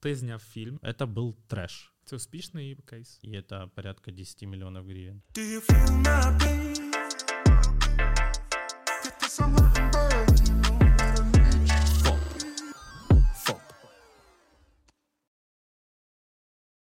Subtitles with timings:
[0.00, 0.78] Ти зняв фільм.
[0.82, 1.92] Это был трэш.
[2.04, 3.20] Це успішний кейс.
[3.24, 5.22] И это порядка 10 миллионов гривен.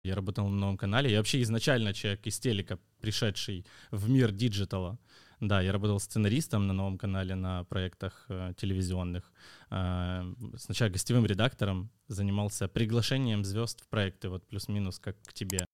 [0.05, 1.11] Я работал на новом канале.
[1.11, 4.99] Я вообще изначально человек из телека, пришедший в мир диджитала.
[5.43, 9.33] Да, я работал сценаристом на новом канале на проектах э, телевизионных.
[9.71, 10.23] Э,
[10.57, 15.67] сначала гостевым редактором, занимался приглашением звезд в проекты, вот плюс-минус как к тебе.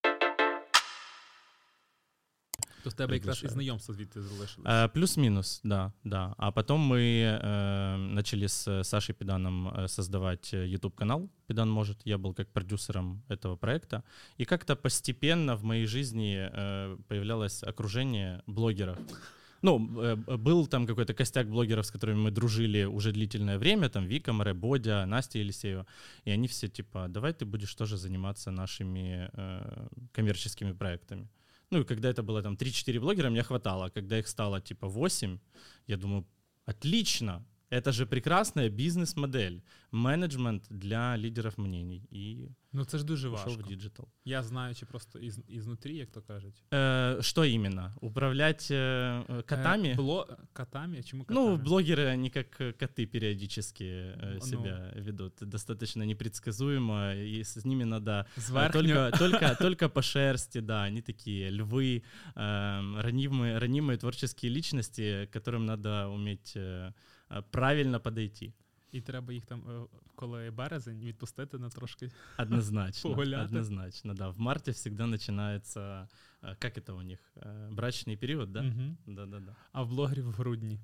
[2.82, 4.70] То в тебе якраз і знайомство звідти залишилось.
[4.70, 6.34] Э, плюс-минус, да, да.
[6.38, 12.06] А потом мы э, начали с Сашей Педаном э, создавать э, YouTube-канал «Педан может».
[12.06, 14.02] Я был как продюсером этого проекта.
[14.38, 18.98] И как-то постепенно в моей жизни э, появлялось окружение блогеров.
[19.62, 24.06] Ну, э, был там какой-то костяк блогеров, с которыми мы дружили уже длительное время, там
[24.06, 25.86] Вика, Маре, Бодя, Настя Елисеева,
[26.24, 31.28] и они все типа, давай ты будешь тоже заниматься нашими э, коммерческими проектами.
[31.70, 33.90] Ну, и когда это было там 3-4 блогера, мне хватало.
[33.90, 35.38] Когда их стало типа 8,
[35.86, 36.24] я думаю,
[36.64, 42.01] отлично, это же прекрасная бизнес-модель, менеджмент для лидеров мнений.
[42.11, 43.63] И Ну це ж дуже ушел важко.
[43.63, 44.07] в диджитал.
[44.25, 46.63] Я знаючи просто із, ізнутрі, як то кажуть.
[46.71, 47.93] Э, что именно?
[48.01, 49.87] Управлять э, э, котами?
[49.87, 50.27] Е, Бло...
[50.53, 51.03] Котами?
[51.03, 51.39] Чому котами?
[51.47, 54.41] Ну, блогеры, они как э, коты периодически э, Ну.
[54.41, 55.33] себя ведут.
[55.41, 58.71] Достаточно непредсказуемо, и с ними надо э, Зверхньо.
[58.81, 62.01] только, только, только по шерсти, да, они такие львы,
[62.35, 66.93] эм, ранимые, ранимые творческие личности, к которым надо уметь э, э,
[67.51, 68.53] правильно подойти.
[68.93, 72.11] І треба їх там, е, коли березень, відпустити на трошки.
[72.39, 73.11] Однозначно.
[73.11, 73.45] Погуляты.
[73.45, 74.29] Однозначно, да.
[74.29, 76.07] В марте всегда начинается,
[76.43, 78.61] э, как это у них, э, брачный период, да?
[78.61, 78.97] Мгм.
[79.07, 79.55] Да-да-да.
[79.71, 80.79] А в блогерів в грудні.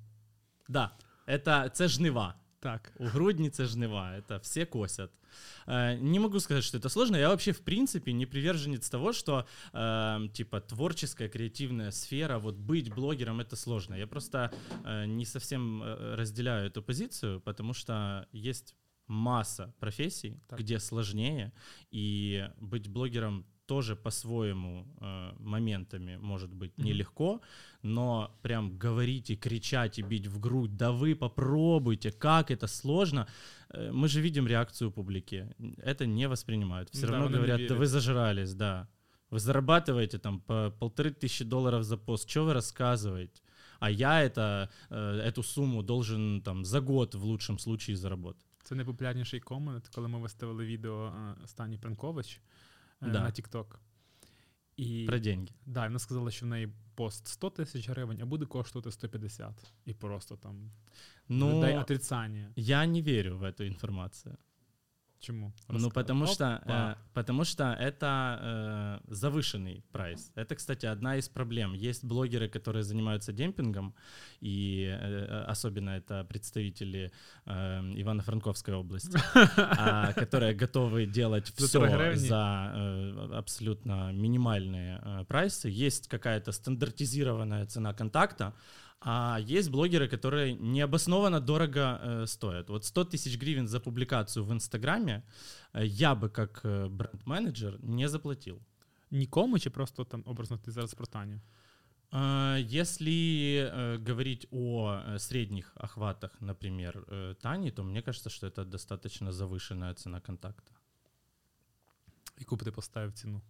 [0.68, 0.90] Да,
[1.26, 2.34] это, це жнива.
[2.65, 2.91] Так.
[2.99, 5.11] У грудні це жнива, это все косят.
[5.67, 7.17] Э, Не могу сказать, что это сложно.
[7.17, 12.89] Я вообще, в принципе, не приверженец того, что, э, типа, творческая, креативная сфера, вот быть
[12.95, 13.95] блогером— это сложно.
[13.95, 14.51] Я просто
[14.85, 18.75] э, не совсем э, разделяю эту позицию, потому что есть
[19.07, 20.59] масса профессий, Так.
[20.59, 21.51] где сложнее,
[21.93, 26.86] и быть блогером тоже по-своему э, моментами может быть Мгм.
[26.86, 27.40] нелегко,
[27.82, 33.26] но прям говорить и кричать и бить в грудь, да вы попробуйте, как это сложно.
[33.68, 35.46] Э, Мы же видим реакцию публики.
[35.84, 36.88] Это не воспринимают.
[36.90, 37.78] Все Да, равно вони не говорят, да вірять.
[37.78, 38.86] вы зажрались, да.
[39.30, 43.40] Вы зарабатываете там по полторы тысячи долларов за пост, что вы рассказываете?
[43.80, 48.44] А я это, э, эту сумму должен там за год в лучшем случае заработать.
[48.62, 51.12] Це найпопулярніший комент, коли ми виставили відео
[51.44, 52.40] е, Стані Пранкович е,
[53.04, 53.06] Да.
[53.08, 53.66] на TikTok.
[54.76, 55.54] І Про деньги.
[55.66, 59.72] да, і вона сказала, що в неї пост 100 тисяч гривень, а буде коштувати 150.
[59.84, 60.70] І просто там
[61.28, 62.52] Ну, людей отрицання.
[62.56, 64.36] я не верю в эту информацию.
[65.25, 65.51] Чому?
[65.67, 65.93] Ну, Розкажи.
[65.93, 66.91] потому что, Опа.
[66.91, 70.31] э, потому что это э, завышенный прайс.
[70.35, 71.73] Это, кстати, одна из проблем.
[71.73, 73.95] Есть блогеры, которые занимаются демпингом,
[74.39, 77.11] и э, особенно это представители
[77.45, 77.51] э,
[78.01, 85.69] Ивано-Франковской области, а, которые готовы делать все за э, абсолютно минимальные э, прайсы.
[85.69, 88.53] Есть какая-то стандартизированная цена контакта,
[89.07, 92.69] а есть блогеры, которые необоснованно дорого э, стоят.
[92.69, 95.23] Вот 100 тысяч гривен за публикацию в Инстаграме
[95.73, 98.59] э, я бы как э, бренд-менеджер не заплатил.
[99.11, 101.41] Нікому чи просто там образно ти зараз про Таню?
[102.11, 107.05] Э, Если э, говорить о средних охватах, например,
[107.41, 110.71] Тани, то мне кажется, что это достаточно завышенная цена контакта.
[112.39, 113.41] Яку б ти поставив ціну?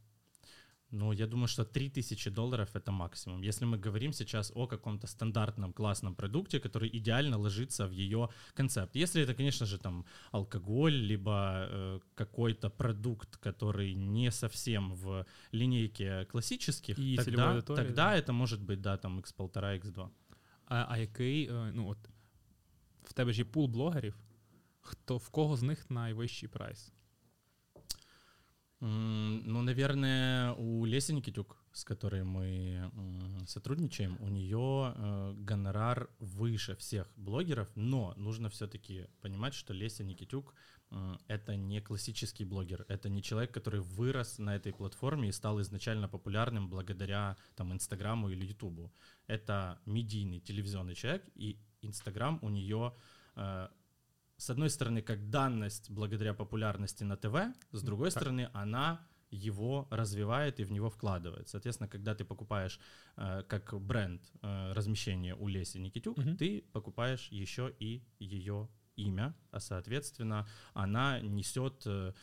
[0.91, 3.41] Ну, я думаю, что 3000 долларов это максимум.
[3.41, 8.95] Если мы говорим сейчас о каком-то стандартном классном продукте, который идеально ложится в ее концепт.
[8.95, 16.25] Если это, конечно же, там алкоголь, либо э, какой-то продукт, который не совсем в линейке
[16.25, 18.16] классических, И тогда, тогда да.
[18.16, 20.09] это может быть, да, там X1,5, X2.
[20.68, 21.97] А, а який, ну от
[23.03, 24.16] в тебе ж є пул блогерів,
[24.81, 26.94] хто в кого з них найвищий прайс?
[28.81, 32.92] Ну, наверное, у Леси Никитюк, с которой мы
[33.48, 40.54] сотрудничаем, у нее э, гонорар выше всех блогеров, но нужно все-таки понимать, что Леся Никитюк
[40.92, 45.62] м, это не классический блогер, это не человек, который вырос на этой платформе и стал
[45.62, 48.94] изначально популярным благодаря там Инстаграму или Ютубу.
[49.28, 52.94] Это медийный телевизионный человек, и Инстаграм у нее
[53.38, 53.69] э,
[54.37, 57.35] с одной стороны, как данность благодаря популярности на ТВ,
[57.71, 58.21] с другой Так.
[58.21, 58.99] стороны, она
[59.31, 61.47] его развивает и в него вкладывает.
[61.49, 62.79] Соответственно, когда ты покупаешь
[63.17, 66.37] э, как бренд э, размещение у Леси Никитюк, Мгм.
[66.37, 68.67] ты покупаешь еще и ее
[68.97, 72.13] имя, а соответственно, она несет э,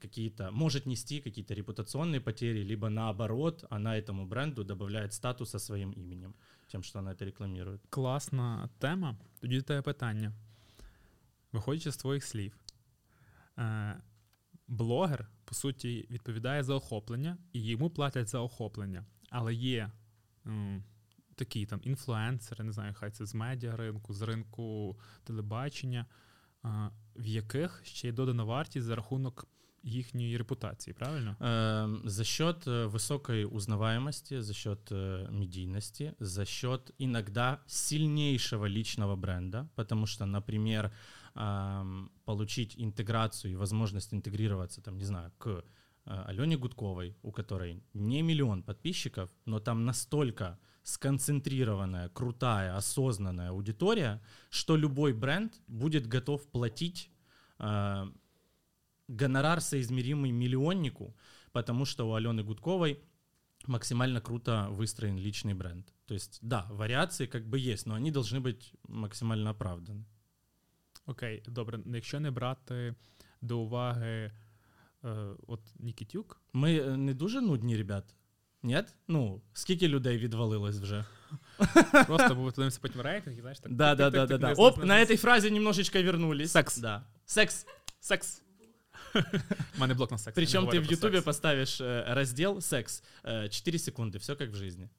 [0.00, 6.34] какие-то, может нести какие-то репутационные потери, либо наоборот, она этому бренду добавляет статуса своим именем,
[6.68, 7.80] тем, что она это рекламирует.
[7.90, 9.16] Класна тема.
[9.40, 10.32] Тоді до тебе питання.
[11.51, 12.53] Виходячи з твоїх слів,
[13.57, 14.01] е,
[14.67, 19.05] блогер, по суті, відповідає за охоплення, і йому платять за охоплення.
[19.29, 19.91] Але є
[20.47, 20.83] м,
[21.35, 26.05] такі там інфлюенсери, не знаю, хай це з медіа ринку, з ринку телебачення,
[26.65, 26.69] е,
[27.15, 29.47] в яких ще є додана вартість за рахунок
[29.83, 31.35] їхньої репутації, правильно?
[31.39, 39.15] Эм, За счет э, высокой узнаваемости, за счет э, медийности, за счет иногда сильнейшего личного
[39.15, 40.91] бренда, потому что, например,
[42.24, 45.62] Получить интеграцию и возможность интегрироваться, там, не знаю, к э,
[46.04, 54.76] Алене Гудковой, у которой не миллион подписчиков, но там настолько сконцентрированная, крутая, осознанная аудитория, что
[54.76, 57.10] любой бренд будет готов платить
[57.58, 58.06] э,
[59.08, 61.16] гонорар, соизмеримый миллионнику,
[61.52, 63.02] потому что у Алены Гудковой
[63.66, 65.92] максимально круто выстроен личный бренд.
[66.06, 70.06] То есть, да, вариации как бы есть, но они должны быть максимально оправданы.
[71.05, 71.79] Окей, добре.
[71.85, 72.95] Якщо не брати
[73.41, 74.31] до уваги
[75.03, 78.15] е, от Нікітюк, Ми е, не дуже нудні, ребят?
[78.63, 78.95] Нет?
[79.07, 81.05] Ну, скільки людей відвалилось вже?
[82.07, 83.73] Просто бо подивимося потім рейтинг, і знаєш, так.
[83.73, 84.53] Да, да, да, да, да.
[84.53, 86.51] Оп, на этой фразе немножечко вернулись.
[86.51, 86.77] Секс.
[86.77, 87.03] Да.
[87.25, 87.65] Секс.
[87.99, 88.41] секс.
[89.75, 90.37] У мене блок на секс.
[90.37, 91.25] я не Причем ты говорю в про Ютубе секс.
[91.25, 93.03] поставишь э, раздел секс.
[93.23, 94.89] 4 секунды, все как в жизни.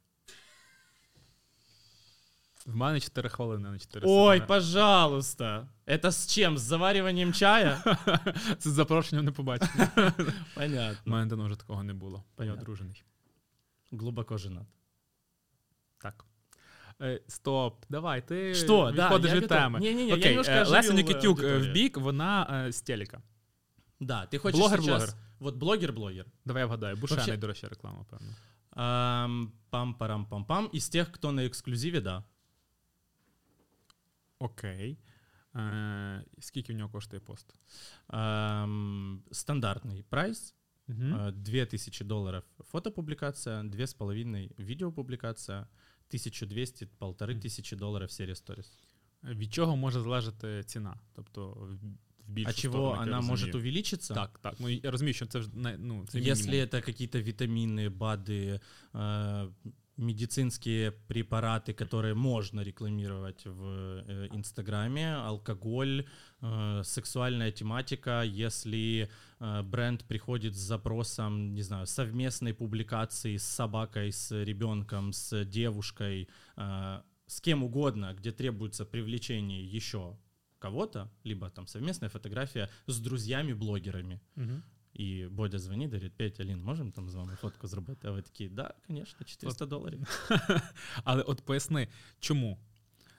[2.67, 4.49] В мене 4 хвилини на 4 Ой, секунди.
[4.49, 5.69] пожалуйста.
[5.87, 6.57] Это с чем?
[6.59, 7.83] С завариванием чая?
[8.59, 9.93] Це з запрошенням не побачення.
[9.97, 11.13] У Понятно.
[11.13, 12.17] мене давно вже такого не було.
[12.17, 12.63] Я Понятно.
[12.63, 13.05] одружений.
[13.93, 14.67] Глубоко женат.
[15.99, 16.25] Так.
[17.01, 18.93] Е, стоп, давай, ти Що?
[18.97, 19.59] Да, відходиш я від готов.
[19.59, 19.81] теми.
[19.81, 21.71] Ні-ні-ні, я Окей, немножко е, Леся оживив, Нікітюк е, аудиторію.
[21.71, 23.23] в бік, вона е, з телека.
[24.01, 24.99] Да, ты хочешь Блогер, сейчас...
[24.99, 25.15] блогер.
[25.41, 26.25] Вот блогер-блогер.
[26.45, 26.97] Давай я вгадаю.
[26.97, 28.27] Бушений, Вообще- до речі, реклама, певно.
[28.71, 30.69] Ам, Пам-парам-пам-пам.
[30.77, 32.25] Из тех, кто на эксклюзиве, да.
[34.39, 34.99] Окей.
[35.57, 37.55] Е, скільки в нього коштує пост?
[38.07, 40.55] Ам, Стандартный прайс.
[40.89, 40.99] Угу.
[41.03, 45.67] э, 2000 долларов фотопубликация, 2500 видеопубликация,
[46.09, 47.41] 1200, полторы Мгм.
[47.41, 48.73] тисячи долларов серия сторис.
[49.25, 51.01] Від чого може залежати ціна?
[51.15, 51.75] Тобто в,
[52.27, 53.63] в більшу А чего сторону, як я она может розумію.
[53.71, 54.15] увеличиться?
[54.15, 54.55] Так, так.
[54.61, 56.67] Ну я розумію, що це ж не ну це Если мінімум.
[56.69, 58.61] это какие-то витамины, БАДы,
[58.95, 59.53] э,
[59.98, 66.08] медицинские препараты, которые можно рекламировать в э, Инстаграме, алкоголь,
[66.42, 69.10] э, сексуальная тематика, если
[69.40, 76.30] э, бренд приходит с запросом, не знаю, совместной публикации с собакой, с ребенком, с девушкой,
[76.56, 80.18] с кем угодно, где требуется привлечение еще
[80.60, 84.64] кого-то, либо там совместная фотография с друзьями-блогерами, Мгм.
[84.98, 88.08] І Бодя дзвонить, говорить, Петя, Алін, можемо там з вами фотку зробити?
[88.08, 90.28] А ви такі, да, звісно, 400 доларів.
[91.04, 91.88] Але от поясни,
[92.20, 92.58] чому?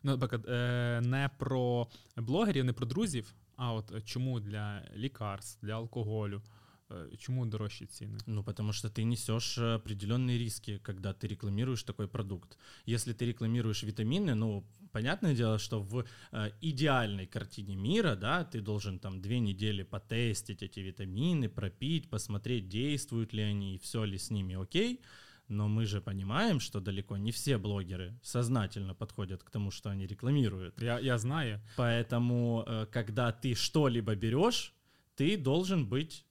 [0.03, 1.87] Ну, наприклад, е, не про
[2.17, 6.43] блогерів, не про друзів, а от чому для лікарств, для алкоголю,
[6.91, 8.19] е, чому дорожчі ціни?
[8.27, 12.59] Ну, потому что ты несешь определенные риски, когда ты рекламируешь такой продукт.
[12.87, 18.61] Если ты рекламируешь витамины, ну, понятное дело, что в э, идеальной картине мира, да, ты
[18.61, 24.17] должен там две недели потестить эти витамины, пропить, посмотреть, действуют ли они, и все ли
[24.17, 25.01] с ними окей.
[25.49, 30.07] Но мы же понимаем, что далеко не все блогеры сознательно подходят к тому, что они
[30.07, 30.83] рекламируют.
[30.83, 31.61] Я, я знаю.
[31.77, 34.75] Поэтому, э, когда ты что-либо берешь,
[35.17, 36.28] ты должен быть э,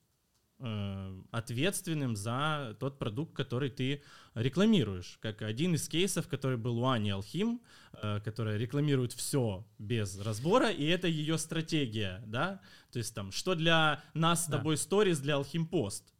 [1.30, 4.02] ответственным за тот продукт, который ты
[4.34, 5.18] рекламируешь.
[5.20, 7.60] Как один из кейсов, который был у Ани Алхим,
[7.94, 12.60] э, которая рекламирует все без разбора, и это ее стратегия, да?
[12.92, 14.58] То есть там, что для нас с Да.
[14.58, 16.12] тобой сторис, для Алхим пост.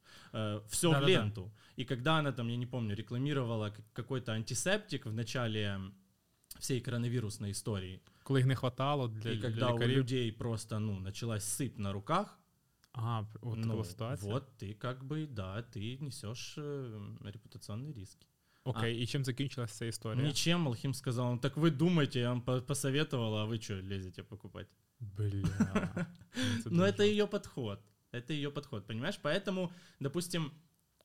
[0.68, 1.06] все в Да-да-да.
[1.12, 1.52] ленту.
[1.76, 5.78] И когда она там, я не помню, рекламировала к- какой-то антисептик в начале
[6.58, 9.96] всей коронавирусной истории, Коли їх не хватало для, и для когда у лікарів.
[9.98, 12.35] людей просто, ну, началась сыпь на руках,
[12.96, 14.32] Ага, от така ну, була ситуація.
[14.32, 18.26] вот ты как бы, да, ты несешь э, репутационные риски.
[18.64, 20.26] Окей, і чим закінчилася ця історія?
[20.26, 24.22] Ничем Алхим сказал, ну, так вы думаете, я вам по- посоветовал, а вы что, лезете
[24.22, 24.66] покупать?
[25.00, 26.06] Бля.
[26.36, 27.78] Ну, це Но дуже это ее подход.
[28.12, 29.18] Это ее подход, понимаешь?
[29.22, 29.70] Поэтому,
[30.00, 30.50] допустим,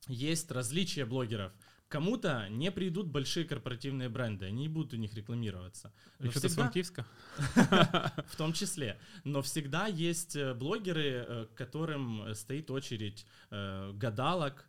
[0.10, 1.52] есть различия блогеров.
[1.93, 5.93] Кому-то не придут большие корпоративные бренды, они не будут у них рекламироваться.
[6.21, 7.05] З всегда- Франківська?
[8.27, 8.99] в том числе.
[9.25, 13.27] Но всегда есть э, блогеры, э, к которым э, стоит очередь
[14.01, 14.69] гадалок,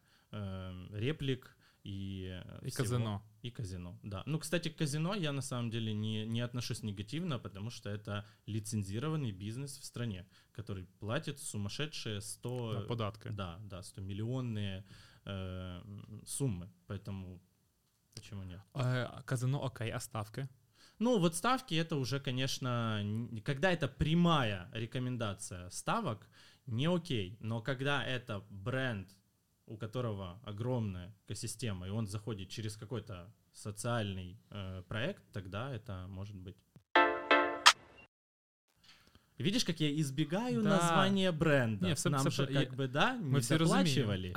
[0.93, 2.41] реплик и...
[2.61, 2.83] всего.
[2.83, 3.21] казино.
[3.43, 4.23] И казино, да.
[4.25, 8.25] Ну, кстати, к казино я на самом деле не, не отношусь негативно, потому что это
[8.47, 12.73] лицензированный бизнес в стране, который платит сумасшедшие 100...
[12.73, 13.29] Да, податки.
[13.29, 14.83] Да, да, 100 миллионные
[15.25, 15.81] э,
[16.25, 17.41] суммы, поэтому
[18.15, 18.61] почему нет?
[18.75, 20.47] Е, казино окей, а ставки?
[20.99, 23.01] Ну, вот ставки это уже, конечно,
[23.43, 26.27] когда это прямая рекомендация ставок,
[26.65, 27.37] не окей.
[27.39, 29.09] Но когда это бренд,
[29.65, 36.35] у которого огромная экосистема, и он заходит через какой-то социальный э, проект, тогда это может
[36.35, 36.57] быть.
[39.40, 40.68] Видишь, как я избегаю Да.
[40.68, 41.86] названия бренда.
[41.86, 44.32] Не, все- Нам все же про- как я- бы, да, не всі доплачивали.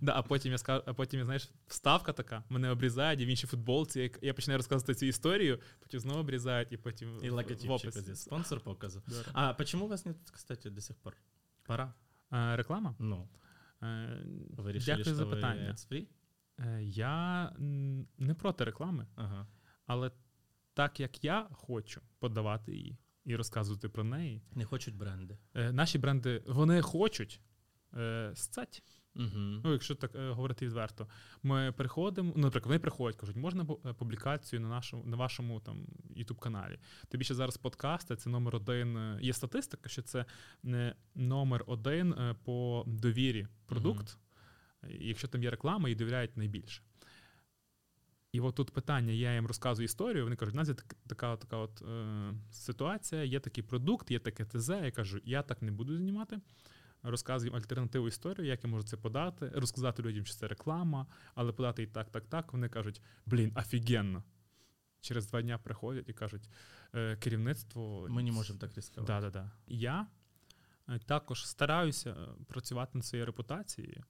[0.00, 3.46] Да, а потім я скажу, а потім, знаєш, вставка така, мене обрізають, і в іншій
[3.46, 4.00] футболці.
[4.00, 7.70] як- Я починаю розказувати цю історію, потім знову обрізають, і потім И в- в логотипчик
[7.70, 7.86] описі.
[7.86, 9.02] вот здесь, спонсор показывал.
[9.06, 9.24] Да.
[9.32, 11.16] А почему у вас нет, кстати, до сих пор?
[11.62, 11.94] Пора.
[12.32, 12.94] Е, Реклама?
[12.98, 13.28] Ну,
[13.82, 13.86] Е,
[14.56, 15.70] вы решили, Дякую за что вы питання.
[15.72, 16.06] ads-free?
[16.60, 19.46] Е, Я м, не проти реклами, Ага.
[19.86, 20.10] але
[20.74, 25.37] так як я хочу подавати її і розказувати про неї, Не хочуть бренди.
[25.55, 27.41] е, наші бренди вони хочуть
[27.97, 28.83] е, сцать.
[29.63, 31.07] Ну, якщо так е, говорити відверто,
[31.43, 35.85] ми приходимо, ну, наприклад, вони приходять, кажуть, можна е, публікацію на нашому на вашому там
[36.17, 36.79] youtube каналі.
[37.09, 38.97] Тобі ще зараз подкасти, це номер один.
[38.97, 40.25] е, Є статистика, що це
[40.63, 44.17] не номер один по довірі продукт.
[44.89, 46.81] І Якщо там є реклама, їй довіряють найбільше.
[48.37, 51.37] І от тут питання, я їм розказую історію, вони кажуть, у нас є так- така,
[51.37, 54.69] така от е, ситуація, є такий продукт, є таке ТЗ.
[54.69, 56.39] Я кажу, я так не буду знімати.
[57.03, 61.51] Розказую їм альтернативну історію, як я можу це подати, розказати людям, що це реклама, але
[61.51, 62.53] подати і так, так, так.
[62.53, 64.23] Вони кажуть, блін, офігенно.
[65.01, 66.49] Через два дня приходять і кажуть,
[66.95, 68.07] е, керівництво.
[68.09, 69.13] Ми не можемо так ризикувати.
[69.13, 69.51] Да, да, да.
[69.67, 70.07] Я
[70.89, 74.03] е, також стараюся е, працювати над своєю репутацією.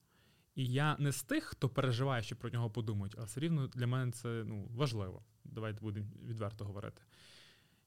[0.57, 3.87] І я не з тих, хто переживає, що про нього подумають, а все рівно для
[3.87, 5.23] мене це ну, важливо.
[5.43, 7.01] Давайте будемо відверто говорити.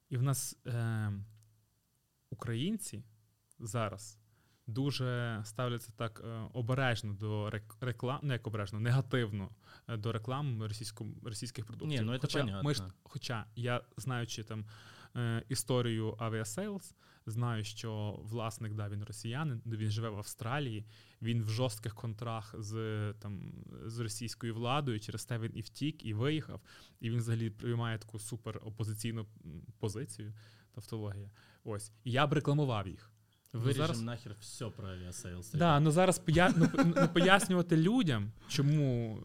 [0.09, 1.13] І в нас е,
[2.31, 3.03] українці
[3.59, 4.19] зараз
[4.67, 9.51] дуже ставляться так е, обережно до реклам, не як обережно, негативно
[9.89, 12.01] е, до реклам російсько, російських продуктів.
[12.01, 12.93] Ні, ну, це хоча, ми понятно.
[13.03, 14.65] хоча я знаючи там
[15.17, 16.95] е, історію Aviasales,
[17.27, 20.85] знаю, що власник, да, він росіянин, він живе в Австралії,
[21.23, 22.75] він в жорстких контрах з,
[23.19, 23.53] там,
[23.87, 26.61] з російською владою, через те він і втік, і виїхав,
[27.01, 29.27] і він взагалі приймає таку супер опозиційну
[29.79, 30.33] позицію,
[30.73, 31.31] тавтологія.
[31.65, 31.93] Ось.
[32.05, 33.11] І я б рекламував їх.
[33.53, 35.53] Ну, Виріжемо зараз- нахер все про Aviasales.
[35.53, 36.55] Да, ну зараз поя...
[36.57, 39.19] ну, ну, пояснювати людям, чому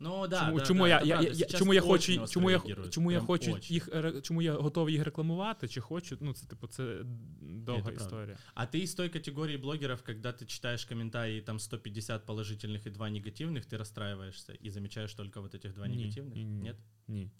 [0.00, 1.28] Ну да, чому, да, чому да, я, это я, правда.
[1.28, 3.74] я, Сейчас чому я очень хочу, остро чому я, реагируют, чому я прям хочу очень.
[3.74, 7.04] їх ре- чому я готовий їх рекламувати, чи хочу, ну це типу це
[7.40, 8.04] довга правда.
[8.04, 8.36] історія.
[8.54, 13.08] А ты из той категории блогеров, когда ты читаешь комментарии, там 150 положительных и 2
[13.10, 16.34] негативных, ты расстраиваешься и замечаешь только вот этих два Ні, негативных?
[16.34, 16.62] ні, ні.
[16.62, 16.76] Нет?
[17.08, 17.30] Ні.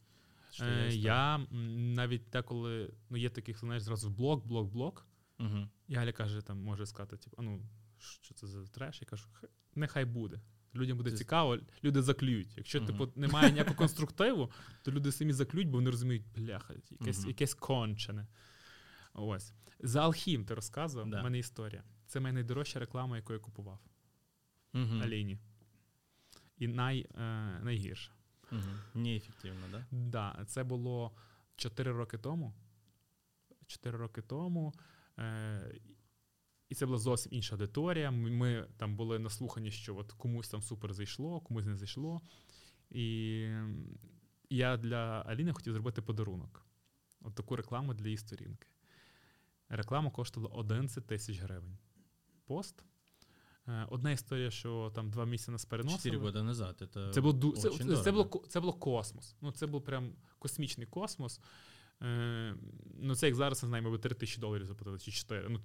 [0.52, 1.02] Что Е, за история?
[1.02, 5.07] я м, навіть деколи, ну є таких, знаєш, зразу блок, блок, блок.
[5.38, 5.69] Мгм.
[5.88, 7.61] І Галя каже, там може сказати, типу, а ну
[7.99, 8.99] що це за треш?
[9.02, 10.40] Я кажу, «Хай- нехай буде.
[10.75, 12.58] Людям буде цікаво, люди заклюють.
[12.58, 12.88] Якщо Мгм.
[12.88, 14.51] типу немає ніякого конструктиву,
[14.84, 17.28] то люди самі заклюють, бо вони розуміють, бляха, якесь, Мгм.
[17.28, 18.28] якесь кончене.
[19.13, 19.54] Ось.
[19.80, 21.20] За Алхім ти розказував, Да.
[21.20, 21.84] у мене історія.
[22.08, 23.80] Це моя найдорожча реклама, яку я купував.
[24.74, 25.01] Мгм.
[25.01, 25.38] Аліні.
[26.58, 28.12] І най, е, найгірша.
[28.51, 28.80] Мгм.
[28.96, 29.86] Неэффективно, да?
[29.92, 31.12] Да, це було
[31.56, 32.54] 4 роки тому.
[33.68, 34.74] 4 роки тому.
[35.20, 35.72] Е,
[36.72, 38.12] і це була зовсім інша аудиторія.
[38.12, 42.22] Ми, ми там були наслухані, що от комусь там супер зайшло, комусь не зайшло.
[42.90, 43.06] І
[44.50, 46.66] я для Аліни хотів зробити подарунок.
[47.22, 48.68] От таку рекламу для її сторінки.
[49.70, 51.78] Реклама коштувала 11 тисяч гривень.
[52.46, 52.84] Пост.
[53.68, 56.18] Е, Одна історія, що там два місяці нас переносили.
[56.18, 56.78] Года назад.
[56.82, 59.36] Это Це було, це, це, це, було, це було космос.
[59.42, 61.40] Ну, це був прям космічний космос.
[62.01, 62.56] Е,
[63.00, 65.50] ну, це як зараз, не знаю, ми би 3 тисячі доларів заплатили чи 4.
[65.50, 65.62] Ну,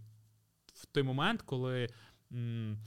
[0.77, 1.89] в той момент, коли
[2.33, 2.79] м,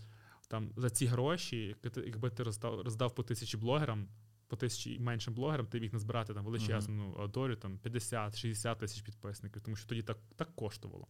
[0.47, 4.07] там, за ці гроші, якби ти, роздав, роздав по тисячі блогерам,
[4.47, 9.61] по тисячі і меншим блогерам, ти міг назбирати там величезну аудиторію, там 50-60 тисяч підписників,
[9.61, 11.07] тому що тоді так, так коштувало.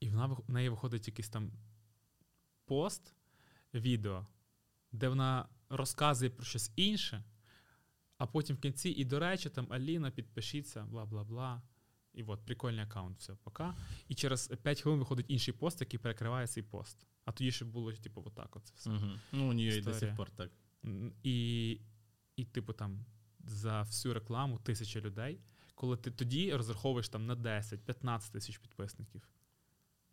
[0.00, 1.52] І вона, в неї виходить якийсь там
[2.64, 3.14] пост,
[3.74, 4.26] відео,
[4.92, 7.24] де вона розказує про щось інше,
[8.18, 11.62] а потім в кінці, і до речі, там Аліна, підпишіться, бла бла бла.
[12.18, 13.74] І от, прикольний аккаунт, все, пока.
[14.08, 17.06] І через 5 хвилин виходить інший пост, який перекриває цей пост.
[17.24, 18.90] А тоді ще було, типу, отак Оце все.
[18.90, 19.10] Угу.
[19.32, 20.50] Ну, у нього і до сих пор так.
[21.22, 21.70] І,
[22.36, 23.04] і, типу, там
[23.44, 25.40] за всю рекламу тисяча людей,
[25.74, 29.22] коли ти тоді розраховуєш там на 10-15 тисяч підписників.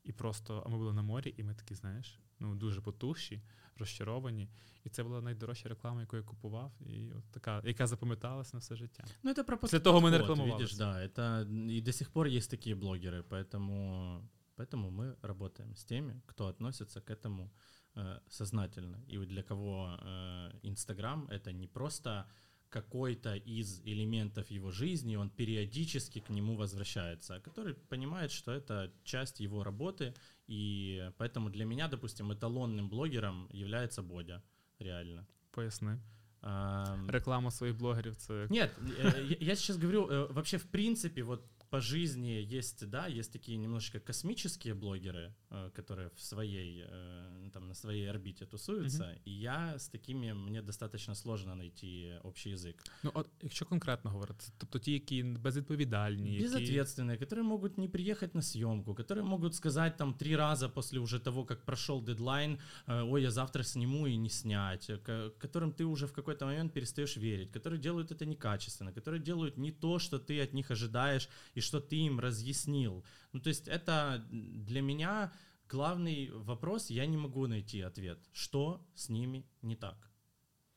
[0.04, 3.42] І просто, а ми були на морі, і ми такі, знаєш, ну дуже потухші,
[3.76, 4.48] розчаровані.
[4.84, 8.76] І це була найдорожча реклама, яку я купував, і от така, яка запам'яталася на все
[8.76, 9.04] життя.
[9.22, 10.60] Ну, это про После того мы не подход, рекламовались.
[10.60, 15.84] Видишь, да, это и до сих пор есть такие блогеры, поэтому, поэтому мы работаем с
[15.84, 17.50] теми, кто относится к этому
[17.94, 19.04] э, сознательно.
[19.08, 22.26] И вот для кого э, Инстаграм это не просто
[22.69, 29.39] какой-то из элементов его жизни, он периодически к нему возвращается, который понимает, что это часть
[29.39, 30.13] его работы,
[30.47, 34.41] и поэтому для меня, допустим, эталонным блогером является Бодя,
[34.79, 35.25] реально.
[35.51, 35.97] Поясни.
[36.41, 41.23] Ам, Реклама своїх блогерів це нет, э, я- я сейчас говорю, э, вообще в принципе,
[41.23, 47.50] вот по жизни есть, да, есть такие немножечко космические блогеры, э, которые в своей, э,
[47.52, 52.74] там, на своей орбите тусуются, и я с такими, мне достаточно сложно найти общий язык.
[53.02, 58.34] ну от якщо конкретно говорити, тобто ті, які безвідповідальні, які Безответственные, которые могут не приехать
[58.34, 62.58] на съемку, которые могут сказать там три раза после уже того, как прошел дедлайн,
[62.88, 66.46] э, ой, я завтра сниму и не снять, э, к- которым ты уже в какой-то
[66.46, 70.70] момент перестаешь верить, которые делают это некачественно, которые делают не то, что ты от них
[70.70, 73.03] ожидаешь и что ты им разъяснил.
[73.33, 75.33] Ну, то есть это для меня
[75.69, 80.11] главный вопрос, я не могу найти ответ, что с ними не так.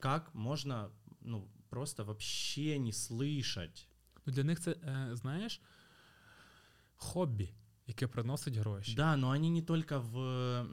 [0.00, 0.90] Как можно,
[1.20, 3.88] ну, просто вообще не слышать
[4.28, 5.60] ну, для них це, е, знаєш,
[6.96, 7.54] хобі,
[7.88, 8.94] яке приносить гроші.
[8.94, 10.66] Да, но они не только в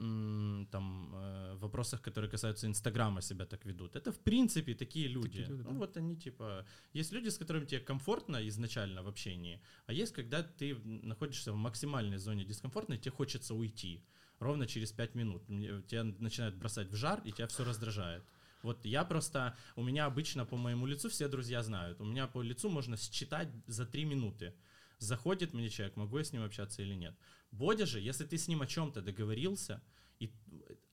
[0.70, 3.96] там э, вопросах, которые касаются Инстаграма, себя так ведут.
[3.96, 5.40] Это в принципе такие люди.
[5.40, 5.78] люди, ну да.
[5.78, 10.42] вот они типа есть люди, с которыми тебе комфортно изначально в общении, а есть когда
[10.42, 14.00] ты находишься в максимальной зоне дискомфортно, и тебе хочется уйти
[14.40, 15.46] ровно через 5 минут.
[15.86, 18.22] Тебя начинают бросать в жар, и тебя все раздражает.
[18.62, 22.42] Вот я просто, у меня обычно по моему лицу, все друзья знают, у меня по
[22.42, 24.54] лицу можно считать за 3 минуты.
[24.98, 27.14] Заходит мне человек, могу я с ним общаться или нет.
[27.50, 29.82] Бодя же, если ты с ним о чем-то договорился,
[30.18, 30.32] и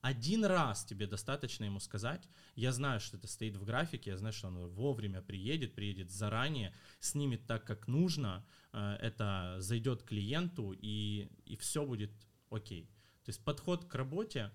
[0.02, 4.34] один раз тебе достаточно ему сказать, я знаю, что это стоит в графике, я знаю,
[4.34, 11.30] что он вовремя приедет, приедет заранее, снимет так, как нужно, э, это зайдет клиенту, и,
[11.46, 12.12] и все будет
[12.50, 12.90] окей.
[13.24, 14.50] То есть подход к работе,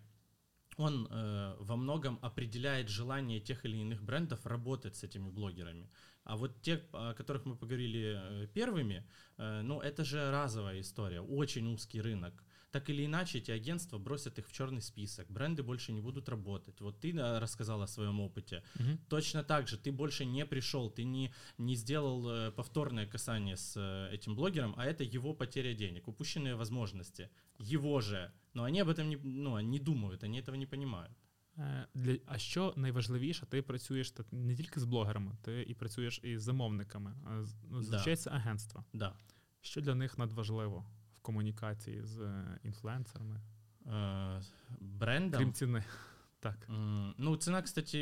[0.78, 5.90] он э, во многом определяет желание тех или иных брендов работать с этими блогерами.
[6.30, 9.04] А вот те, о которых мы поговорили э, первыми,
[9.38, 12.44] э, ну это же разовая история, очень узкий рынок.
[12.72, 16.82] Так или иначе, эти агентства бросят их в черный список, бренды больше не будут работать.
[16.82, 18.62] Вот ты рассказал о своем опыте.
[18.76, 19.00] Мгм.
[19.10, 24.10] Точно так же, ты больше не пришел, ты не, не сделал э, повторное касание с
[24.12, 28.32] этим блогером, а это его потеря денег, упущенные возможности, его же.
[28.54, 31.18] Но они об этом не, ну, не думают, они этого не понимают.
[31.59, 36.21] Е, Для, а що найважливіше, ти працюєш та- не тільки з блогерами, ти і працюєш
[36.23, 37.15] із замовниками.
[37.27, 38.85] А з- Ну, зазвичай це агентства.
[38.93, 39.15] Да.
[39.61, 40.85] Що для них надважливо
[41.15, 43.41] в комунікації з е, інфлюенсерами,
[43.87, 44.43] Э,
[44.81, 45.41] брендом.
[45.41, 45.85] крім ціни?
[46.41, 46.67] Так.
[46.71, 47.99] М, Ну, цена, кстати,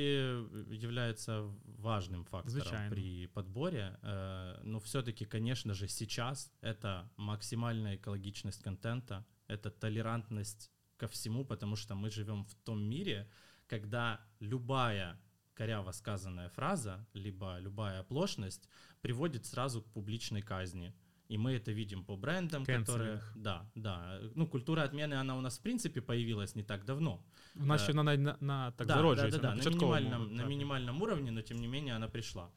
[0.70, 1.42] является
[1.82, 2.90] важным фактором Звичайно.
[2.94, 3.96] при подборе.
[4.02, 11.76] Э, Но все-таки, конечно же, сейчас это максимальная экологичность контента, это толерантность ко всему, потому
[11.76, 13.26] что мы живем в том мире,
[13.67, 15.19] когда любая
[15.53, 18.69] коряво сказанная фраза, либо любая оплошность
[19.01, 20.93] приводит сразу к публичной казни.
[21.29, 23.17] И мы это видим по брендам, которые...
[23.17, 23.33] Кэнселинг.
[23.35, 24.19] Да, да.
[24.35, 27.21] Ну, культура отмены, она у нас, в принципе, появилась не так давно.
[27.55, 30.35] У нас Е, ще вона на, на так да, да, да, на да, на, минимальном,
[30.35, 32.49] на минимальном уровне, но тем не менее она пришла.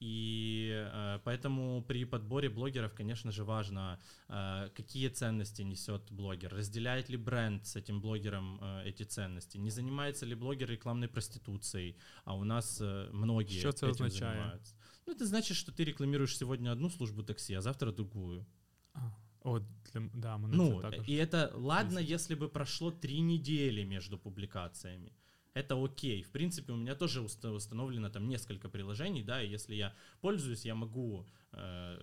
[0.00, 7.08] И э, поэтому при подборе блогеров, конечно же, важно, э, какие ценности несет блогер, разделяет
[7.08, 12.34] ли бренд с этим блогером э, эти ценности, не занимается ли блогер рекламной проституцией, а
[12.34, 14.34] у нас э, многие Що це этим означає?
[14.34, 14.74] занимаются.
[15.06, 18.46] Ну, это значит, что ты рекламируешь сегодня одну службу такси, а завтра другую.
[18.94, 19.00] А,
[19.44, 19.58] О,
[19.92, 21.08] для, да, мене Ну, також.
[21.08, 25.12] и это ладно, если бы прошло три недели между публикациями.
[25.54, 26.22] Это окей.
[26.22, 30.64] В принципе, у меня тоже уста- установлено там несколько приложений, да, и если я пользуюсь,
[30.64, 31.24] я могу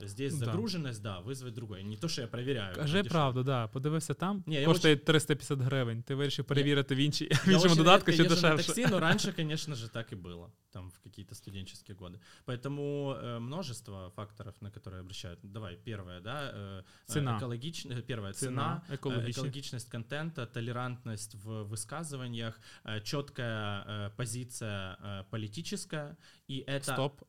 [0.03, 0.45] здесь Да.
[0.47, 1.83] загруженность, да, вызвать другое.
[1.83, 2.75] Не то, что я проверяю.
[2.75, 3.67] Кажи будешь- правду, да.
[3.69, 6.03] Подивився там, Ні, я коштує 350 гривень.
[6.03, 8.67] Ти вирішив перевірити в, іншій, в Я іншому очень додатку, редко чи езжу на дешевше.
[8.67, 12.19] такси, но раньше, конечно же, так и было, там в какие-то студенческие годы.
[12.47, 15.39] Поэтому э, множество факторов, на которые обращают.
[15.43, 17.39] Давай, первое, да, э, Цена.
[17.39, 19.39] экологичность, первое, Цена, цена, э, экологичность.
[19.39, 22.61] экологичность контента, толерантность в высказываниях,
[23.05, 26.17] четкая позиция э, политическая,
[26.49, 27.23] и это Стоп.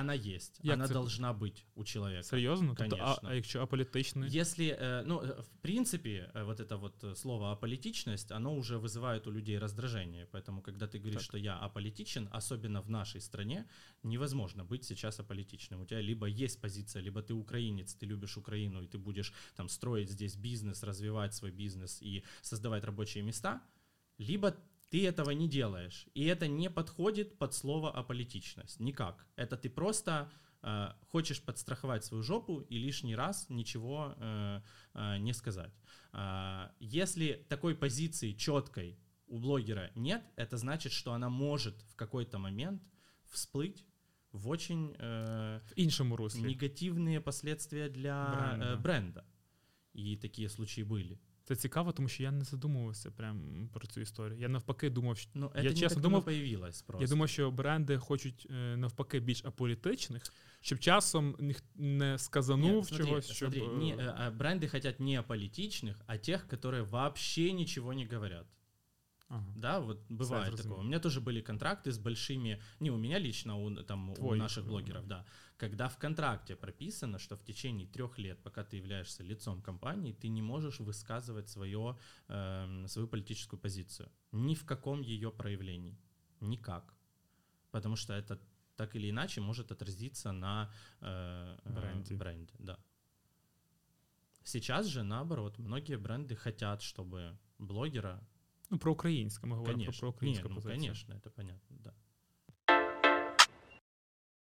[0.00, 0.94] она есть, Як она це?
[0.94, 2.28] должна быть у человека.
[2.30, 3.28] Тобто, а, Конечно.
[3.28, 4.30] а якщо аполітичний?
[4.40, 9.28] Если, э, ну, э, в принципе, э, вот это вот слово аполитичность, оно уже вызывает
[9.28, 10.26] у людей раздражение.
[10.32, 11.22] Поэтому, когда ты говоришь, Так.
[11.22, 13.64] что я аполитичен, особенно в нашей стране,
[14.02, 15.80] невозможно быть сейчас аполитичным.
[15.80, 19.68] У тебя либо есть позиция, либо ты украинец, ты любишь Украину, и ты будешь там
[19.68, 23.60] строить здесь бизнес, развивать свой бизнес и создавать рабочие места,
[24.18, 24.54] либо
[24.90, 26.06] ты этого не делаешь.
[26.14, 28.80] И это не подходит под слово аполитичность.
[28.80, 29.26] Никак.
[29.36, 30.30] Это ты просто
[30.62, 34.60] э, хочешь подстраховать свою жопу и лишний раз ничего э,
[34.94, 35.72] э, не сказать.
[36.12, 42.38] А, если такой позиции четкой у блогера нет, это значит, что она может в какой-то
[42.38, 42.82] момент
[43.24, 43.84] всплыть
[44.32, 46.46] в очень э, В іншому руслі.
[46.46, 48.56] негативные последствия для Бренда.
[48.56, 48.76] бренда.
[48.76, 49.24] бренда.
[49.94, 51.18] И такие случаи были.
[51.45, 54.39] Це цікаво, тому що я не задумувався прям про цю історію.
[54.39, 57.03] Я навпаки думав, що Но Я это не честно так думал, давно появилось просто.
[57.03, 60.23] я думав, що бренди хочуть е, навпаки більш аполітичних,
[60.61, 63.53] щоб часом ніх не сказанув Нет, смотри, чогось, щоб.
[63.53, 68.05] смотри, е, не, э, а бренды хотят не аполитичных, а тех, которые вообще ничего не
[68.05, 68.45] говорят.
[69.28, 69.52] ага.
[69.56, 70.62] Да, вот бывает зрозумів.
[70.62, 70.78] такое.
[70.78, 74.38] У меня тоже были контракты с большими, не у меня лично, у, там, у Твой,
[74.38, 75.24] наших э, блогеров, да.
[75.56, 80.28] Когда в контракте прописано, что в течение трех лет, пока ты являешься лицом компании, ты
[80.28, 81.96] не можешь высказывать свое,
[82.28, 84.08] эм, свою политическую позицию.
[84.32, 85.98] Ни в каком ее проявлении.
[86.40, 86.94] Никак.
[87.70, 88.38] Потому что это
[88.76, 92.14] так или иначе может отразиться на э, э, Бренде.
[92.14, 92.54] бренде.
[92.58, 92.78] Да.
[94.44, 98.20] Сейчас же, наоборот, многие бренды хотят, чтобы блогера
[98.70, 100.00] Ну, про українське, ми говоримо Конечно.
[100.00, 100.80] про українську Не, ну, позицію.
[100.80, 101.92] конечно, это понятно, да.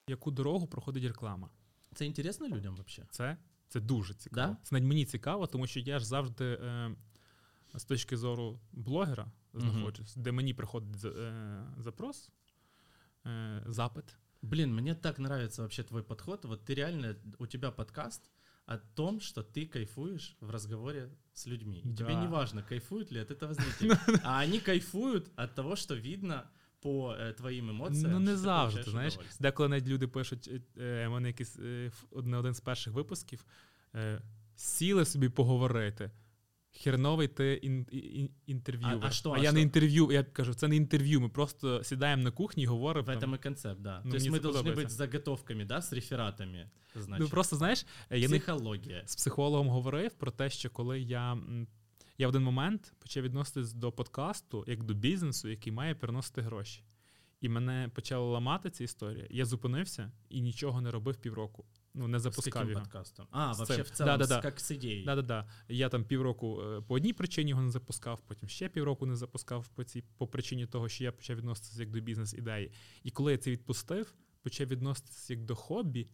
[0.09, 1.49] Яку дорогу проходить реклама?
[1.93, 3.05] Це інтересно людям вообще?
[3.11, 4.53] Це, це дуже цікаво.
[4.53, 4.57] Да?
[4.63, 6.95] Це навіть мені цікаво, тому що я ж завжди е,
[7.75, 12.31] з точки зору блогера знаходжусь, де мені приходить е, запрос,
[13.25, 14.17] е, запит.
[14.41, 16.45] Блин, мне так нравится вообще твой подход.
[16.45, 18.21] Вот ты реально, у тебя подкаст
[18.66, 21.78] о том, что ты кайфуешь в разговоре с людьми.
[21.84, 22.20] И тебе Да.
[22.20, 23.96] не важно, кайфуют ли от этого зрители.
[24.24, 26.44] А они кайфуют от того, что видно
[26.80, 28.12] по э, твоим эмоциям.
[28.12, 29.14] Ну, не что ты завжди, получаешь знаєш.
[29.14, 29.50] удовольствие.
[29.50, 33.44] Деколи навіть люди пишуть, е, е, мене якийсь е, ф- одне один з перших випусків,
[33.94, 34.22] е,
[34.56, 36.10] сіли собі поговорити.
[36.74, 38.98] Херновий ти ін, ін, інтерв'юер.
[39.02, 39.62] А- а що, а я не що?
[39.62, 41.20] інтерв'ю, я кажу, це не інтерв'ю.
[41.20, 43.02] Ми просто сідаємо на кухні і говоримо.
[43.02, 43.30] В там.
[43.30, 44.02] этом и концепт, да.
[44.04, 44.94] Ну, То есть мне мы это должны быть подобается.
[44.94, 46.70] с заготовками, да, с рефератами.
[46.94, 49.02] Ну Значит, просто знаєш, е, я не психология.
[49.06, 51.32] з психологом говорив про те, що коли я.
[51.32, 51.66] м,
[52.18, 56.82] Я в один момент почав відноситись до подкасту як до бізнесу, який має приносити гроші.
[57.45, 59.27] І мене почала ламати ця історія.
[59.29, 61.65] Я зупинився і нічого не робив півроку.
[61.93, 62.81] Ну, не запускав каким його.
[62.83, 63.27] подкастом?
[63.31, 64.35] А, С вообще в целом, Да-да-да.
[64.35, 65.05] с- как с идеей.
[65.05, 65.49] Да-да-да.
[65.67, 69.67] Я там півроку е, по одній причині його не запускав, потім ще півроку не запускав
[69.67, 72.71] по цій по причині того, що я почав відноситися як до бізнес-ідеї.
[73.03, 76.07] І коли я це відпустив, почав відноситися як до хобі,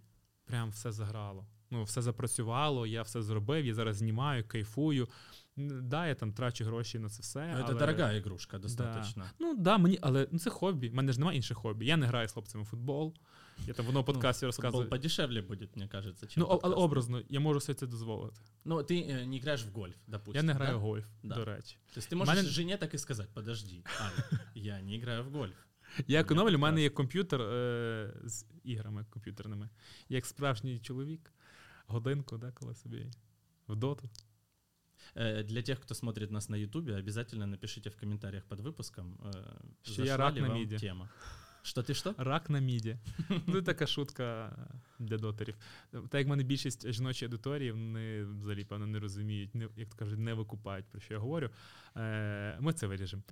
[0.46, 1.48] прям все заграло.
[1.70, 5.08] Ну, все запрацювало, я все зробив, я зараз знімаю, кайфую
[5.59, 7.53] М, Да, я там трачу гроші на це все.
[7.55, 7.79] Ну, это але...
[7.79, 9.25] дорогая игрушка достаточно.
[9.39, 10.89] Ну да, мені, але ну, це хобі.
[10.91, 11.87] У мене ж немає інших хобі.
[11.87, 13.15] Я не граю з хлопцями в футбол.
[13.67, 14.73] Я там в одному подкасті Ну, розказую.
[14.73, 16.79] Футбол подешевле будет, мне кажется, чем Ну, а- але подкаст.
[16.85, 18.41] образно, я можу собі це дозволити.
[18.65, 20.37] Ну, ты э, не играешь в гольф, допустим.
[20.37, 20.77] я не граю да?
[20.79, 21.35] в гольф, Да.
[21.35, 21.79] до речі.
[21.95, 25.31] То есть ты можешь Мене- жене так и сказать, подожди, Ань, я не играю в
[25.33, 25.55] гольф.
[26.07, 26.81] Я економлю, в мене прекрасно.
[26.81, 29.69] є комп'ютер е, з іграми комп'ютерними.
[30.09, 31.33] Я як справжній чоловік,
[31.87, 33.07] годинку, да, коли собі
[33.69, 34.11] в доту.
[35.15, 39.31] Э, Для тех, кто смотрит нас на Ютубе, обязательно напишите в комментариях под выпуском, э,
[39.83, 40.79] Что я зашла рак ли на вам миде.
[40.79, 41.09] тема.
[41.63, 42.15] Что ты что?
[42.19, 42.97] Рак на міді.
[43.47, 44.53] Ну, і така шутка
[44.99, 45.57] для дотерів.
[45.91, 49.97] Так як в мене більшість жіночої аудиторії, вони взагалі, певно, не розуміють, не, як то
[49.97, 51.51] кажуть, не викупають, про що я говорю.
[51.97, 53.23] Е, ми це виріжемо.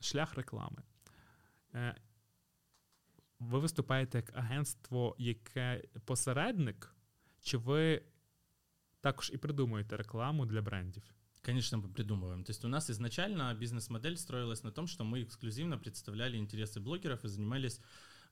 [0.00, 0.82] Шлях реклами.
[1.74, 1.94] Е,
[3.38, 6.94] ви виступаєте як агентство, яке посередник,
[7.40, 8.02] чи ви
[9.06, 11.02] також і придумуєте рекламу для брендів?
[11.44, 12.44] Конечно, мы придумываем.
[12.44, 17.24] То есть у нас изначально бизнес-модель строилась на том, что мы эксклюзивно представляли интересы блогеров
[17.24, 17.80] и занимались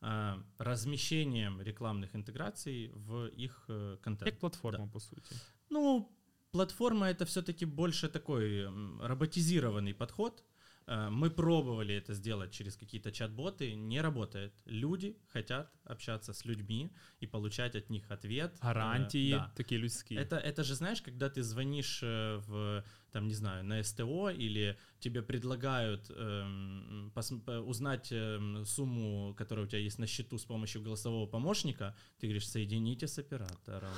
[0.00, 4.26] э, размещением рекламных интеграций в их э, контент.
[4.26, 5.34] Як платформа, по суті.
[5.70, 6.08] Ну,
[6.52, 10.44] платформа это все-таки больше такой м, роботизированный подход.
[10.86, 14.52] Э, Мы пробовали это сделать через какие-то чат-боты, не работает.
[14.66, 16.90] Люди хотят общаться с людьми
[17.22, 18.50] и получать от них ответ.
[18.54, 19.50] Э, Гарантії да.
[19.56, 20.18] такі людські.
[20.18, 24.76] Это, это же, знаешь, когда ты звонишь э, в, там, не знаю, на СТО или
[24.98, 30.44] тебе предлагают эм, пос- п- узнать эм, сумму, которая у тебя есть на счету с
[30.44, 33.94] помощью голосового помощника, ты говоришь, соедините с оператором.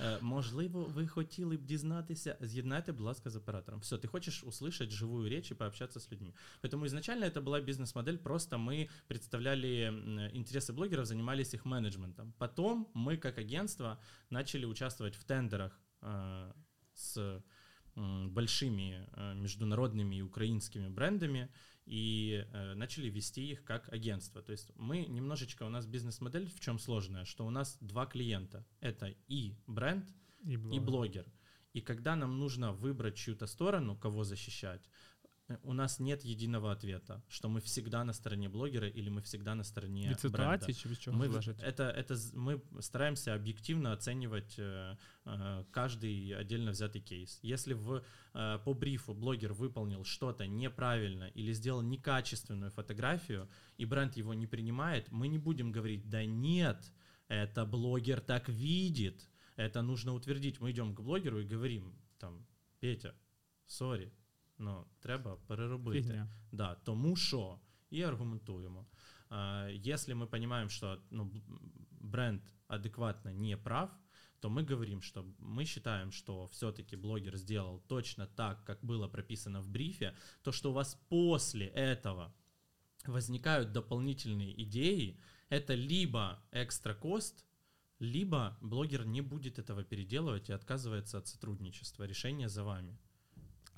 [0.00, 3.80] Э, Е, Можливо, ви хотіли б дізнатися, з'єднайте, будь ласка, з оператором.
[3.80, 6.32] Все, ты хочешь услышать живую речь и пообщаться с людьми.
[6.62, 12.32] Поэтому изначально это была бизнес-модель, просто мы представляли м, интересы блогеров, занимались их менеджментом.
[12.38, 13.98] Потом мы, как агентство,
[14.30, 16.52] начали участвовать в тендерах э,
[16.94, 17.42] с
[17.96, 21.48] м, большими э, международными и украинскими брендами
[21.85, 24.41] и э, начали вести их как агентство.
[24.41, 28.65] То есть мы немножечко, у нас бизнес-модель в чем сложная, что у нас два клиента.
[28.79, 30.07] Это и бренд,
[30.43, 30.81] и блогер.
[30.81, 31.25] блогер.
[31.73, 34.81] И когда нам нужно выбрать чью-то сторону, кого защищать,
[35.64, 39.64] у нас нет единого ответа, что мы всегда на стороне блогера или мы всегда на
[39.64, 40.58] стороне Від бренда.
[40.58, 41.58] ситуації чи від чого Мы, залежить?
[41.58, 44.96] это, это, з- мы стараемся объективно оценивать э,
[45.26, 47.40] э, каждый отдельно взятый кейс.
[47.42, 48.02] Если в,
[48.34, 54.46] э, по брифу блогер выполнил что-то неправильно или сделал некачественную фотографию, и бренд его не
[54.46, 56.92] принимает, мы не будем говорить, да нет,
[57.28, 60.60] это блогер так видит, это нужно утвердить.
[60.60, 62.46] Мы идем к блогеру и говорим, там,
[62.80, 63.14] Петя,
[63.66, 64.12] сорі,
[64.58, 66.02] ну, треба переробити.
[66.02, 66.28] Фігня.
[66.52, 67.58] Да, тому що
[67.90, 68.86] і аргументуємо.
[69.28, 71.40] А, Если мы понимаем, что ну, б-
[72.00, 73.90] бренд адекватно не прав,
[74.40, 79.60] то мы говорим, что мы считаем, что все-таки блогер сделал точно так, как было прописано
[79.60, 82.32] в брифе, то, что у вас после этого
[83.06, 85.20] возникают дополнительные идеи,
[85.50, 87.44] это либо экстра кост,
[88.00, 92.04] либо блогер не будет этого переделывать и отказывается от сотрудничества.
[92.06, 92.98] Решение за вами.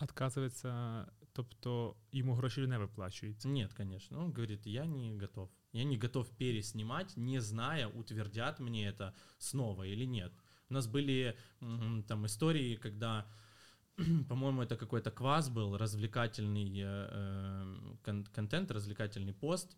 [0.02, 3.50] Отказується, тобто йому гроші не виплачуються.
[3.50, 4.20] Нет, конечно.
[4.20, 5.50] Он говорит, я не готов.
[5.74, 10.32] Я не готов переснимать, не зная, утвердят мне это снова или нет.
[10.70, 11.38] У нас были
[12.08, 13.26] там истории, когда,
[14.30, 19.78] по-моему, это какой-то квас был, развлекательный э, э, кон- контент, развлекательный пост,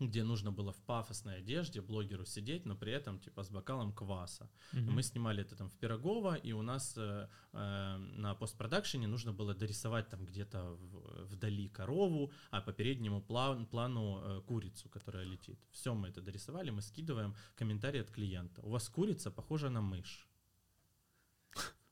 [0.00, 4.50] где нужно было в пафосной одежде блогеру сидеть, но при этом типа с бокалом кваса.
[4.72, 4.92] Мгм.
[4.94, 9.54] Мы снимали это там в Пирогово, и у нас э, э, на постпродакшене нужно было
[9.54, 15.58] дорисовать там где-то в- вдали корову, а по переднему план- плану э, курицу, которая летит.
[15.70, 18.60] Все мы это дорисовали, мы скидываем комментарий от клиента.
[18.62, 20.28] У вас курица похожа на мышь.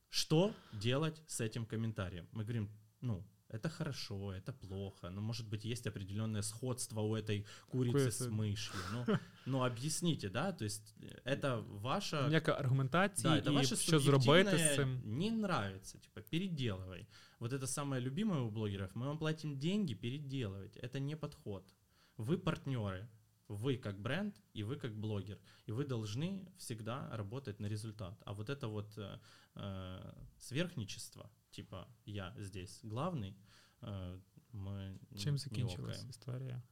[0.09, 2.27] Что делать с этим комментарием?
[2.33, 2.69] Мы говорим,
[3.01, 8.18] ну, это хорошо, это плохо, но может быть есть определенное сходство у этой курицы с
[8.18, 8.30] Курицы.
[8.30, 8.80] мышью.
[8.92, 13.76] Ну, ну объясните, да, то есть э, это ваша Ніяка аргументація, да, это і ваше
[13.76, 15.02] що зробити з субъективное цим.
[15.04, 17.06] не нравится, типа, переделывай.
[17.38, 18.94] Вот это самое любимое у блогеров.
[18.94, 20.80] Мы вам платим деньги, переделывайте.
[20.80, 21.74] Это не подход.
[22.16, 23.08] Вы партнеры.
[23.48, 25.38] Вы как бренд, и вы как блогер.
[25.68, 28.20] И вы должны всегда работать на результат.
[28.24, 29.18] А вот это вот э,
[29.54, 33.34] э, сверхничество, типа я здесь главный,
[33.82, 34.20] э,
[34.52, 36.10] мы н- Чим не закінчилась окаем.
[36.10, 36.62] історія?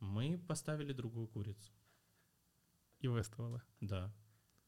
[0.00, 1.72] Мы поставили другую курицу.
[3.00, 3.60] І виставили.
[3.80, 4.12] Да.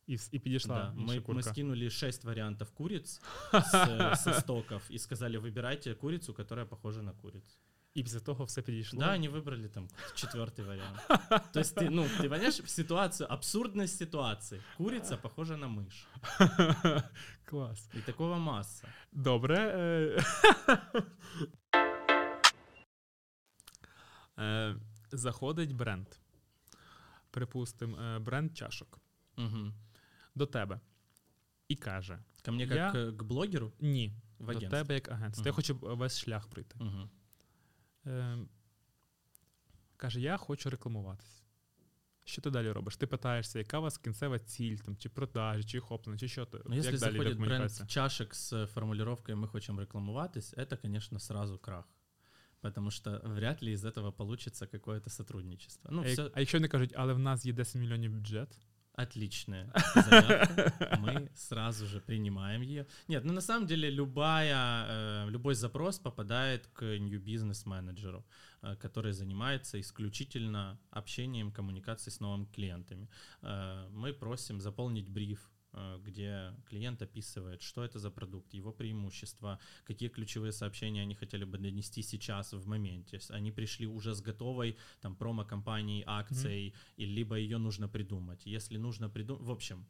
[0.06, 1.42] І, вс- і підійшла Да, інша мы, мы курка.
[1.42, 3.20] скинули 6 вариантов куриц
[3.52, 7.58] с, э, со стоков и сказали, выбирайте курицу, которая похожа на курицу.
[7.96, 9.00] І після того все підійшло.
[9.00, 10.98] Да, они выбрали там четвертый вариант.
[11.52, 14.62] То есть ты, ну, ты понимаешь в ситуацию, абсурдность ситуации.
[14.76, 16.06] Курица похожа на мышь.
[17.44, 17.90] Клас.
[17.94, 18.88] И такого масса.
[19.12, 19.56] Добре.
[19.56, 20.22] е.
[24.38, 24.76] Е,
[25.12, 26.08] Заходить бренд.
[27.30, 28.98] Припустимо, е, бренд чашок
[29.36, 29.74] Мгм.
[30.34, 30.80] до тебе
[31.68, 34.78] і каже: Ко мне как Я- к, к блогеру Ні, в до агентство.
[34.78, 35.44] тебе як агентство.
[35.46, 35.56] Я Мгм.
[35.56, 36.76] хочу весь шлях пройти.
[36.80, 37.10] Мгм.
[38.06, 38.38] Е,
[39.96, 41.42] каже: Я хочу рекламуватись.
[42.24, 42.96] Що ти далі робиш?
[42.96, 46.58] Ти питаєшся, яка у вас кінцева ціль, там, чи продажі, чи охоплення, чи що ти?
[46.66, 47.86] Но если як далі йде заходит бренд комунікація?
[47.86, 51.84] чашек с формулировкой «мы хотим рекламуватись», это, конечно, сразу крах.
[52.60, 55.90] Потому что вряд ли из этого получится какое-то сотрудничество.
[55.92, 58.58] Ну, а, як- всё- а якщо вони кажуть, але в нас є 10 мільйонів бюджет,
[58.97, 60.73] Отличная заявка.
[60.99, 62.87] Мы сразу же принимаем ее.
[63.07, 68.25] Нет, ну на самом деле любая, э, любой запрос попадает к new business менеджеру,
[68.63, 73.07] э, который занимается исключительно общением, коммуникацией с новыми клиентами.
[73.43, 75.51] Э, Мы просим заполнить бриф,
[76.03, 81.57] где клиент описывает, что это за продукт, его преимущества, какие ключевые сообщения они хотели бы
[81.57, 83.19] донести сейчас в моменте.
[83.29, 88.45] Они пришли уже с готовой там промо-компанией, акцией, и либо ее нужно придумать.
[88.45, 89.85] Если нужно придумать, в общем,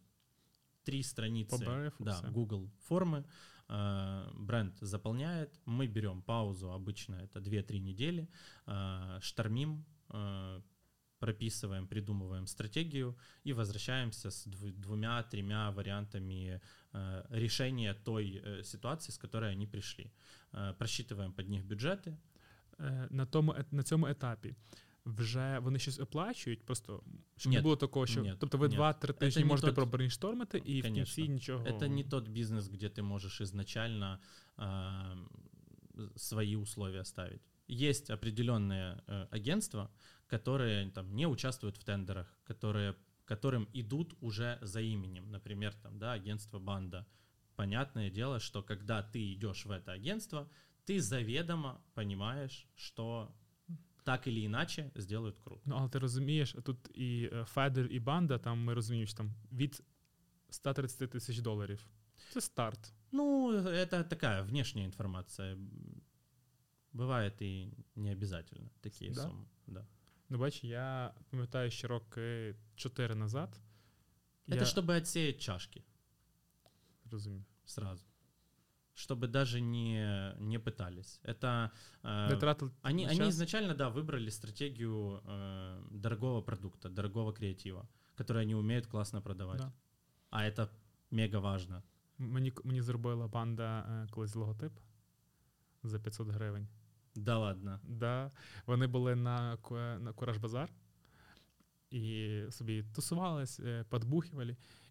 [0.83, 2.21] три страницы, По брифу да.
[2.31, 3.25] Google формы,
[3.69, 8.29] э, бренд заполняет, мы берем паузу, обычно это 2-3 недели,
[8.65, 10.61] э, штормим, э,
[11.18, 16.60] прописываем, придумываем стратегию и возвращаемся с дв- двумя-тремя вариантами
[16.92, 20.10] э, решения той э, ситуации, с которой они пришли.
[20.52, 22.16] Э, просчитываем под них бюджеты.
[22.80, 24.54] е, на, тому, ет- на цьому етапі
[25.04, 27.02] вже вони щось оплачують, просто
[27.36, 28.76] щоб Ні, не було такого, що ні, тобто ви ні.
[28.76, 31.04] 2-3 Це тижні не можете тот- пробрейнштормити, і в Конечно.
[31.14, 31.64] кінці нічого.
[31.64, 34.18] Это не тот бизнес, где ты можешь изначально
[34.56, 35.14] а,
[36.16, 37.40] свои условия ставить.
[37.68, 39.90] Есть определенные э, агентства,
[40.26, 45.30] которые там не участвуют в тендерах, которые, которым идут уже за именем.
[45.30, 47.06] Например, там, да, агентство Банда.
[47.56, 50.48] Понятное дело, что когда ты идешь в это агентство,
[50.84, 53.34] ты заведомо понимаешь, что
[54.04, 55.62] так или иначе сделают круто.
[55.64, 59.34] Ну, але ти розумієш, тут і е, Федер, і банда, там ми розуміємо, що там
[59.52, 59.82] від
[60.50, 61.86] 130 тисяч доларів.
[62.30, 62.92] Це старт.
[63.12, 65.56] Ну, это такая внешняя информация.
[66.96, 69.20] М, Бывает и не обязательно такие Да?
[69.22, 69.46] суммы.
[69.66, 69.86] Да.
[70.28, 73.60] Ну, бач, я пам'ятаю, що роки 4 назад.
[74.48, 75.82] Это я чтобы отсеять чашки
[77.10, 77.44] розумію.
[77.64, 78.04] сразу.
[78.94, 81.20] Чтобы даже не, не пытались.
[81.24, 81.70] Это
[82.02, 83.28] э, Не тратили они, они час.
[83.34, 89.58] изначально, да, выбрали стратегию э, дорогого продукта, дорогого креатива, который они умеют классно продавать.
[89.60, 89.72] Да.
[90.30, 90.68] А это
[91.10, 91.82] мега важно.
[92.18, 94.72] Мені, мені зробила банда е, колись логотип
[95.82, 96.68] за 500 гривень.
[97.17, 97.79] Да ладно.
[97.83, 98.31] Да.
[98.65, 99.57] Вони були на,
[99.99, 100.69] на Кураж Базар
[101.89, 103.85] і собі тусувались, е,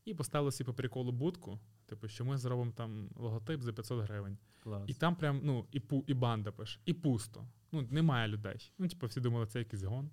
[0.05, 1.61] і поставили собі по приколу будку.
[1.87, 4.39] Типу, що ми зробимо там логотип за 500 гривень.
[4.63, 4.85] Класс.
[4.87, 7.49] І там прям, ну, і, пу, і банда пише, і пусто.
[7.73, 8.73] Ну, немає людей.
[8.79, 10.11] Ну, типу, всі думали, це якийсь гон.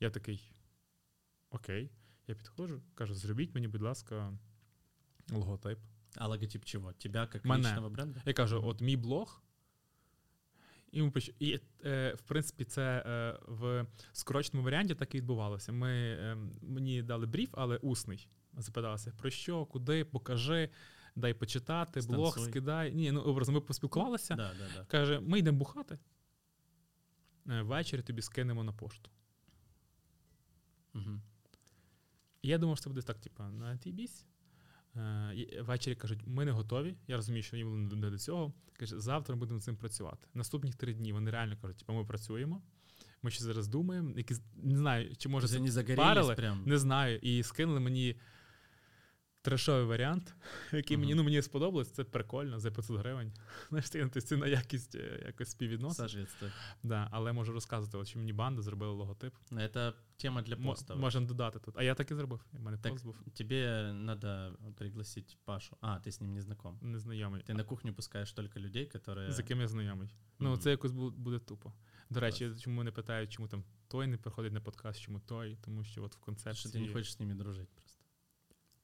[0.00, 0.52] Я такий.
[1.50, 1.90] Окей.
[2.26, 4.38] Я підходжу, кажу, зробіть мені, будь ласка,
[5.32, 5.78] логотип.
[6.16, 6.92] А логотип чего?
[6.92, 7.68] Тебя Мене.
[7.68, 8.22] личного бренда?
[8.26, 9.42] Я кажу: от мій блог.
[10.96, 11.30] І, ми поч...
[11.38, 15.72] і е, в принципі, це е, в скороченому варіанті так і відбувалося.
[15.72, 18.28] Ми, е, мені дали бриф, але усний.
[18.56, 20.70] Запиталися, про що, куди, покажи,
[21.16, 22.94] дай почитати, блог, скидай.
[22.94, 24.34] Ні, ну образно, ми поспілкувалися.
[24.34, 24.84] Да, да, да.
[24.84, 25.98] Каже, ми йдемо бухати.
[27.48, 29.10] Е, Ввечері тобі скинемо на пошту.
[32.42, 34.26] І я думав, що це буде так, типу, на тій бісь.
[34.96, 36.94] Е, Ввечері кажуть, ми не готові.
[37.08, 38.52] Я розумію, що їм не до цього.
[38.72, 40.28] Каже, завтра ми будемо з цим працювати.
[40.34, 42.62] Наступні три дні вони реально кажуть, типу, ми працюємо.
[43.22, 46.62] Ми ще зараз думаємо, якісь не знаю, чи може це не парили, прям.
[46.66, 47.18] не знаю.
[47.18, 48.16] І скинули мені
[49.45, 50.35] трешовий варіант,
[50.71, 51.17] який мені, Мгм.
[51.17, 51.91] ну, мені сподобалось.
[51.91, 53.33] Це прикольно за 500 гривень.
[53.69, 55.97] Знаєш, ти ти ціна якість е, якось співвідносить.
[55.97, 56.53] Соответственно.
[56.83, 59.33] Да, але можу розказувати, от, що мені банда зробила логотип.
[59.51, 60.95] Это тема для Мо- поста.
[60.95, 61.75] Можемо додати тут.
[61.77, 62.45] А я так і зробив.
[62.53, 65.77] У мене Так, пост був Тебе надо пригласить Пашу.
[65.81, 66.79] А, ты с ним не знаком.
[66.81, 67.41] незнайомий.
[67.41, 69.31] Ты на кухню пускаешь только людей, которые...
[69.31, 70.09] З яким я знайомий.
[70.39, 70.59] Ну, Мгм.
[70.59, 71.73] це якось бу- буде тупо.
[72.09, 75.83] До речі, чому не питають, чому там той не приходить на подкаст, чому той, тому
[75.83, 76.73] що от в Что концепції.
[76.73, 77.84] ты не хочешь с ними дружить просто.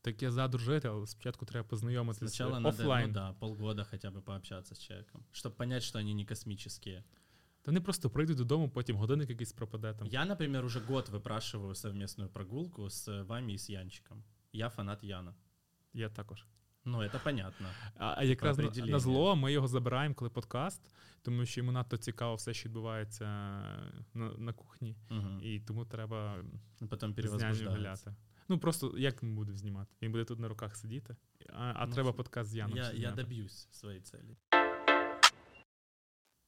[0.02, 3.08] Так я за дружити, але спочатку треба познайомитися Сначала надо, офлайн.
[3.08, 7.04] ну да, полгода хотя бы пообщаться с человеком, чтобы понять, что они не космические.
[7.62, 10.08] Та вони просто прийдуть додому, потім годинник якийсь пропаде там.
[10.08, 14.24] Я, например, уже год выпрашиваю совместную прогулку с вами и с Янчиком.
[14.54, 15.36] Я фанат Яна.
[15.94, 16.46] Я також.
[16.86, 17.68] Ну, это понятно.
[17.98, 18.92] А, а якраз на, определенню.
[18.92, 20.82] на зло ми його забираємо, коли подкаст,
[21.22, 23.26] тому що йому надто цікаво все, що відбувається
[24.14, 25.40] на, на кухні, Мгм.
[25.44, 26.44] і тому треба
[26.80, 27.14] Ну, Потом
[28.42, 28.50] з няню перевозбуждаются.
[28.50, 28.50] гуляти.
[28.50, 29.96] Ну просто як він буде знімати?
[30.02, 31.16] Він буде тут на руках сидіти,
[31.50, 32.78] а, а Ну, треба подкаст з Яном.
[32.78, 33.22] Я, ще я зняти.
[33.24, 34.38] добьюсь своей цели.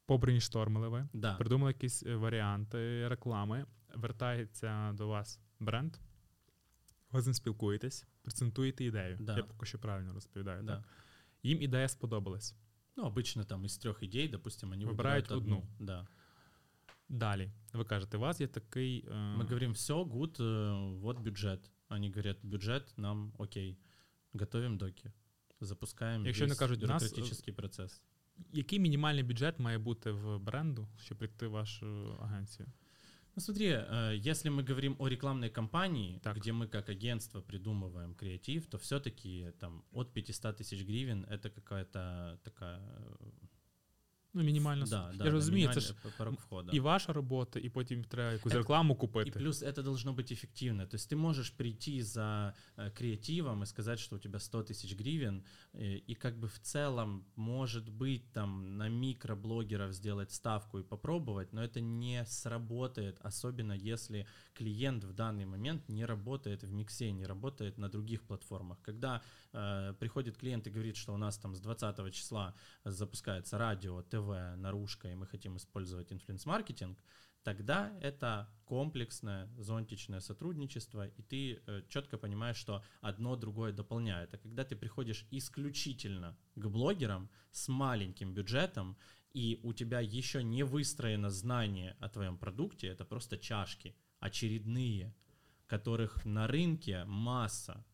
[0.05, 1.35] Побрейнштормили ви, Да.
[1.35, 5.97] придумали якісь е, варіанти реклами, вертається до вас бренд,
[7.11, 9.17] ви з ним спілкуєтесь, презентуєте ідею.
[9.19, 9.37] Да.
[9.37, 10.63] Я поки що правильно розповідаю.
[10.63, 10.75] Да.
[10.75, 10.83] Так?
[11.43, 12.55] Їм ідея сподобалась.
[12.95, 15.57] Ну, обычно там из трех идей, допустим, они Выбирают выбирают одну.
[15.57, 15.67] одну.
[15.79, 16.07] Да.
[17.09, 19.05] Далі, ви кажете, у вас є такий.
[19.07, 21.71] е, Мы говорим, все, гуд, э, вот бюджет.
[21.87, 23.79] Они говорят, бюджет нам окей.
[24.33, 25.11] Готовим доки.
[25.59, 28.01] Запускаем Якщо не весь кажуть, нас, бюрократический процесс.
[28.53, 32.67] Який мінімальний бюджет має бути в бренду, щоб прийти в вашу агенцію?
[33.35, 36.37] Ну смотри, э, если мы говорим о рекламной кампании, Так.
[36.37, 42.39] где мы как агентство придумываем креатив, то все-таки там от 500 тысяч гривен это какая-то
[42.43, 42.81] такая...
[44.33, 45.13] э, Ну, мінімальна да, сума.
[45.17, 46.71] да, Я ж розумію, це минимальный ж п- порог входа.
[46.73, 49.31] і ваша робота, і потім треба якусь Е- рекламу И купити.
[49.39, 50.87] плюс это должно быть эффективно.
[50.87, 54.95] То есть ты можешь прийти за э, креативом и сказать, что у тебя 100 тысяч
[54.97, 60.83] гривен, э, и как бы в целом, может быть, там на микроблогеров сделать ставку и
[60.83, 67.11] попробовать, но это не сработает, особенно если клиент в данный момент не работает в миксе,
[67.11, 68.77] не работает на других платформах.
[68.81, 69.42] Когда э,
[69.98, 75.08] приходит клиент и говорит, что у нас там с 20 числа запускается радио, ТВ, наружка,
[75.08, 76.98] и мы хотим использовать инфлюенс-маркетинг,
[77.44, 84.34] тогда это комплексное зонтичное сотрудничество, и ты э, четко понимаешь, что одно другое дополняет.
[84.34, 88.96] А когда ты приходишь исключительно к блогерам с маленьким бюджетом,
[89.34, 95.14] и у тебя еще не выстроено знание о твоем продукте, это просто чашки очередные,
[95.66, 97.84] которых на рынке масса,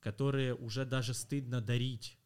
[0.00, 2.18] которые уже даже стыдно дарить.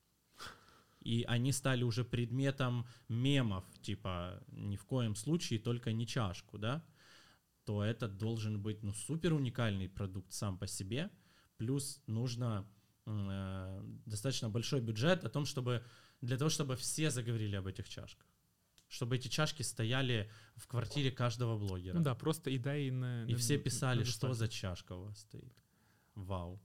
[1.01, 6.85] И они стали уже предметом мемов, типа ни в коем случае только не чашку, да,
[7.65, 11.11] то это должен быть ну, супер уникальный продукт сам по себе.
[11.57, 12.69] Плюс нужно
[13.07, 15.85] э, достаточно большой бюджет о том, чтобы
[16.21, 18.27] для того, чтобы все заговорили об этих чашках.
[18.89, 21.95] Чтобы эти чашки стояли в квартире каждого блогера.
[21.95, 23.25] Ну да, просто ідеї не.
[23.25, 25.57] И не- все писали, не что за чашка у вас стоит.
[26.15, 26.61] Вау.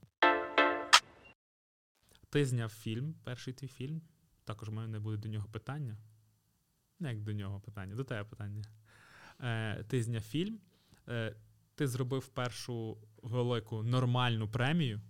[2.30, 4.02] Ти зняв фільм, перший твій фільм.
[4.44, 5.96] Також у мене буде до нього питання.
[6.98, 8.64] Не як до нього питання, до тебе питання.
[9.40, 10.60] Е, ти зняв фільм,
[11.08, 11.36] е,
[11.74, 15.00] ти зробив першу велику нормальну премію,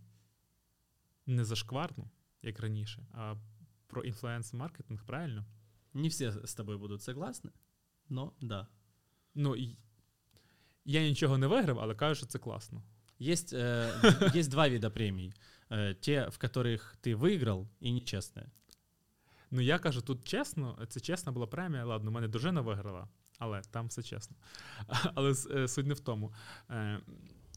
[1.27, 2.11] не зашкварну,
[2.43, 3.35] як раніше, а
[3.87, 5.47] про інфлюенс-маркетинг, правильно?
[5.95, 7.51] Не все с тобой будут согласны,
[8.09, 8.69] но да.
[9.35, 9.57] Ну,
[10.85, 12.83] я нічого не виграв, але кажу, що це класно.
[13.22, 13.92] Есть, э,
[14.40, 15.34] есть два вида премий.
[15.70, 18.46] Э, те, в которых ты выиграл, и нечестные.
[19.52, 21.86] Ну, я кажу, тут чесно, це чесна була премія.
[21.86, 23.08] Ладно, у мене дружина виграла,
[23.40, 24.36] але там все чесно.
[25.16, 26.34] Але с- е, суть не в тому.
[26.70, 27.00] Е,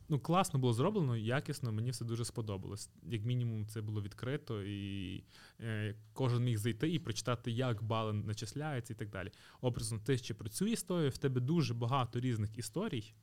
[0.09, 2.91] Ну, класно було зроблено, якісно, мені все дуже сподобалось.
[3.03, 5.25] Як мінімум, це було відкрито, і
[5.61, 9.31] е, кожен міг зайти і прочитати, як бали начисляються і так далі.
[9.61, 13.15] Образно, ти ще про цю історію, в тебе дуже багато різних історій,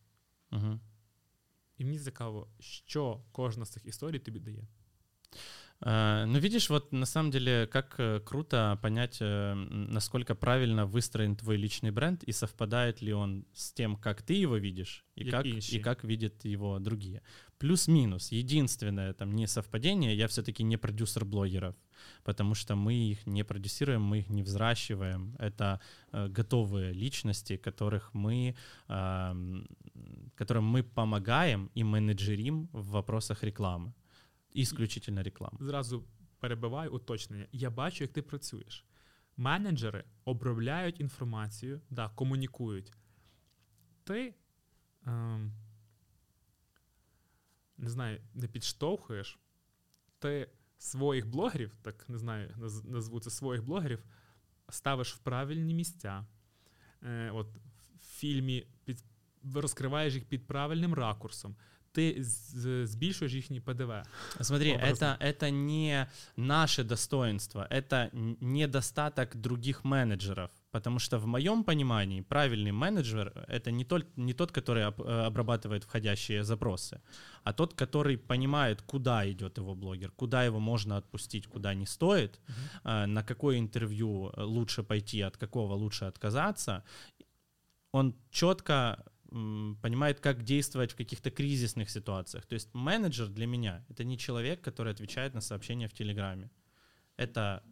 [0.52, 0.80] Мгм.
[1.78, 4.68] і мені цікаво, що кожна з цих історій тобі дає.
[5.82, 10.86] Э, Ну, видишь, вот на самом деле, как э, круто понять, э, м, насколько правильно
[10.86, 15.24] выстроен твой личный бренд и совпадает ли он с тем, как ты его видишь и,
[15.24, 15.80] И как, и ищи.
[15.80, 17.22] как видят его другие.
[17.58, 18.32] Плюс-минус.
[18.32, 21.76] Единственное там не совпадение, я все-таки не продюсер блогеров,
[22.24, 25.36] потому что мы их не продюсируем, мы их не взращиваем.
[25.40, 25.80] Это
[26.14, 28.56] э, готовые личности, которых мы,
[28.90, 29.68] эм,
[30.38, 33.94] которым мы помогаем и менеджерим в вопросах рекламы.
[34.56, 35.58] Исключительно рекламы.
[35.60, 36.04] Зразу
[36.40, 37.48] перебиваю уточнення.
[37.52, 38.86] Я бачу, як ти працюєш.
[39.38, 42.92] Менеджери обробляють інформацію, да, комунікують.
[44.04, 44.36] Ти
[45.06, 45.52] ем,
[47.78, 49.40] не знаю, не підштовхуєш,
[50.20, 54.04] ти своїх блогерів, так не знаю, наз- назву це своїх блогерів,
[54.70, 56.26] ставиш в правильні місця.
[57.04, 57.48] Е, от
[57.96, 59.04] в фільмі під,
[59.56, 61.56] розкриваєш їх під правильним ракурсом.
[61.92, 63.94] Ти з- збільшуєш їхній ПДВ.
[64.42, 65.08] Смотри, образно.
[65.08, 66.08] это, это не
[66.38, 70.50] наше достоинство, это н- недостаток других менеджеров.
[70.72, 75.28] Потому что в моем понимании правильный менеджер — это не, тот, не тот, который об- э,
[75.28, 77.00] обрабатывает входящие запросы,
[77.44, 82.40] а тот, который понимает, куда идет его блогер, куда его можно отпустить, куда не стоит,
[82.86, 86.84] э, на какое интервью э, лучше пойти, от какого лучше отказаться.
[87.92, 92.47] Он четко м, понимает, как действовать в каких-то кризисных ситуациях.
[92.47, 96.51] То есть менеджер для меня— это не человек, который отвечает на сообщения в Телеграме.
[97.17, 97.63] Это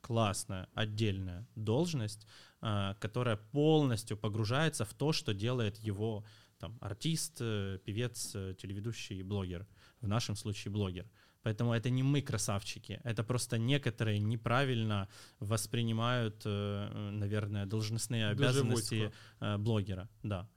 [0.00, 2.26] классная отдельная должность,
[2.60, 6.24] а, которая полностью погружается в то, что делает его
[6.58, 9.66] там, артист, э, певец, э, телеведущий и блогер.
[10.00, 11.10] В нашем случае блогер.
[11.42, 15.08] Поэтому это не мы красавчики, это просто некоторые неправильно
[15.40, 20.48] воспринимают, э, наверное, должностные обязанности э, блогера, да.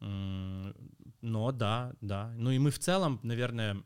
[0.00, 2.34] Но да, да.
[2.36, 3.82] Ну и мы в целом, наверное,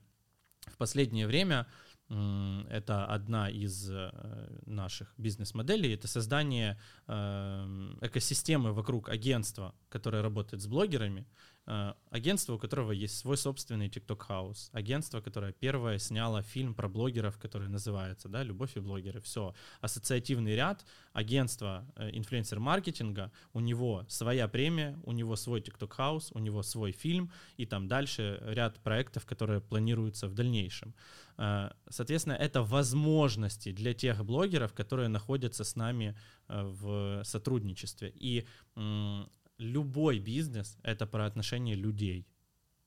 [0.66, 1.66] в последнее время
[2.10, 4.10] это одна из э,
[4.66, 6.76] наших бизнес-моделей, это создание
[7.06, 11.24] э, экосистемы вокруг агентства, которое работает с блогерами,
[12.10, 17.38] агентство, у которого есть свой собственный TikTok House, агентство, которое первое сняло фильм про блогеров,
[17.38, 19.20] который называется, да, «Любовь и блогеры».
[19.20, 26.30] Все, ассоциативный ряд, агентство э, инфлюенсер-маркетинга, у него своя премия, у него свой TikTok House,
[26.34, 30.94] у него свой фильм, и там дальше ряд проектов, которые планируются в дальнейшем.
[31.36, 36.16] Э, Соответственно, это возможности для тех блогеров, которые находятся с нами
[36.48, 38.12] э, в сотрудничестве.
[38.14, 38.46] И
[39.60, 42.26] любой бизнес— это про отношения людей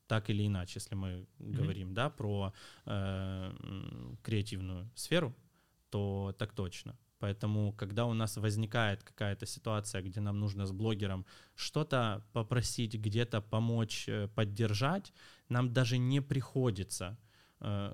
[0.06, 1.56] так или иначе, если мы Мгм.
[1.56, 2.52] говорим, да, про
[2.86, 5.34] э, креативную сферу,
[5.90, 6.96] то так точно.
[7.18, 13.40] Поэтому, когда у нас возникает какая-то ситуация, где нам нужно с блогером что-то попросить, где-то
[13.40, 15.12] помочь, э, поддержать,
[15.48, 17.33] нам даже не приходится э,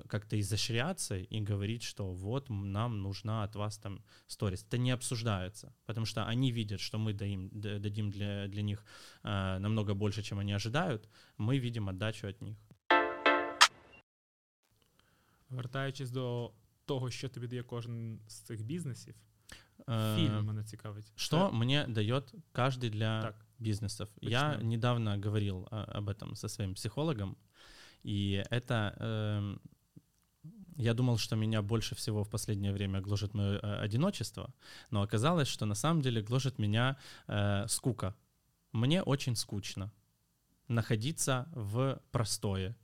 [0.07, 4.63] как-то изощряться и говорить, что вот м, нам нужна от вас там сторис.
[4.69, 8.85] Это не обсуждается, потому что они видят, что мы даим, д- дадим для, для них
[9.23, 11.09] э, намного больше, чем они ожидают.
[11.39, 12.57] Мы видим отдачу от них.
[15.49, 16.51] Вертаючись до
[16.85, 19.15] того, що тобі дає кожен з цих бізнесів,
[19.87, 21.11] Э, фільм мене цікавить.
[21.15, 23.45] Что Це- мне дает каждый для Так.
[23.59, 24.09] бизнесов?
[24.21, 24.69] Я Начнем.
[24.69, 27.35] недавно говорил а, об этом со своим психологом,
[28.02, 29.60] и это эм,
[30.76, 34.54] я думал, что меня больше всего в последнее время гложет мое э, одиночество,
[34.90, 36.96] но оказалось, что на самом деле гложет меня
[37.28, 38.14] э, скука.
[38.72, 39.92] Мне очень скучно
[40.68, 42.74] находиться в простое.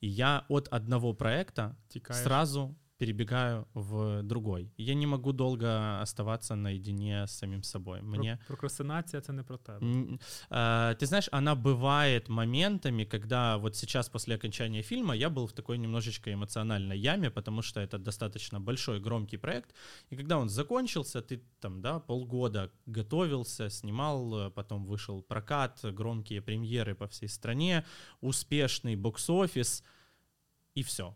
[0.00, 2.22] И я от одного проекта Тікаєш.
[2.22, 4.70] сразу перебегаю в другой.
[4.76, 8.02] Я не могу долго оставаться наедине с самим собой.
[8.02, 9.78] Мне Прокрастинація це не про тебе.
[9.82, 10.18] М,
[10.50, 15.52] э, Ты знаешь, она бывает моментами, когда вот сейчас после окончания фильма я был в
[15.52, 19.74] такой немножечко эмоциональной яме, потому что это достаточно большой, громкий проект.
[20.12, 26.94] И когда он закончился, ты там, да, полгода готовился, снимал, потом вышел прокат, громкие премьеры
[26.94, 27.84] по всей стране,
[28.20, 29.82] успешный бокс-офис,
[30.76, 31.14] и все.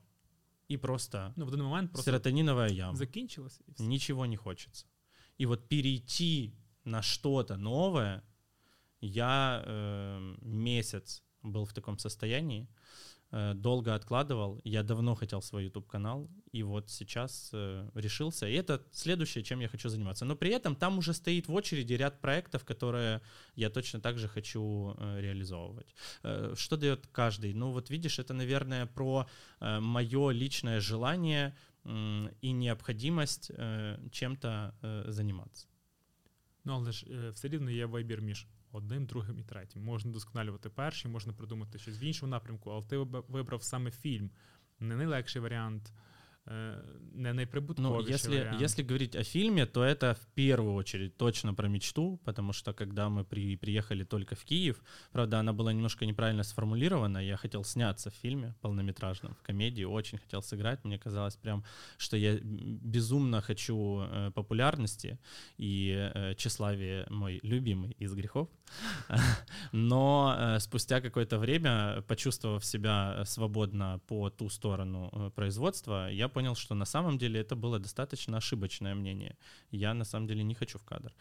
[0.70, 3.84] И просто Ну, в один момент просто серотониновая яма закінчилось і все.
[3.84, 4.86] ничего не хочется.
[5.40, 6.52] И вот перейти
[6.84, 8.22] на что-то новое,
[9.00, 12.68] я э, месяц был в таком состоянии,
[13.55, 14.61] долго откладывал.
[14.63, 18.47] Я давно хотел свой YouTube канал, и вот сейчас э, решился.
[18.47, 20.25] И это следующее, чем я хочу заниматься.
[20.25, 23.21] Но при этом там уже стоит в очереди ряд проектов, которые
[23.55, 25.95] я точно так же хочу э, реализовывать.
[26.23, 27.53] Э, что дает каждый?
[27.55, 29.25] Ну вот видишь, это, наверное, про
[29.59, 35.67] э, мое личное желание м, и необходимость э, чем-то э, заниматься.
[36.65, 39.83] Ну, але ж е, все рівно є вибір між одним, другим і третім.
[39.83, 44.31] Можна досконалювати перший, можна придумати щось в іншому напрямку, але ти виб- вибрав саме фільм.
[44.79, 45.93] Не найлегший варіант,
[46.50, 46.78] е,
[47.14, 48.62] не Ну, найприбутковіший если, варіант.
[48.62, 53.08] если говорить о фильме, то это в первую очередь точно про мечту, потому что когда
[53.08, 54.82] мы при, приехали только в Киев,
[55.12, 60.18] правда, она была немножко неправильно сформулирована, я хотел сняться в фильме полнометражном, в комедии, очень
[60.18, 61.64] хотел сыграть, мне казалось прям,
[61.96, 65.18] что я безумно хочу э, популярности,
[65.58, 68.48] и э, тщеславие мой любимый из грехов,
[69.72, 76.54] но э, спустя какое-то время, почувствовав себя свободно по ту сторону э, производства, я понял,
[76.54, 79.36] что на самом деле это было достаточно ошибочное мнение.
[79.72, 81.12] Я на самом деле не хочу в кадр.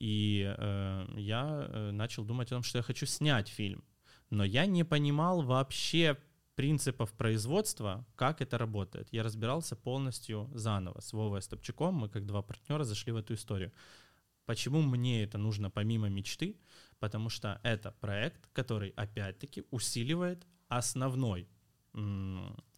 [0.00, 3.84] И э, я э, начал думать о том, что я хочу снять фильм.
[4.30, 6.16] Но я не понимал вообще
[6.56, 9.08] принципов производства, как это работает.
[9.12, 11.00] Я разбирался полностью заново.
[11.00, 13.70] С Вовой Стопчаком мы, как два партнера, зашли в эту историю.
[14.46, 16.56] Почему мне это нужно помимо мечты?
[16.98, 21.46] Потому что это проект, который опять-таки усиливает основной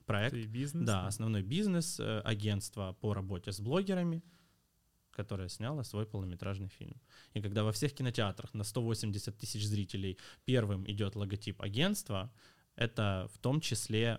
[0.07, 0.87] проект, Твій бізнес.
[0.87, 4.23] да, основной бизнес э, агентства по работе с блогерами,
[5.11, 7.01] которое сняло свой полнометражный фильм.
[7.35, 12.31] И когда во всех кинотеатрах на 180 тысяч зрителей первым идет логотип агентства,
[12.77, 14.19] это в том числе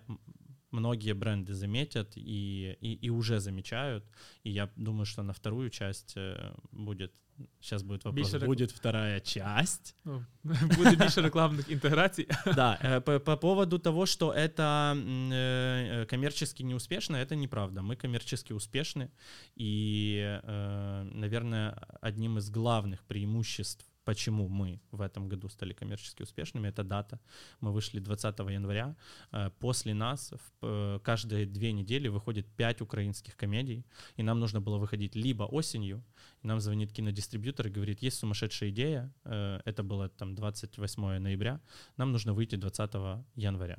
[0.70, 4.04] многие бренды заметят и, и, и уже замечают.
[4.44, 7.12] И я думаю, что на вторую часть э, будет...
[7.59, 8.31] Сейчас будет вопрос.
[8.31, 9.95] Больше рек- Будет вторая часть.
[10.05, 10.25] Ну,
[10.77, 12.27] Буде більше рекламних інтеграцій.
[12.55, 17.81] Да, э, по, по поводу того, что это м, э, коммерчески неуспешно, это неправда.
[17.81, 19.07] Мы коммерчески успешны,
[19.55, 26.68] и, э, наверное, одним из главных преимуществ, почему мы в этом году стали коммерчески успешными,
[26.68, 27.20] это дата.
[27.60, 28.96] Мы вышли 20 января.
[29.32, 30.32] Э, После нас
[30.62, 33.84] э, каждые две недели выходит 5 украинских комедий,
[34.16, 36.02] и нам нужно было выходить либо осенью,
[36.42, 41.60] и нам звонит кинодистрибьютор и говорит, есть сумасшедшая идея, э, это было там 28 ноября,
[41.98, 42.90] нам нужно выйти 20
[43.36, 43.76] января.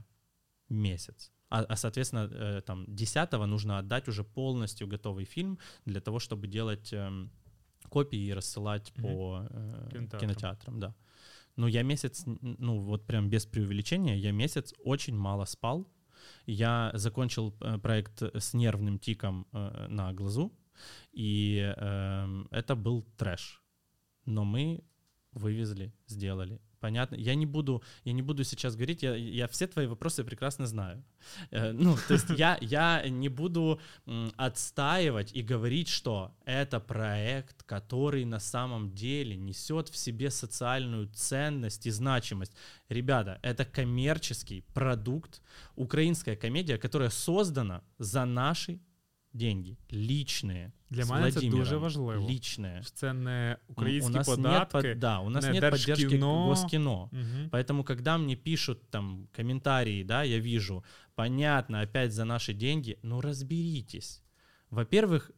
[0.69, 1.32] Месяц.
[1.49, 6.93] А, а, соответственно, там 10 нужно отдать уже полностью готовый фильм для того, чтобы делать
[6.93, 7.32] эм,
[7.89, 10.21] копии и рассылать по э, Кинотеатрам.
[10.21, 10.95] кинотеатрам, да.
[11.55, 15.87] Ну, я месяц, ну, вот прям без преувеличения, я месяц очень мало спал.
[16.45, 20.51] Я закончил э, проект с нервным тиком э, на глазу,
[21.11, 23.61] и эм, это был трэш.
[24.25, 24.83] Но мы
[25.33, 26.61] вывезли, сделали.
[26.80, 27.15] Понятно.
[27.15, 31.03] Я не буду, я не буду сейчас говорить, я, я все твои вопросы прекрасно знаю.
[31.51, 33.82] Э, ну, то есть я, я не буду
[34.38, 41.86] отстаивать и говорить, что это проект, который на самом деле несет в себе социальную ценность
[41.86, 42.53] и значимость.
[42.88, 45.41] Ребята, это коммерческий продукт,
[45.75, 48.80] украинская комедия, которая создана за наши
[49.34, 50.73] деньги, личные.
[50.90, 52.26] Для с мене це дуже Владимиром, важливо.
[52.26, 52.82] личное.
[52.82, 54.76] Що Це не У українські нас податки.
[54.78, 56.44] нет, под- да, у нас не нет поддержки Держкіно.
[56.46, 57.09] Госкино.
[57.12, 57.48] Мгм.
[57.52, 60.84] Поэтому, когда мне пишут там комментарии, да, я вижу,
[61.14, 64.22] понятно, опять за наши деньги, ну разберитесь.
[64.70, 65.30] Во-первых,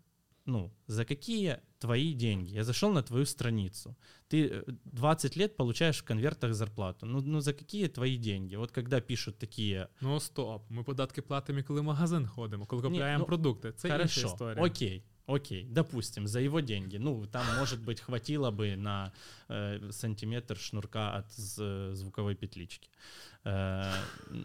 [0.47, 2.55] ну, за какие твои деньги?
[2.55, 3.97] Я зашел на твою страницу.
[4.31, 7.07] Ты э, 20 лет получаешь в конвертах зарплату.
[7.07, 8.57] Ну, ну за какие твои деньги?
[8.57, 10.71] Вот когда пишут такие, Ну стоп.
[10.71, 13.73] Ми податки платимо, і коли в магазин ходимо, коли Ні, купляємо ну, продукти.
[13.73, 14.65] Це інша хорошо, історія.
[14.67, 16.99] окей, окей, допустим, за его деньги.
[16.99, 19.13] Ну, там, может быть, хватило бы на
[19.49, 22.89] э, сантиметр шнурка от з- звуковой петлички.
[23.45, 23.93] Э,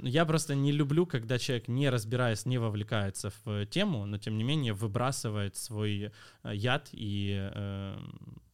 [0.03, 4.43] я просто не люблю, когда человек, не разбираясь, не вовлекается в тему, но, тем не
[4.43, 6.11] менее, выбрасывает свой
[6.43, 7.97] э, яд и э,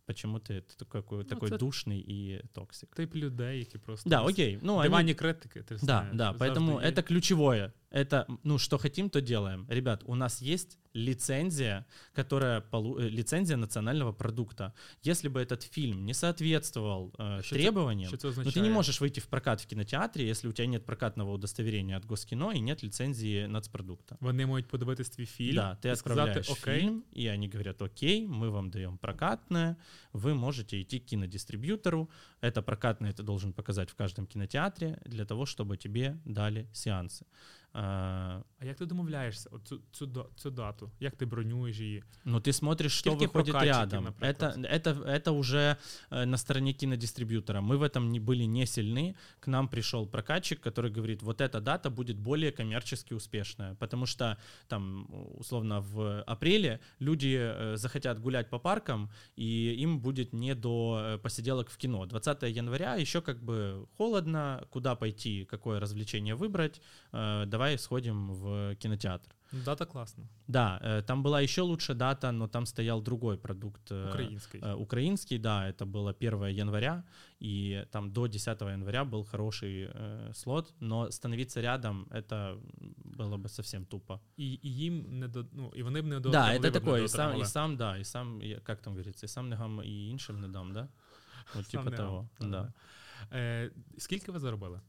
[0.05, 2.95] почему-то ты такой, такой это- душный и токсик.
[2.95, 4.59] Тип людей, які просто Да, окей.
[4.61, 5.61] Ну, они- диванні критики.
[5.63, 6.91] Ти Да, знаєш, да, завжди поэтому є.
[6.91, 7.71] это ключевое.
[7.91, 9.65] Это, ну, что хотим, то делаем.
[9.69, 14.73] Ребят, у нас есть лицензия, которая полу- э, лицензия национального продукта.
[15.05, 18.65] Если бы этот фильм не соответствовал э, Що це- требованиям, Що це ну, означає?
[18.65, 22.05] ты не можешь выйти в прокат в кинотеатре, если у тебя нет прокатного удостоверения от
[22.05, 24.17] Госкино и нет лицензии нацпродукта.
[24.19, 26.79] Вони можуть подивитись твій фільм да, ты і сказати отправляешь окей.
[26.81, 29.75] фильм, и они говорят, окей, мы вам даем прокатное,
[30.13, 32.09] вы можете идти к кинодистрибьютору,
[32.41, 37.25] это прокатное ты должен показать в каждом кинотеатре для того, чтобы тебе дали сеансы.
[37.73, 40.91] А, А як ти домовляєшся от цю, цю, да- цю дату?
[40.99, 42.03] Як ти бронюєш її?
[42.25, 44.03] Ну, ты смотришь, что Скільки выходит прокатчиків, рядом.
[44.03, 44.57] наприклад?
[44.57, 45.75] Это, это, это уже
[46.11, 47.61] э, на стороне кинодистрибьютора.
[47.61, 49.15] Мы в этом не были не сильны.
[49.39, 53.75] К нам пришел прокатчик, который говорит, вот эта дата будет более коммерчески успешная.
[53.75, 54.37] Потому что
[54.67, 55.07] там,
[55.37, 61.17] условно, в апреле люди э, захотят гулять по паркам, и им будет не до э,
[61.17, 62.05] посиделок в кино.
[62.05, 66.81] 20 января еще как бы холодно, куда пойти, какое развлечение выбрать.
[67.13, 69.29] Э, давай сходим в кинотеатр.
[69.53, 70.23] Ну, дата класна.
[70.47, 73.91] Да, э, там была еще лучше дата, но там стоял другой продукт.
[73.91, 74.61] э, Український.
[74.61, 77.03] э, Украинский, да, это было 1 января,
[77.43, 82.59] и там до 10 января был хороший э, слот, но становиться рядом это
[83.17, 84.19] было бы совсем тупо.
[84.37, 86.63] І, і їм не до, ну, і вони б не до да, вони это б
[86.63, 87.41] не такое, и сам, дотримали.
[87.41, 90.41] и сам, да, и сам, я- как там говорится, и сам не гам, и іншим
[90.41, 90.87] не дам, да?
[91.55, 92.61] Вот Сам типа не того, гам, да.
[92.61, 93.37] да.
[93.37, 94.81] Е, скільки ви заробили?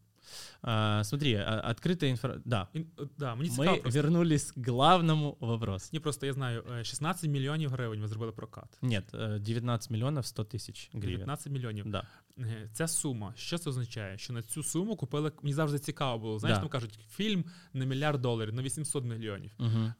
[0.62, 2.40] А, смотри, а, открытая инфра...
[2.44, 4.00] Да, І, от, да, мені цікаво мы просто.
[4.02, 5.90] вернулись к главному вопросу.
[5.92, 8.78] Ні, просто я знаю, е, 16 мільйонів гривень ви зробили прокат.
[8.82, 11.10] Нет, э, 19 миллионов 100 тысяч гривен.
[11.10, 11.84] 19 мільйонів.
[11.90, 12.02] Да.
[12.38, 14.18] Е, Ця сума, що це означає?
[14.18, 15.32] Що на цю суму купили.
[15.42, 16.38] Мені завжди цікаво було.
[16.38, 16.60] Знаєш, Да.
[16.62, 19.50] там кажуть, фільм на мільярд доларів, на 800 мільйонів.
[19.58, 19.92] Мгм.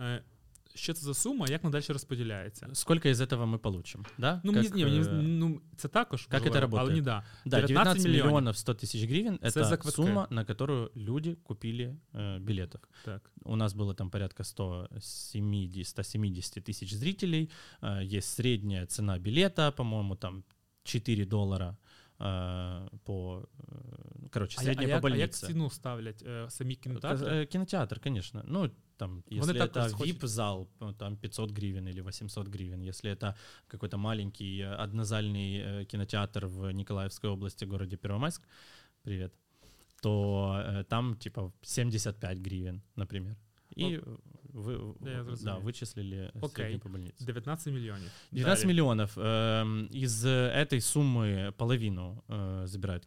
[0.74, 2.68] Е, Що це за сума, як надалі розподіляється?
[2.72, 4.40] Сколько из этого мы получим, да?
[4.44, 6.86] Ну, мені, Как, ні, мені, э, ну, це також как важливо, это работает?
[6.88, 7.24] але ні, да.
[7.44, 8.26] да, 19 19 миллионов.
[8.26, 9.90] миллионов 100 тысяч гривен — Это за это квитки.
[10.02, 12.80] сумма, на которую люди купили э, билетов.
[13.04, 13.30] Так.
[13.44, 17.50] У нас было там порядка 170, 170 тысяч зрителей.
[17.82, 20.44] Э, Есть средняя цена билета, по-моему, там
[20.84, 21.76] 4 доллара
[22.20, 23.42] э, по...
[23.58, 25.46] э, Короче, А, я- средняя а, як, по а як больнице.
[25.46, 27.26] ціну ставлять е, самі Каз- кінотеатри?
[27.28, 28.42] э, Кинотеатр, конечно.
[28.46, 32.82] Ну, там, Вони если також это хочуть- VIP-зал, ну, там 500 гривен или 800 гривен.
[32.82, 33.34] Если это
[33.68, 38.42] какой-то маленький э, однозальный э, кинотеатр в Николаевской области, городе Первомайск,
[39.02, 39.32] привет,
[40.02, 43.36] то э, там типа 75 гривен, например.
[43.76, 44.16] И э,
[44.54, 45.62] вы, Да, я да, зрозумів.
[45.64, 46.50] вычислили Окей.
[46.54, 47.24] среднюю по больнице.
[47.24, 48.10] 19 мільйонів.
[48.32, 48.74] 19 Далі.
[48.74, 49.18] миллионов.
[49.18, 53.04] Эм, Из э, этой суммы половину э, забирают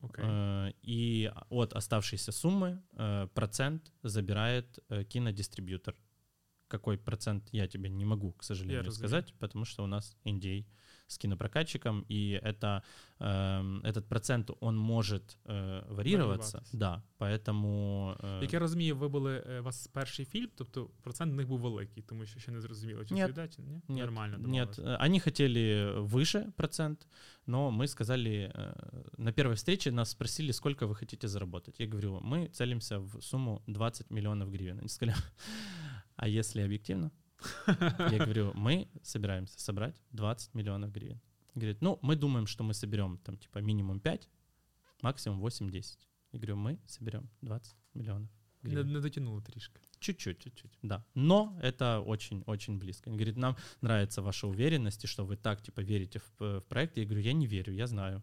[0.00, 0.24] Окей.
[0.26, 5.96] Э, И от оставшейся суммы э, процент забирает э, кинодистрибьютор.
[6.68, 9.08] Какой процент, я тебе не могу, к сожалению, разумею.
[9.08, 10.66] сказать, потому что у нас NDA
[11.07, 12.81] с кинопрокатчиком, и это,
[13.19, 16.57] эм, этот процент, он может э, варьироваться.
[16.57, 16.63] Варьироваться.
[16.73, 18.15] Да, поэтому...
[18.19, 21.47] э, Як я розумію, ви були е, у вас перший фільм, тобто процент в них
[21.47, 23.21] був великий, тому що ще не зрозуміло, чи Ні.
[23.23, 23.81] це йде, чи ні?
[23.87, 24.79] Нет, Нормально Нет, домовились.
[24.79, 27.07] э, они хотели выше процент,
[27.47, 28.73] но мы сказали, э,
[29.17, 31.79] на первой встрече нас спросили, сколько вы хотите заработать.
[31.79, 34.79] Я говорю, мы целимся в сумму 20 миллионов гривен.
[34.79, 35.17] Они сказали,
[36.15, 37.11] а если объективно?
[37.66, 41.20] Я говорю, мы собираемся собрать 20 миллионов гривен.
[41.54, 44.28] Говорит, ну, мы думаем, что мы соберем там типа минимум 5,
[45.02, 45.98] максимум 8-10.
[46.32, 48.30] Я говорю, мы соберем 20 миллионов
[48.62, 48.92] гривен.
[48.92, 49.80] не дотягнули трішки.
[49.98, 51.04] Чуть-чуть, чуть-чуть, да.
[51.14, 53.08] Но это очень-очень близко.
[53.10, 56.64] Он говорит, нам нравится ваша уверенность, и что вы так, типа, верите в, э, в
[56.64, 56.96] проект.
[56.98, 58.22] Я говорю, я не верю, я знаю.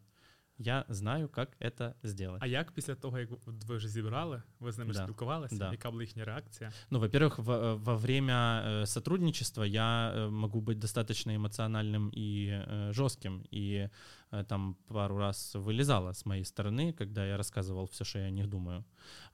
[0.62, 2.42] Я знаю, как это сделать.
[2.42, 5.02] А як після того, як ви вже зібрали, ви з ними Да.
[5.02, 5.56] спілкувалися?
[5.56, 5.70] Да.
[5.72, 6.72] Яка була їхня реакція?
[6.90, 12.92] Ну, во-первых, во, во время э, сотрудничества я э, могу быть достаточно эмоциональным и э,
[12.92, 13.42] жестким.
[13.54, 13.88] И
[14.32, 18.30] э, там пару раз вылезало с моей стороны, когда я рассказывал все, что я о
[18.30, 18.84] них думаю.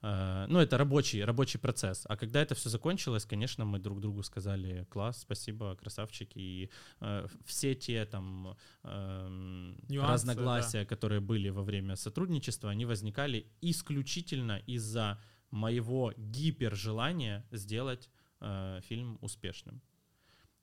[0.01, 2.05] Э, ну, это рабочий, рабочий процесс.
[2.09, 6.39] А когда это все закончилось, конечно, мы друг другу сказали класс, спасибо, красавчики.
[6.39, 6.69] И
[7.01, 14.58] э, все те там эм, Нюансы, разногласия, которые были во время сотрудничества, они возникали исключительно
[14.68, 15.18] из-за
[15.50, 18.10] моего гипержелания сделать
[18.40, 19.80] э, фильм успешным.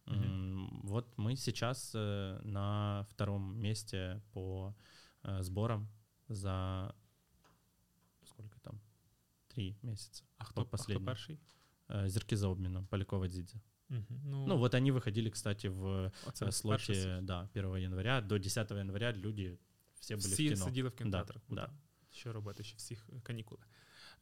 [0.07, 4.73] М, Вот мы сейчас э, на втором месте по
[5.23, 5.87] э, сборам
[6.29, 6.95] за
[8.25, 8.79] сколько там?
[9.47, 10.23] Три месяца.
[10.37, 11.05] А а хто последній?
[11.05, 11.39] перший?
[11.89, 13.61] Э, Зерки за обменом, Полякова Дзидзе.
[13.89, 14.19] Угу.
[14.25, 18.21] Ну, Ну вот они выходили, кстати, в э, слоте, да, 1 января.
[18.21, 19.59] До 10 января люди
[20.00, 20.64] все были Всі в кино.
[20.64, 21.42] сиділи в кінотеатрах.
[21.50, 21.54] да.
[21.64, 21.72] Круто.
[22.10, 22.64] Що робити?
[22.64, 23.60] Ще всіх е, канікули.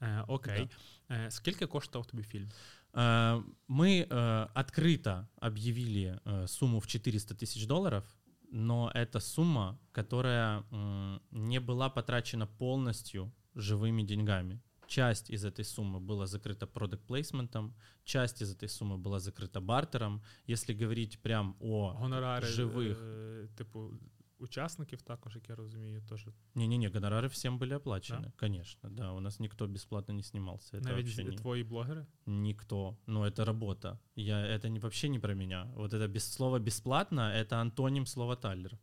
[0.01, 0.69] Е, окей.
[1.11, 2.51] Е, скільки коштував тобі фільм?
[2.95, 8.05] Э, Мы э, открыто объявили э, сумму в 400 тысяч долларов,
[8.53, 14.61] но это сумма, которая м, не была потрачена полностью живыми деньгами.
[14.87, 20.23] Часть из этой суммы была закрыта продукт плейсментом, часть из этой суммы была закрыта бартером.
[20.49, 22.99] Если говорить прям о Гонорари живих.
[23.01, 23.91] е, типу,
[24.39, 29.41] учасників також, як я розумію, теж Не-не-не, гонорары всем были оплачены, конечно, да, у нас
[29.41, 31.37] никто бесплатно не снимался, это навіть вообще з- не...
[31.37, 32.07] твої блогери.
[32.27, 32.97] Никто.
[33.07, 33.99] Но это работа.
[34.17, 35.71] Я, это не, вообще не про меня.
[35.75, 38.79] Вот это без слова бесплатно, это антоним слова Тайлер.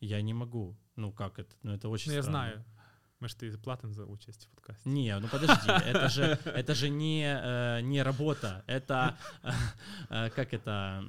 [0.00, 0.76] Я не могу.
[0.96, 1.54] Ну как это?
[1.62, 2.38] Ну это очень Ну, я странно.
[2.38, 2.64] знаю.
[3.20, 4.88] Ми ж ти платимо за участь в подкасті.
[4.88, 9.12] Не, ну подожди, это же, это же не, э, не работа, это,
[9.44, 9.52] э,
[10.10, 11.02] э, как это,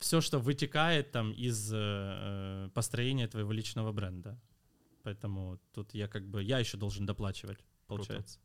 [0.00, 4.38] все, что вытекает там из э, построения твоего личного бренда.
[5.02, 8.38] Поэтому тут я как бы, я еще должен доплачивать, получается.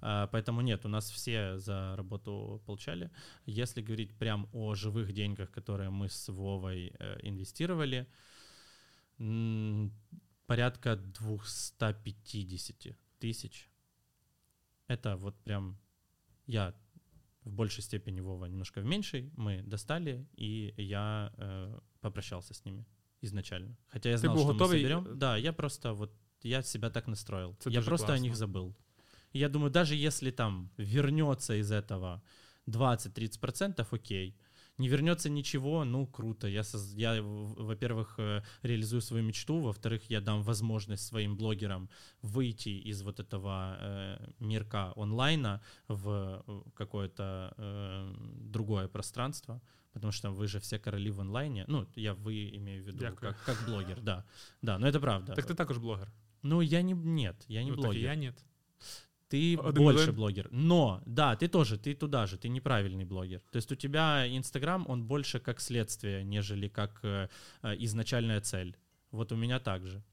[0.00, 3.10] А, Поэтому нет, у нас все за работу получали.
[3.46, 8.06] Если говорить прям о живых деньгах, которые мы с Вовой э, инвестировали,
[10.46, 13.68] порядка 250 тысяч.
[14.86, 15.78] Это вот прям
[16.46, 16.74] я
[17.48, 19.32] в большей степени Вова немножко в меньшей.
[19.36, 22.86] Мы достали, и я э, попрощался с ними
[23.22, 23.76] изначально.
[23.88, 25.18] Хотя я Ты знал, был что мы готовый, соберем.
[25.18, 27.56] Да, я просто вот я себя так настроил.
[27.60, 28.22] Это я просто о классно.
[28.22, 28.76] них забыл.
[29.32, 32.22] И я думаю, даже если там вернется из этого
[32.66, 34.36] 20-30%, окей.
[34.78, 36.46] Не вернется ничего, ну круто.
[36.46, 41.88] Я, соз- я во-первых, э, реализую свою мечту, во-вторых, я дам возможность своим блогерам
[42.22, 48.14] выйти из вот этого э, мирка онлайна в э, какое-то э,
[48.52, 49.60] другое пространство,
[49.92, 51.64] потому что вы же все короли в онлайне.
[51.68, 53.32] Ну, я вы имею в виду Дякую.
[53.32, 54.24] как, как блогер, да.
[54.62, 55.34] Да, но это правда.
[55.34, 56.08] Так ти також блогер.
[56.42, 58.00] Ну, я не, нет, я не ну, так блогер.
[58.00, 58.32] і я ні
[59.29, 60.15] Ты Один в больше один.
[60.15, 60.47] блогер.
[60.51, 63.41] Но, да, ты тоже, ты туда же, ты неправильный блогер.
[63.51, 67.27] То есть у тебя Инстаграм, он больше как следствие, нежели как э,
[67.63, 68.75] э, изначальная цель.
[69.11, 70.03] Вот у меня так же.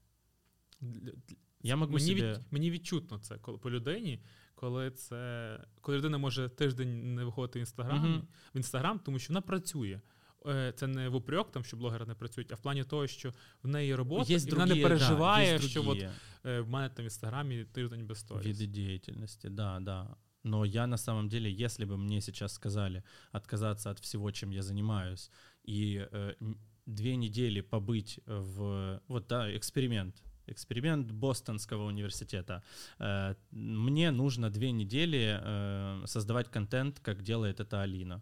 [1.63, 2.31] Я могу Мені, себе...
[2.33, 4.19] від, мені відчутно це коли по людині,
[4.55, 8.27] коли це коли людина може тиждень не виходити в інстаграм, Мгм.
[8.53, 9.99] в інстаграм, тому що вона працює.
[10.45, 13.33] Е, Це не в упрек, там, що блогери не працюють, а в плані того, що
[13.63, 16.11] в неї робота, Есть і вона не другие, да, переживає, есть що от, другие
[16.45, 18.45] е, в мене там в інстаграмі тиждень без сторіс.
[18.47, 20.15] виды деятельности, да, да.
[20.43, 24.61] Но я на самом деле, если бы мне сейчас сказали отказаться от всего, чем я
[24.63, 25.31] занимаюсь,
[25.69, 26.57] и э, н-
[26.87, 28.99] две недели побыть в...
[29.07, 30.15] Вот, да, эксперимент.
[30.47, 32.63] Эксперимент Бостонского университета.
[32.99, 38.21] Э, мне нужно две недели э, создавать контент, как делает это Алина.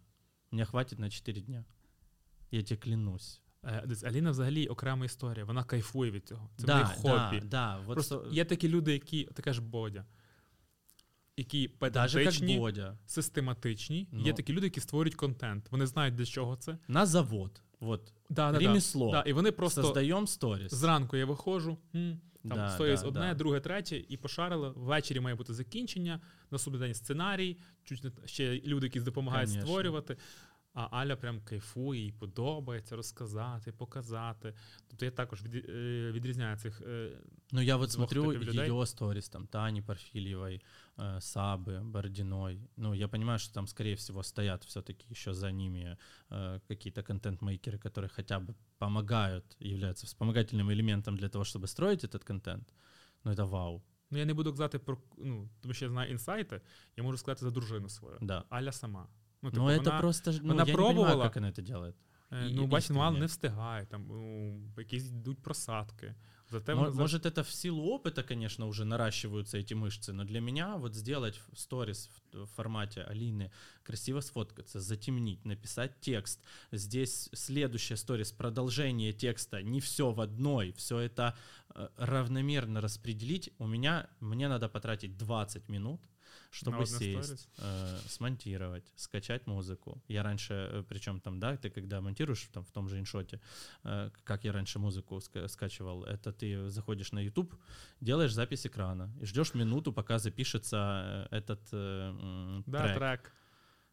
[0.51, 1.63] Мне хватит на 4 дня.
[2.50, 3.40] Я тебе клянусь.
[3.64, 6.50] Е, Аліна взагалі окрема історія, вона кайфує від цього.
[6.56, 7.40] Це да, хобі.
[7.40, 7.78] да, да.
[7.86, 10.04] Вот Просто є такі люди, які, ти кажеш Бодя,
[11.36, 12.98] які педантичні, Бодя.
[13.06, 14.08] систематичні.
[14.12, 14.24] Ну.
[14.24, 15.66] Є такі люди, які створюють контент.
[15.70, 16.78] Вони знають, для чого це.
[16.88, 17.62] На завод.
[17.80, 18.12] Вот.
[18.30, 19.10] Да, да, Ремесло.
[19.12, 19.20] Да.
[19.22, 20.74] І вони просто Создаем сторис.
[20.74, 23.34] зранку я виходжу, м, там Да, сторіс да, одне, да.
[23.34, 24.72] друге, третє, і пошарили.
[24.76, 26.20] Ввечері має бути закінчення,
[26.50, 29.66] наступний день сценарій, чуть ще люди, які допомагають Конечно.
[29.66, 30.16] створювати.
[30.73, 34.53] А Аля прям кайфує, їй подобається розказати, показати.
[34.87, 36.81] Тобто я також від, е, відрізняю цих.
[36.81, 37.11] е,
[37.51, 38.69] Ну, я вот двух смотрю таких людей.
[38.69, 40.61] ее сторис, там, Тани Парфильевой,
[40.97, 42.59] э, Сабы, Бородиной.
[42.77, 45.97] Ну, я понимаю, что там, скорее всего, стоят все-таки еще за ними
[46.29, 52.23] э, какие-то контент-мейкеры, которые хотя бы помогают, являются вспомогательным элементом для того, чтобы строить этот
[52.23, 52.73] контент.
[53.23, 53.81] Ну, это вау,
[54.11, 56.61] Ну я не буду казати про ну, тому що я знаю інсайти,
[56.97, 58.17] я можу сказати за дружину свою.
[58.21, 58.43] да.
[58.49, 59.07] Аля сама.
[59.43, 61.07] Ну, Но это вона, просто, ж- ну, она я не пробовала?
[61.07, 61.95] понимаю, как она это делает.
[62.31, 63.19] Е, і- Ну, бачите, мало искренне.
[63.19, 66.15] не встигає, там ну, якісь йдуть просадки.
[66.51, 70.23] Зате Мо- ми за- Может, это в силу опыта, конечно, уже наращиваются эти мышцы, но
[70.23, 73.51] для меня вот сделать в- сторис в в формате Алины,
[73.83, 76.39] красиво сфоткаться, затемнить, написать текст.
[76.71, 81.33] Здесь следующая сторис, продолжение текста, не все в одной, все это
[81.75, 83.51] э, равномерно распределить.
[83.57, 86.07] У меня, мне надо потратить 20 минут, На
[86.54, 90.00] чтобы сесть, э, смонтировать, скачать музыку.
[90.08, 93.40] Я раньше, причем там, да, ты когда монтируешь там в том же иншоте,
[93.82, 97.54] э, как я раньше музыку ска- скачивал, это ты заходишь на YouTube,
[98.00, 102.96] делаешь запись экрана и ждешь минуту, пока запишется э, этот э, да, трек.
[102.96, 103.32] трек.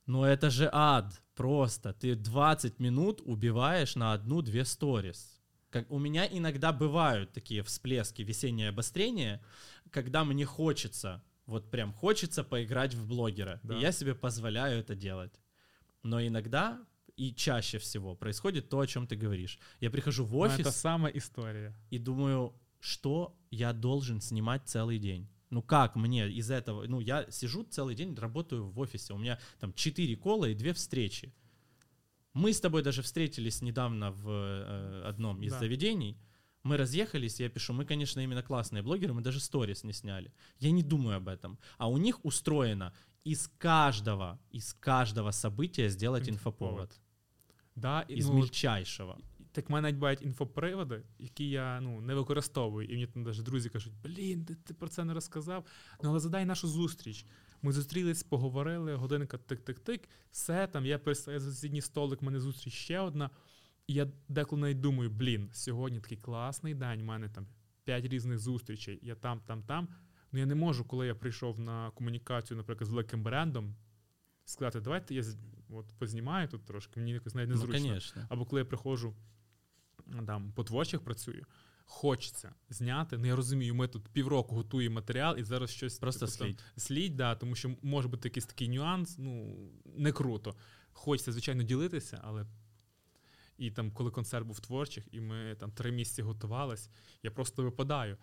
[0.06, 1.94] Но это же ад просто.
[1.94, 5.42] Ты 20 минут убиваешь на одну-две сторис.
[5.70, 9.42] Как у меня иногда бывают такие всплески, весеннее обострение,
[9.90, 13.60] когда мне хочется, вот прям хочется поиграть в блогера.
[13.64, 13.78] Да.
[13.78, 15.40] И я себе позволяю это делать.
[16.04, 16.80] Но иногда
[17.18, 19.60] и чаще всего происходит то, о чем ты говоришь.
[19.82, 21.74] Я прихожу в офис Це сама історія.
[21.92, 25.28] и думаю, что я должен снимать целый день.
[25.52, 26.86] Ну как мне из этого?
[26.88, 29.14] Ну я сижу целый день, работаю в офисе.
[29.14, 31.34] У меня там 4 кола и 2 встречи.
[32.34, 35.60] Мы с тобой даже встретились недавно в э, одном из Да.
[35.60, 36.18] заведений.
[36.63, 40.33] Мы разъехались, я пишу, мы, конечно, именно классные блогеры, мы даже сторис не сняли.
[40.59, 41.59] Я не думаю об этом.
[41.79, 42.93] А у них устроено
[43.25, 46.73] из каждого, из каждого события сделать Інфоповод.
[46.73, 47.01] инфоповод.
[47.77, 49.19] Да, і, Из ну, мельчайшего.
[49.53, 52.89] Так в мене навіть бувають інфоприводи, які я ну, не використовую.
[52.89, 55.65] І мені там навіть друзі кажуть: блін, ти, ти про це не розказав.
[56.03, 57.27] Ну але задай нашу зустріч.
[57.63, 60.01] Ми зустрілись, поговорили, годинка тик-тик-тик,
[60.31, 63.31] все там, я перестаю за сусідній столик, в мене зустріч ще одна.
[63.92, 67.48] І я деколи навіть думаю, блін, сьогодні такий класний день, у мене там
[67.84, 69.88] п'ять різних зустрічей, я там, там, там.
[70.32, 73.76] Ну я не можу, коли я прийшов на комунікацію, наприклад, з великим брендом,
[74.46, 75.24] сказати, давайте я
[75.70, 77.88] от, познімаю тут трошки, мені якось навіть Ну, незручно.
[77.88, 78.26] конечно.
[78.30, 79.16] Або коли я приходжу
[80.26, 81.46] там, по творчих працюю,
[81.86, 83.18] хочеться зняти.
[83.18, 86.64] Ну я розумію, ми тут півроку готуємо матеріал і зараз щось Просто типу, там слить.
[86.76, 89.58] слідь, да, тому що може бути якийсь такий нюанс, ну
[89.98, 90.56] не круто.
[90.94, 92.46] Хочеться, звичайно, ділитися, але.
[93.61, 96.91] І там, коли концерт був творчих, і ми там три місяці готувались,
[97.23, 98.17] я просто випадаю.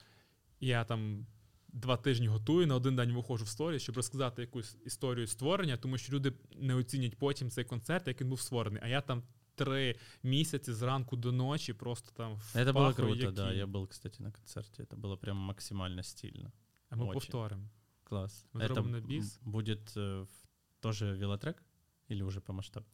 [0.59, 1.25] І я там
[1.67, 5.97] два тижні готую, на один день виходжу в сторі, щоб розказати якусь історію створення, тому
[5.97, 8.81] що люди не оцінять потім цей концерт, як він був створений.
[8.83, 9.23] А я там
[9.55, 13.49] три місяці зранку до ночі просто там Это было впахую, круто, як да.
[13.49, 13.57] кінь.
[13.57, 14.83] Я был, кстати, на концерте.
[14.83, 16.51] Это было прям максимально стильно.
[16.89, 17.13] А ми очень.
[17.13, 17.69] повторимо.
[18.03, 18.45] Класс.
[18.53, 19.39] Мы это зробим на м, бис.
[19.41, 20.47] будет э, в-
[20.79, 21.63] тоже велотрек
[22.11, 22.93] или уже по масштабнее?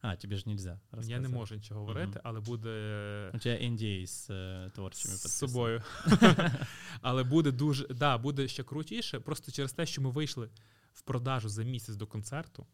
[0.00, 0.80] А, тебе же нельзя.
[1.02, 1.32] Я не рассказывать.
[1.34, 2.70] можу нічого говорити, але буде
[3.34, 5.48] У тебя NDA с э, творчими з подписан.
[5.48, 5.82] собою.
[7.02, 10.48] Але буде дуже, да, буде ще крутіше, просто через те, що ми вийшли
[10.92, 12.66] в продажу за місяць до концерту.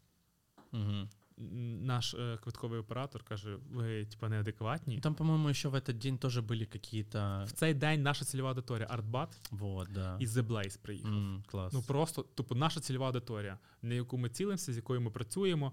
[0.72, 1.08] Мгм.
[1.38, 4.94] м, Наш е, квитковий оператор каже: ви типа неадекватні.
[4.94, 7.44] Ну, Там, по-моему, еще в этот день тоже были какие-то...
[7.46, 10.16] В цей день наша цільова аудиторія Артбат Вот, да.
[10.20, 11.12] і The Blaze приїхав.
[11.12, 11.72] М, класс.
[11.72, 15.72] Ну просто, типу, наша цільова аудиторія, на яку ми цілимося, з якою ми працюємо.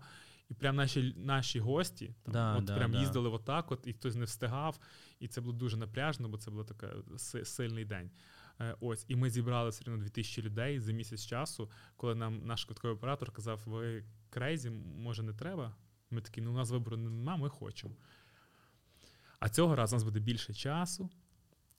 [0.52, 3.00] І прям наші, наші гості там, Да, от да, прям да.
[3.00, 4.80] їздили отак, от, і хтось не встигав.
[5.20, 6.90] І це було дуже напряжно, бо це був такий
[7.46, 8.12] сильний день.
[8.60, 12.66] Е, ось, і ми зібрали все одно 2000 людей за місяць часу, коли нам наш
[12.66, 15.76] квитковий оператор казав: ви крейзі, може не треба?
[16.10, 17.96] Ми такі, ну у нас вибору нема, ми хочемо.
[19.40, 21.10] А цього разу у нас буде більше часу.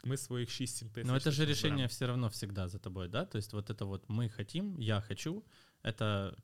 [0.05, 1.07] Ми своїх 6-7 тисяч.
[1.07, 1.89] Но это же точно решение зберемо.
[1.89, 3.25] все равно всегда за тобой, да?
[3.25, 5.45] То есть вот это вот мы хотим, я хочу,
[5.83, 6.37] это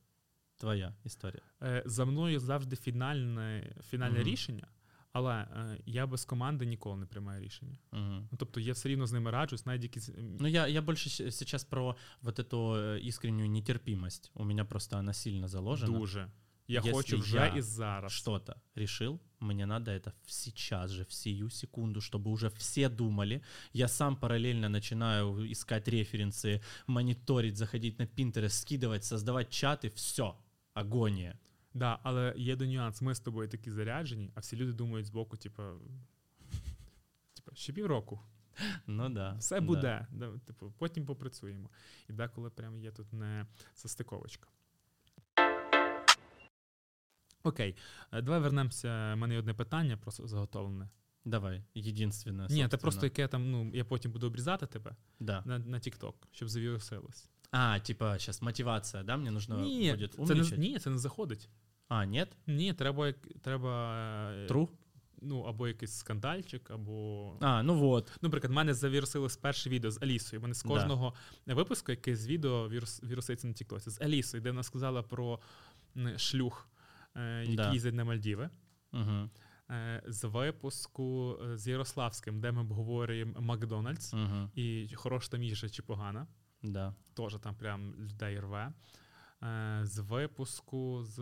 [0.58, 1.42] твоя история.
[1.62, 4.28] Е, За мною завжди фінальне, фінальне Мгм.
[4.28, 4.66] рішення,
[5.12, 7.78] але е, я без команди ніколи не приймаю рішення.
[7.92, 8.28] Мгм.
[8.32, 10.08] Ну, тобто я все рівно з ними раджусь, навіть якісь.
[10.08, 14.30] м, Ну, я, я больше щ- сейчас про вот эту э, искреннюю нетерпимость.
[14.34, 15.98] У меня просто она сильно заложена.
[15.98, 16.30] Дуже.
[16.68, 18.12] Я Если хочу вже я і зараз.
[18.12, 23.40] Что-то решил, мне надо это в- сейчас же, в сию секунду, чтобы уже все думали.
[23.72, 30.34] Я сам параллельно начинаю искать референсы, мониторить, заходить на Pinterest, скидывать, создавать чаты, все,
[30.79, 31.37] Агония.
[31.73, 33.01] Да, але є до нюанс.
[33.01, 35.63] Ми з тобою такі заряджені, а всі люди думають збоку, типу,
[37.33, 38.19] типу, ще півроку.
[38.87, 39.33] Ну да.
[39.33, 40.07] Все буде.
[40.11, 41.69] Да, типу, потім попрацюємо.
[42.09, 44.47] І деколи прям є тут не состиковочка.
[47.43, 47.75] Окей,
[48.11, 49.13] е, давай вернемося.
[49.13, 50.89] У мене є одне питання, просто заготовлене.
[51.25, 52.47] Давай, единственное.
[52.49, 55.43] Ні, це просто яке там, ну, я потім буду обрізати тебе Да.
[55.45, 57.29] на, на TikTok, щоб завірусилось.
[57.51, 61.49] А, типа, сейчас мотивация, да, мне нужно Ні, будет це не, ні, це не заходить.
[61.87, 62.37] А, нет?
[62.47, 63.93] Ні, треба, треба
[64.31, 64.67] е, True?
[65.21, 67.33] ну, або якийсь скандальчик, або.
[67.41, 68.07] А, ну вот.
[68.11, 70.41] Ну, Наприклад, мене завірусилось перше відео з Алісою.
[70.41, 70.69] Мене з Да.
[70.69, 71.13] кожного
[71.45, 73.89] випуску якесь відео вірус, віруситься на Тіктосі.
[73.89, 75.39] З Алісою, де вона сказала про
[76.17, 76.69] шлюх,
[77.15, 77.73] е, який Да.
[77.73, 78.49] їздить на Мальдіви.
[79.71, 84.51] Е, з випуску з Ярославським, де ми обговорюємо Макдональдс, Мгм.
[84.55, 86.27] і хороша там їжа чи погана.
[86.62, 86.94] Да.
[87.14, 88.72] Теж там прям людей рве.
[89.42, 91.18] Е, з випуску з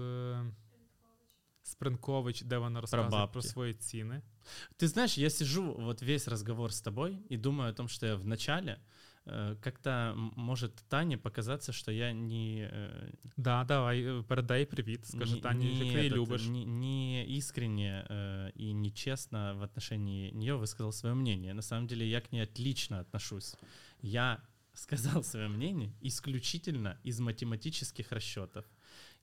[1.62, 3.42] Спринкович, де вона розказує про, бабки.
[3.48, 4.22] свої ціни.
[4.78, 8.16] Ты знаешь, я сижу вот весь разговор с тобой и думаю о том, что я
[8.16, 8.78] в начале
[9.26, 15.06] э, как-то м- может Тане показаться, что я не, э, Да, давай, е, передай привіт.
[15.06, 16.46] Скажи не- Тані, не як ти її этот, любиш.
[16.48, 21.54] Не, не искренне э, и нечестно в отношении нее высказал свое мнение.
[21.54, 23.56] На самом деле я к ней отлично отношусь.
[24.02, 24.42] Я
[24.77, 28.65] сказал свое мнение исключительно из математических расчетов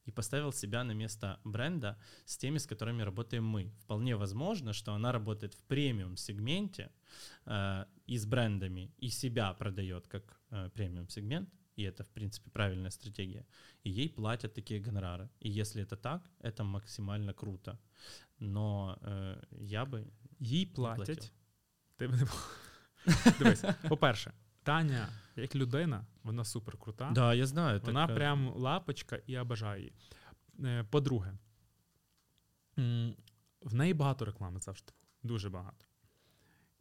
[0.05, 3.73] и поставил себя на место бренда с теми, с которыми работаем мы.
[3.81, 6.91] Вполне возможно, что она работает в премиум сегменте
[7.47, 12.51] э, и с брендами, и себя продает как э, премиум сегмент, и это, в принципе,
[12.51, 13.47] правильная стратегия.
[13.85, 15.29] И ей платят такие гонорары.
[15.41, 17.79] И если это так, это максимально круто.
[18.39, 20.05] Но э, я бы...
[20.41, 21.07] Їй платив.
[21.07, 21.33] платять.
[21.97, 22.27] Ти б не
[23.39, 24.33] Дивись, по-перше,
[24.65, 27.11] Таня, як людина, вона супер крута.
[27.15, 27.81] Да, я знаю.
[27.85, 29.93] Вона так, прям лапочка і обожаю її.
[30.65, 31.33] Е, По-друге,
[33.61, 34.93] в неї багато реклами завжди.
[35.23, 35.87] Дуже багато.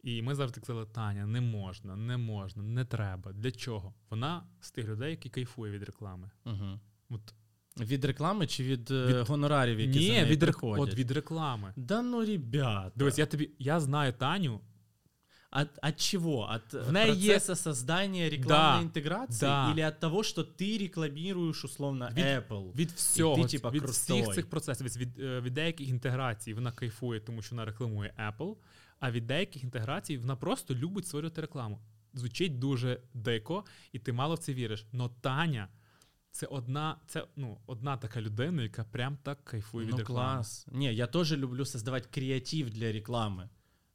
[0.02, 3.32] І ми завжди казали: Таня, не можна, не можна, не треба.
[3.32, 3.94] Для чого?
[4.10, 6.30] Вона з тих людей, які кайфує від реклами.
[6.44, 6.80] Мгм.
[7.08, 7.34] От,
[7.80, 10.88] Від реклами чи від, е, Від- гонорарів, які за ні, від, приходять?
[10.88, 11.72] от від реклами.
[11.76, 12.92] Да ну, ребята.
[12.96, 14.60] Дивись, я тобі я знаю Таню.
[15.53, 16.47] От, от чего?
[16.55, 19.45] От В э, ней процесса создания рекламной Да, интеграции?
[19.45, 19.71] да.
[19.71, 22.75] Или от того, что ты рекламируешь условно Від- Apple?
[22.75, 24.35] Від всього, типа, від всіх крутой.
[24.35, 28.55] цих процесів, від, від, е, від деяких інтеграцій вона кайфує, тому що вона рекламує Apple,
[28.99, 31.79] а від деяких інтеграцій вона просто любить створювати рекламу.
[32.13, 34.85] Звучить дуже дико, і ти мало в це віриш.
[34.91, 35.67] Но Таня
[36.31, 40.33] це одна, це, ну, одна така людина, яка прям так кайфує від ну реклами.
[40.35, 40.67] класс.
[40.71, 43.49] Не, я тоже люблю создавать креатив для рекламы,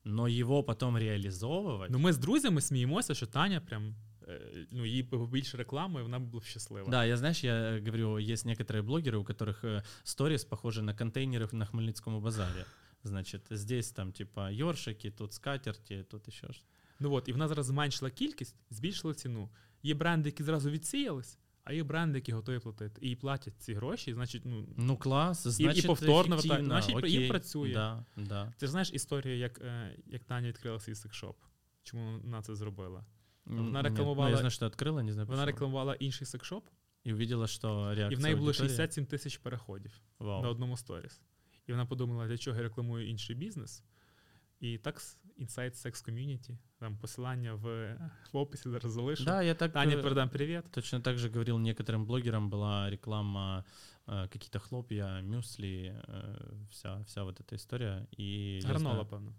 [0.05, 1.91] но его потом реализовывать.
[1.91, 3.95] Ну, ми з друзями сміємося, що Таня прям.
[4.29, 6.91] е, Ну, їй більше реклами, і вона була б щаслива.
[6.91, 10.95] Да, я знаешь, я э, говорю, есть некоторые блогеры, у которых э, сторис похожи на
[10.95, 12.65] контейнеры на Хмельницком базаре.
[13.03, 16.65] Значит, здесь там типа ёршики, тут скатерти, тут еще что
[17.01, 19.51] Ну от, і вона зараз зменшила кількість, збільшила ціну.
[19.83, 23.02] Є бренди, які зразу відсіялись, а є бренди, які готові платити.
[23.08, 24.66] І платять ці гроші, значить, ну.
[24.78, 27.74] Ну класс, значит, повторно так, эффективно, значить, їм окей, працює.
[27.74, 28.54] Да, да.
[28.58, 31.38] Ти ж знаєш історію, як, е, як Таня відкрила свій секшоп.
[31.84, 33.06] Чому вона це зробила?
[33.48, 36.68] М, Она нет, рекламовала- ну, я знаю, что открыла, не знаю Вона рекламувала інший секшоп,
[37.08, 40.42] И увидела, что реакция і в неї було аудитории- 67 тисяч переходів Вау.
[40.44, 41.22] на одному сторіс.
[41.68, 43.84] І вона подумала, для чого я рекламую інший бізнес.
[44.60, 45.02] І так
[45.40, 47.96] Inside Sex Community, там посилання в,
[48.34, 49.26] в описі зараз залишу.
[49.26, 50.64] Да, я так Таня э, передам привіт.
[50.72, 53.66] точно так же говорил некоторым блогерам, была реклама
[54.08, 58.08] э, какие-то хлопья, мюсли, э, вся, вся вот эта история.
[58.20, 59.34] И Гранола, знаю- певно.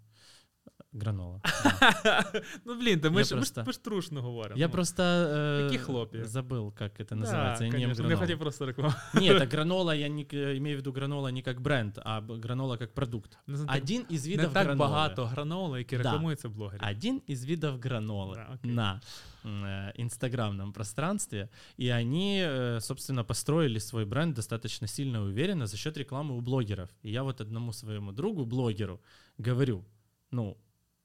[0.92, 1.40] Гранола.
[2.64, 4.60] ну, блін, та ми Я ж, ми, ж, просто- ми ж трушно говоримо.
[4.60, 6.24] Я Ну, просто э, Какие хлопья?
[6.24, 7.52] забыл, как это да, называется.
[7.52, 8.20] я не ем конечно, не гранолу.
[8.20, 8.94] хотів просто рекламу.
[9.14, 12.36] Нет, а гранола, я не, к- имею в виду гранола не как бренд, а б-
[12.38, 13.38] гранола как продукт.
[13.46, 14.76] Не, знаю, Один из не видов так гранолы.
[14.78, 16.02] багато граноли, які Да.
[16.02, 16.82] рекламуються блогерів.
[16.96, 18.70] Один из видов гранолы Да, окей.
[18.72, 19.00] на
[19.44, 25.66] м, э, инстаграмном пространстве, и они, э, собственно, построили свой бренд достаточно сильно и уверенно
[25.66, 26.88] за счет рекламы у блогеров.
[27.04, 28.98] И я вот одному своему другу, блогеру,
[29.38, 29.84] говорю,
[30.30, 30.56] ну,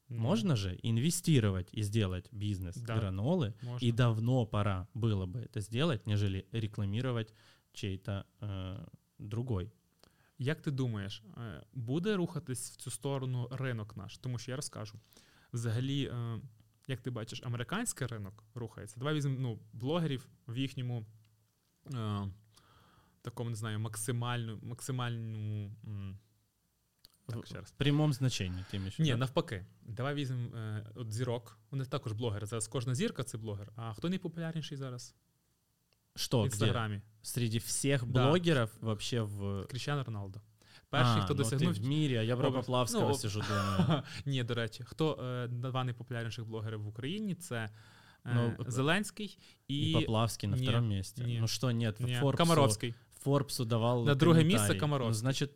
[0.09, 2.95] Ну, можно же инвестировать и сделать бизнес Да.
[2.95, 3.87] гранолы, можна.
[3.87, 7.33] и давно пора было бы это сделать, нежели рекламировать
[7.73, 8.87] чей-то э,
[9.19, 9.71] другой.
[10.37, 14.17] Як ти думаєш, е, буде рухатись в цю сторону ринок наш?
[14.17, 14.99] Тому що я розкажу.
[15.53, 16.41] Взагалі, е,
[16.87, 18.99] як ти бачиш, американський ринок рухається.
[18.99, 21.05] Давай візьмемо ну, блогерів в їхньому
[21.93, 22.27] е,
[23.21, 25.71] такому, не знаю, максимальну, максимальному.
[25.87, 26.24] м, В-
[27.26, 27.68] так, ще раз.
[27.68, 29.66] В прямом значении, ты имеешь Ні, навпаки.
[29.82, 31.58] Давай візьмемо е, от зірок.
[31.70, 32.46] Вони також блогери.
[32.46, 33.72] Зараз кожна зірка це блогер.
[33.76, 35.14] А хто найпопулярніший зараз?
[36.16, 36.46] Что, в где?
[36.54, 37.00] інстаграмі?
[37.22, 38.30] Среди всех Да.
[38.30, 39.66] блогеров вообще в...
[39.70, 40.40] Кріщано Роналдо.
[40.90, 41.72] Перший, А, хто ну досягнув.
[41.74, 42.64] в мире, а я про образ.
[42.64, 44.02] Поплавского Ну, сижу, думаю.
[44.26, 47.34] Ні, до речі, хто е, два найпопулярніших блогери в Україні?
[47.34, 47.70] Це е,
[48.34, 51.24] Ну, Зеленський і, И Поплавский на втором месте.
[51.24, 52.94] не, Ну что, нет, Ні, Форбсу, Комаровський.
[53.25, 54.79] Форбсу давал На друге місце комментарий.
[54.79, 55.09] Комаровський.
[55.09, 55.51] Ну, значит,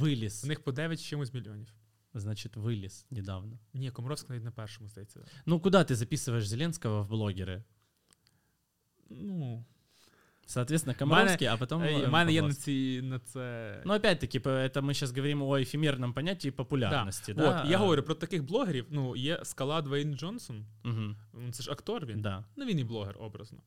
[0.00, 0.44] вылез.
[0.44, 1.68] У них по 9 з чимось мільйонів.
[2.14, 3.58] Значит, вылез недавно.
[3.74, 5.20] Ні, Комаровський навіть на першому здається.
[5.46, 7.62] Ну, куда ты записываешь Зеленского в блогеры?
[9.10, 9.64] Ну,
[10.48, 11.82] Соответственно, Мене- Комаровский, а потом...
[11.82, 13.00] у э, мене є на Поплавский.
[13.00, 13.82] ці на це.
[13.86, 17.60] Ну, опять-таки, по- это мы сейчас говорим о эфемерном понятии популярности, да?
[17.62, 18.86] От, я А, говорю про таких блогерів.
[18.90, 20.64] Ну, є скала Двейн Джонсон.
[20.84, 22.22] мгм, Ну, Це ж актор він.
[22.22, 22.44] Да.
[22.56, 23.58] Ну, він і блогер, образно.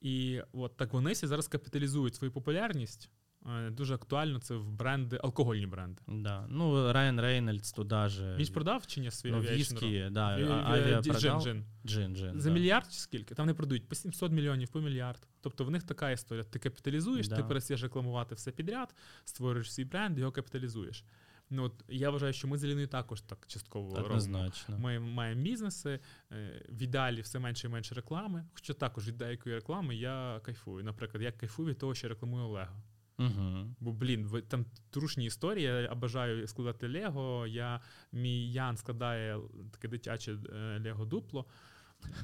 [0.00, 3.10] І от так вони всі зараз капіталізують свою популярність
[3.46, 6.02] Е, Дуже актуально це в бренди, алкогольні бренди.
[6.08, 6.46] Да.
[6.48, 8.34] Ну, Райан Рейнольдс туда же.
[8.38, 11.64] Він ж продав чи ні свій ну, виски, да, Ві- а- джин, джин.
[11.86, 12.54] Джин, джин, За да.
[12.54, 13.34] мільярд чи скільки?
[13.34, 15.28] Там не продають по 700 мільйонів, по мільярд.
[15.40, 16.44] Тобто в них така історія.
[16.44, 17.42] Ти капіталізуєш, ти Да.
[17.42, 18.94] перестаєш рекламувати все підряд,
[19.24, 21.04] створюєш свій бренд, його капіталізуєш.
[21.50, 24.50] Ну от я вважаю, що ми з Аліною також так частково робимо.
[24.78, 26.00] Ми маємо бізнеси,
[26.32, 28.46] е, в ідеалі все менше і менше реклами.
[28.54, 30.84] Хоча також від деякої реклами я кайфую.
[30.84, 32.82] Наприклад, я кайфую від того, що рекламую Лего.
[33.18, 33.76] Мгм.
[33.80, 35.64] Бо, блін, там трушні історії.
[35.64, 37.46] Я бажаю складати Лего.
[37.46, 37.80] Я,
[38.12, 39.40] мій Ян складає
[39.70, 41.46] таке дитяче е, Лего дупло.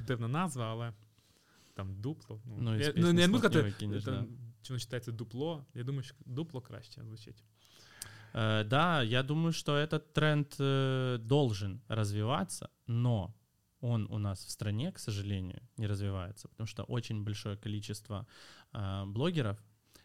[0.07, 0.93] Дивна назва, але
[1.73, 2.41] там дупло.
[2.59, 3.73] Ну, із я, пісні не казати,
[4.61, 5.65] чи воно читається дупло.
[5.73, 7.43] Я думаю, що дупло краще звучить.
[8.33, 13.33] Э, Да, я думаю, что этот тренд э, должен развиваться, но
[13.81, 18.25] он у нас в стране, к сожалению, не развивается, потому что очень большое количество
[18.73, 19.57] э, блогеров,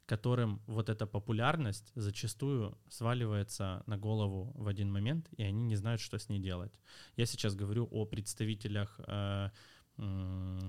[0.07, 6.01] которым вот эта популярность зачастую сваливается на голову в один момент, и они не знают,
[6.01, 6.73] что с ней делать.
[7.17, 9.01] Я сейчас говорю о представителях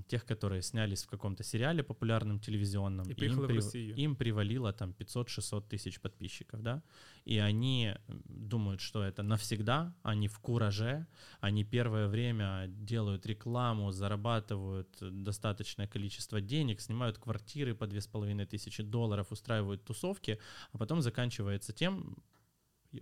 [0.07, 4.74] тех, которые снялись в каком-то сериале популярном телевизионном, И им, приехали в прив- им привалило
[4.74, 6.84] там 500-600 тысяч подписчиков, да,
[7.26, 7.95] и они
[8.26, 11.07] думают, что это навсегда, они в кураже,
[11.39, 19.84] они первое время делают рекламу, зарабатывают достаточное количество денег, снимают квартиры по 2500 долларов, устраивают
[19.86, 20.38] тусовки,
[20.74, 22.17] а потом заканчивается тем,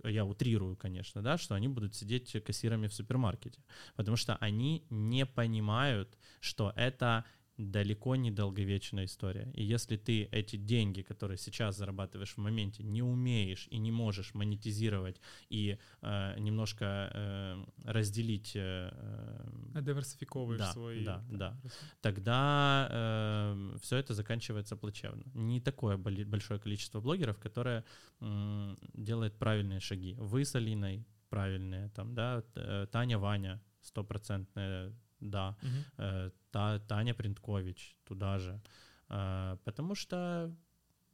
[0.04, 3.60] я утрирую, конечно, да, что они будут сидеть кассирами в супермаркете,
[3.96, 7.24] потому что они не понимают, что это
[7.61, 9.51] далеко не долговечная история.
[9.55, 14.35] И если ты эти деньги, которые сейчас зарабатываешь в моменте, не умеешь и не можешь
[14.35, 15.19] монетизировать
[15.49, 21.03] и э, немножко э, разделить, э, э, Не диверсифіковуєш Да, свої.
[21.05, 21.57] да, так, да.
[21.63, 21.85] ресурси.
[22.01, 25.23] тогда все это заканчивается плачевно.
[25.33, 27.83] Не такое боли- большое количество блогеров, которое
[28.21, 30.15] м, делает правильные шаги.
[30.19, 34.91] Вы с Алиной правильные, там, да, т- э, Таня, Ваня, стопроцентная,
[35.30, 35.56] да,
[35.98, 38.60] э, Та- Таня Принткович туда же.
[39.08, 40.50] Э, Потому что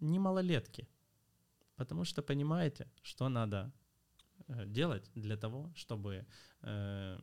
[0.00, 0.86] не малолетки.
[1.76, 3.70] Потому что понимаете, что надо
[4.48, 6.24] э, делать для того, чтобы
[6.62, 7.18] э,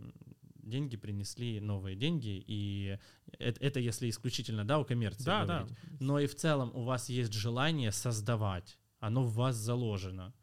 [0.64, 2.44] деньги принесли новые деньги.
[2.48, 2.98] И
[3.40, 5.68] это, это если исключительно, да, у коммерции Да, да.
[6.00, 8.80] Но и в целом у вас есть желание создавать.
[9.00, 10.34] Оно в вас заложено.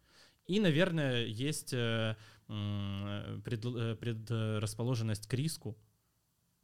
[0.50, 2.14] И, наверное, есть э,
[2.48, 3.40] э,
[4.00, 5.76] предрасположенность к риску,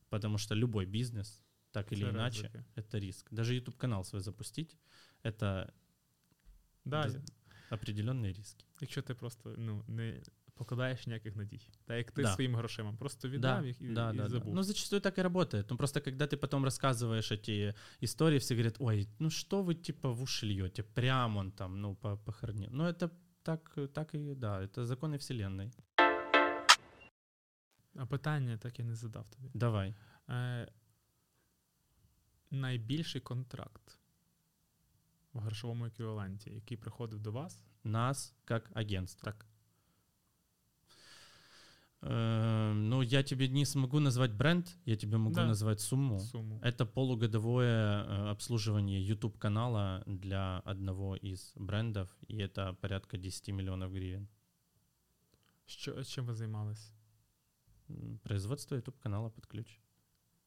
[0.09, 2.63] потому что любой бизнес, так или Це иначе, ризики.
[2.75, 3.33] это риск.
[3.33, 4.77] Даже YouTube канал свой запустить,
[5.23, 5.69] это
[6.85, 7.17] Да, Без-
[7.71, 8.65] определенные риски.
[8.81, 10.21] Якщо ти просто ну, не
[10.53, 11.69] покладаєш ніяких надій.
[11.85, 12.33] Та як ти Да.
[12.33, 14.29] своїми грошима просто віддав їх і, да, і да, да.
[14.29, 14.55] забув.
[14.55, 15.71] Ну, зачастую так и работает.
[15.71, 17.73] Ну, просто когда ты потом рассказываешь эти
[18.03, 21.95] истории, все говорят, ой, ну что вы типа в уши льете, прям он там, ну,
[21.95, 22.67] по похороне.
[22.71, 23.09] Ну, это
[23.43, 25.71] так, так и, да, это законы вселенной.
[27.95, 29.49] А питання так я не задав тобі.
[29.53, 29.95] Давай.
[30.29, 30.71] Е,
[32.51, 33.99] найбільший контракт
[35.33, 39.25] в грошовому еквіваленті, який приходив до вас, Нас как агентство.
[39.31, 39.45] так.
[42.01, 45.45] Э, ну, я тебе не смогу назвать бренд, я тебе могу Да.
[45.45, 46.19] назвать сумму.
[46.19, 46.59] Суму.
[46.63, 53.91] Это полугодовое э, обслуживание YouTube канала для одного из брендов, и это порядка 10 миллионов
[53.93, 54.27] гривен.
[55.65, 56.91] Що, чим ви займались?
[58.22, 59.80] Производство YouTube канала под ключ.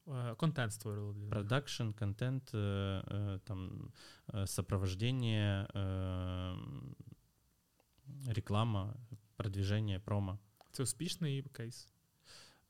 [0.07, 1.29] Е, контент них.
[1.29, 3.91] Продакшн, контент, э, э, там
[4.27, 6.57] э, сопровождение, э,
[8.27, 8.95] реклама,
[9.35, 10.39] продвижение, промо.
[10.71, 11.87] Це успішний кейс.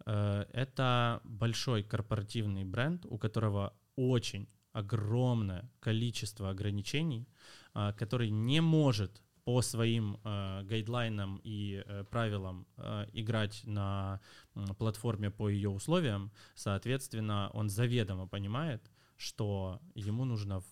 [0.05, 7.27] Э, Это большой корпоративный бренд, у которого очень огромное количество ограничений,
[7.73, 14.19] а, который не может по своим э, гайдлайнам и э, правилам э, играть на
[14.55, 16.31] м, платформе по ее условиям.
[16.55, 20.65] Соответственно, он заведомо понимает, что ему нужно в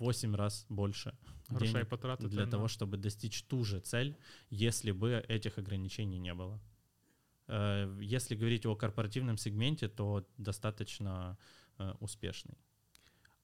[0.00, 1.12] 8 раз больше
[1.48, 1.88] Грошей денег
[2.30, 4.14] для на- того, чтобы достичь ту же цель,
[4.50, 6.60] если бы этих ограничений не было.
[7.48, 11.36] Э, Если говорить о корпоративном сегменте, то достаточно
[11.78, 12.56] э, успешный.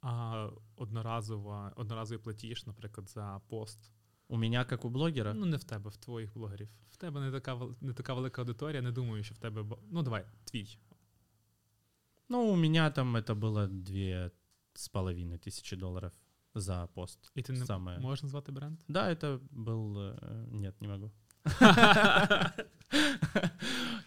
[0.00, 3.90] А одноразова, одноразовий платіж, наприклад, за пост.
[4.27, 6.69] У меня, как у блогера, Ну, не в тебе, в твоїх блогерів.
[6.89, 9.63] В тебе не така, вел- не така велика аудиторія, не думаю, що в тебе.
[9.63, 10.77] бо- Ну, давай, твій.
[12.29, 14.31] ну, у меня там это было две
[14.73, 16.11] с половиной тысячи долларов
[16.55, 17.31] за пост.
[17.35, 17.99] І ти не Самое.
[17.99, 18.79] можеш назвати бренд?
[18.87, 19.97] Да, это был...
[19.97, 21.11] э, Нет, не могу.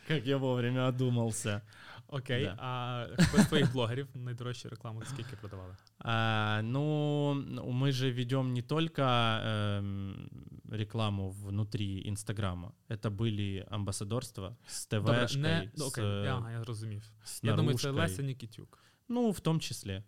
[0.09, 1.62] Как я вовремя одумался.
[2.09, 2.57] Окей, Да.
[2.59, 5.76] а хто з твоїх блогерів найдорожчу рекламу скільки продавали?
[5.99, 7.34] А, ну,
[7.72, 10.28] мы же ведем не только эм,
[10.70, 12.72] рекламу внутри Инстаграма.
[12.88, 17.12] Это были амбассадорства с Добре, ТВшкой, не ну, с, окей, я, я зрозумів.
[17.24, 18.11] с Я думаю, це наружкой.
[18.11, 18.78] Леся Нікітюк.
[19.09, 20.05] Ну, в том числе.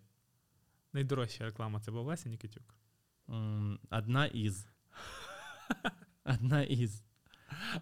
[0.93, 2.75] Найдорожча реклама це була Леся Нікітюк.
[3.29, 4.67] М, Одна из.
[6.25, 7.02] Одна из.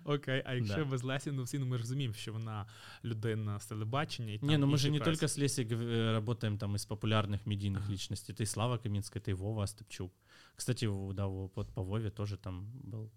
[0.04, 0.86] Окей, а якщо Да.
[0.86, 2.66] без Лесі, ну всі ну, ми ж розуміємо, що вона
[3.04, 5.12] людина з телебачення і там Не, ну мы інші же не преси.
[5.12, 8.36] только с Лесей гов- э, работаем там из популярных медийных личностей.
[8.36, 10.12] Ты Слава Каминская, ты Вова Остапчук.
[10.56, 13.12] Кстати, у- да, у- вот по Вове тоже там был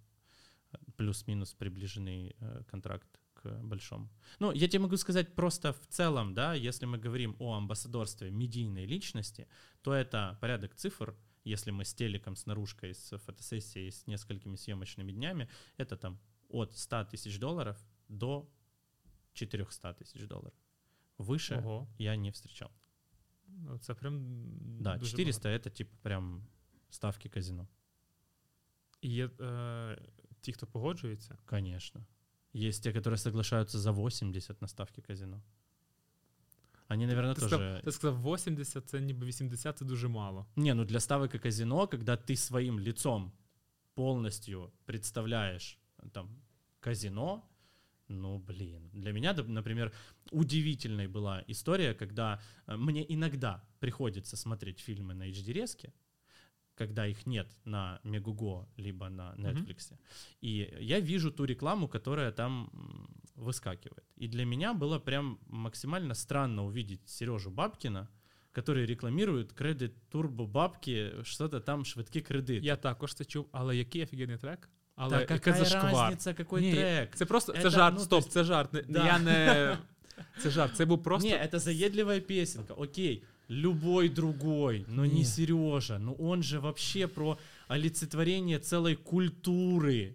[0.72, 4.08] э, плюс-минус приближенный э, контракт к большому.
[4.40, 8.86] Ну, я тебе могу сказать просто в целом, да, если мы говорим о амбассадорстве медийной
[8.86, 9.46] личности,
[9.82, 11.14] то это порядок цифр,
[11.44, 15.48] если мы с телеком, с наружкой, с фотосессией, с несколькими съемочными днями,
[15.78, 16.18] это там
[16.54, 17.76] от 100 тысяч долларов
[18.08, 18.46] до
[19.32, 20.52] 400 тысяч долларов.
[21.18, 22.70] Выше Ого, я не встречал.
[23.48, 24.24] ну, це прям
[24.80, 26.46] Да, дуже 400 это типа прям
[26.90, 27.56] ставки казино.
[27.62, 27.74] багато.
[29.00, 29.98] І є е,
[30.40, 31.38] ті, хто погоджується.
[31.46, 32.06] Конечно.
[32.54, 35.42] Есть те, которые соглашаются за 80 на ставки казино.
[36.88, 37.56] Они, наверное, Ти тоже...
[37.56, 40.46] сказав, ти сказав 80, це ніби 80 це дуже мало.
[40.56, 43.32] Не, ну для ставок и казино, когда ты своим лицом
[43.94, 46.28] полностью представляешь э, там
[46.85, 47.43] казино,
[48.07, 48.89] ну блин.
[48.93, 49.91] Для меня, например,
[50.31, 55.93] удивительной была история, когда э, мне иногда приходится смотреть фильмы на HD-резке,
[56.75, 59.93] когда их нет на Мегуго либо на Netflix.
[60.41, 62.69] И я вижу ту рекламу, которая там
[63.35, 64.05] выскакивает.
[64.17, 68.07] И для меня было прям максимально странно увидеть Сережу Бабкина,
[68.51, 72.65] который рекламирует кредит турбо бабки, что-то там швидкі кредити.
[72.65, 74.69] Я також це чув, але який офігенний трек.
[74.96, 75.92] Але Да яке какая зашквар.
[75.94, 77.14] разница, какой Ні, трек?
[77.16, 77.94] Це просто це Это, жарт.
[77.98, 78.72] ну, Стоп, то есть- це жарт.
[78.72, 79.06] Не- Да.
[79.06, 79.78] Я не
[80.42, 80.76] це жарт.
[80.76, 83.22] Це був просто Не, это заедливая песенка, окей.
[83.50, 85.24] Любой другой, но не Не.
[85.24, 85.98] Сережа.
[85.98, 87.38] Ну он же вообще про
[87.68, 90.14] олицетворение целой культуры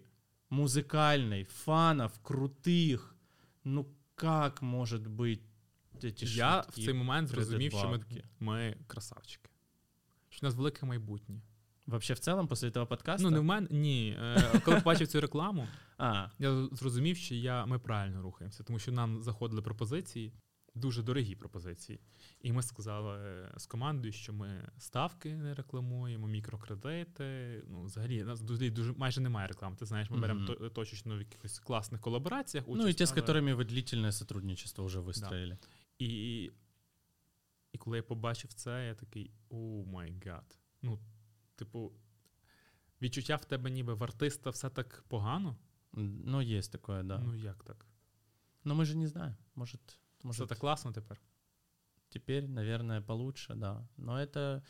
[0.50, 3.14] музыкальной, фанов, крутых.
[3.64, 5.40] Ну как может быть
[6.02, 8.24] эти я в швидкі цей момент зрозумів, що ми, кредит-бабки?
[8.40, 9.50] ми красавчики.
[10.30, 11.40] Що в нас велике майбутнє.
[11.90, 13.22] Вообще в целом после этого подкаста?
[13.22, 13.68] Ну, не в мене.
[13.70, 14.16] Ні.
[14.22, 18.92] Е, Коли побачив цю рекламу, А, я зрозумів, що я, ми правильно рухаємося, тому що
[18.92, 20.32] нам заходили пропозиції,
[20.74, 22.00] дуже дорогі пропозиції.
[22.40, 27.62] І ми сказали е, з командою, що ми ставки не рекламуємо, мікрокредити.
[27.68, 29.76] Ну, взагалі, у нас дуже, дуже майже немає реклами.
[29.76, 30.54] Ти знаєш, ми беремо Мгм.
[30.54, 32.64] то- точечно в якихось класних колабораціях.
[32.68, 35.58] ну и участь, те, с але- которыми вы длительное сотрудничество уже выстроили.
[35.98, 36.50] І,
[37.72, 40.58] і коли я побачив це, я такий о май гад.
[40.82, 40.98] Ну,
[41.65, 41.91] типу,
[43.01, 45.55] відчуття в тебе ніби в артиста все так погано.
[45.93, 47.19] Ну, есть такое, да.
[47.19, 47.85] Ну як так?
[48.63, 49.35] Но мы же не знаем.
[49.55, 49.81] Может,
[50.19, 51.19] Все может так класно тепер.
[52.09, 53.87] теперь, наверное, получше, да.
[53.97, 54.61] Но это,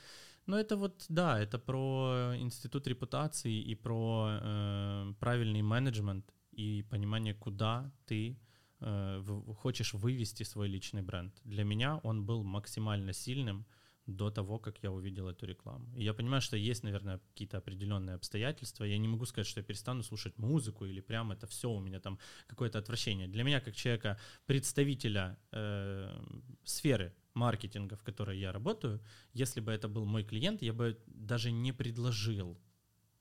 [0.45, 7.33] ну это вот, да, это про институт репутации и про э, правильный менеджмент и понимание,
[7.33, 8.37] куда ты
[8.79, 11.33] э, в- хочешь вывести свой личный бренд.
[11.45, 13.65] Для меня он был максимально сильным
[14.11, 15.85] до того, как я увидел эту рекламу.
[15.95, 18.85] И я понимаю, что есть, наверное, какие-то определенные обстоятельства.
[18.85, 21.99] Я не могу сказать, что я перестану слушать музыку или прям это все у меня
[21.99, 23.27] там какое-то отвращение.
[23.27, 26.21] Для меня, как человека, представителя э,
[26.63, 28.99] сферы маркетинга, в которой я работаю,
[29.33, 32.57] если бы это был мой клиент, я бы даже не предложил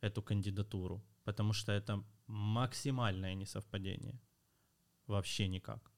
[0.01, 4.21] эту кандидатуру, потому что это максимальное несовпадение.
[5.07, 5.90] Вообще никак.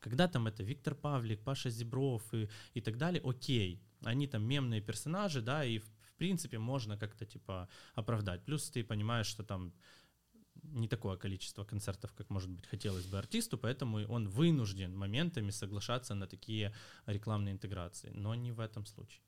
[0.00, 4.80] Когда там это Виктор Павлик, Паша Зебров и, и так далее, окей, они там мемные
[4.80, 8.44] персонажи, да, и в, в принципе можно как-то типа оправдать.
[8.44, 9.72] Плюс ты понимаешь, что там
[10.62, 16.14] не такое количество концертов, как, может быть, хотелось бы артисту, поэтому он вынужден моментами соглашаться
[16.14, 16.74] на такие
[17.06, 19.22] рекламные интеграции, но не в этом случае.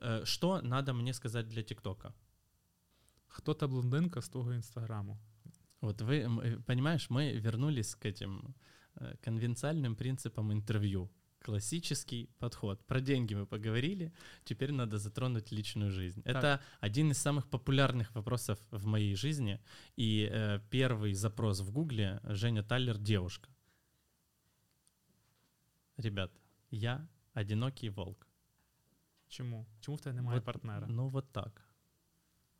[0.00, 2.12] Э, Что надо мне сказать для ТикТока?
[3.26, 5.18] Хто та блондинка з того інстаграму?
[5.80, 8.54] Вот вы, э, понимаешь, мы вернулись к этим
[8.94, 11.10] э, конвенциальным принципам интервью.
[11.38, 12.84] Классический подход.
[12.86, 14.12] Про деньги мы поговорили,
[14.44, 16.22] теперь надо затронуть личную жизнь.
[16.22, 16.36] Так.
[16.36, 19.60] Это один из самых популярных вопросов в моей жизни.
[19.96, 23.48] И э, первый запрос в Гугле Женя Таллер девушка.
[25.96, 26.32] Ребят,
[26.70, 28.26] я одинокий волк.
[29.28, 29.66] Чому?
[29.80, 30.86] Чому в тебе немає Вот, партнера?
[30.86, 31.62] Ну вот так.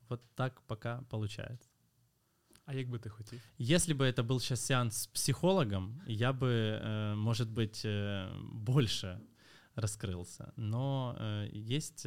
[0.08, 1.75] Вот так пока получается.
[2.66, 3.40] А як би ти хотів?
[3.58, 9.20] Если бы это был сейчас сеанс с психологом, я бы, э, может быть, э, больше
[9.76, 10.52] раскрылся.
[10.56, 12.06] Но э, есть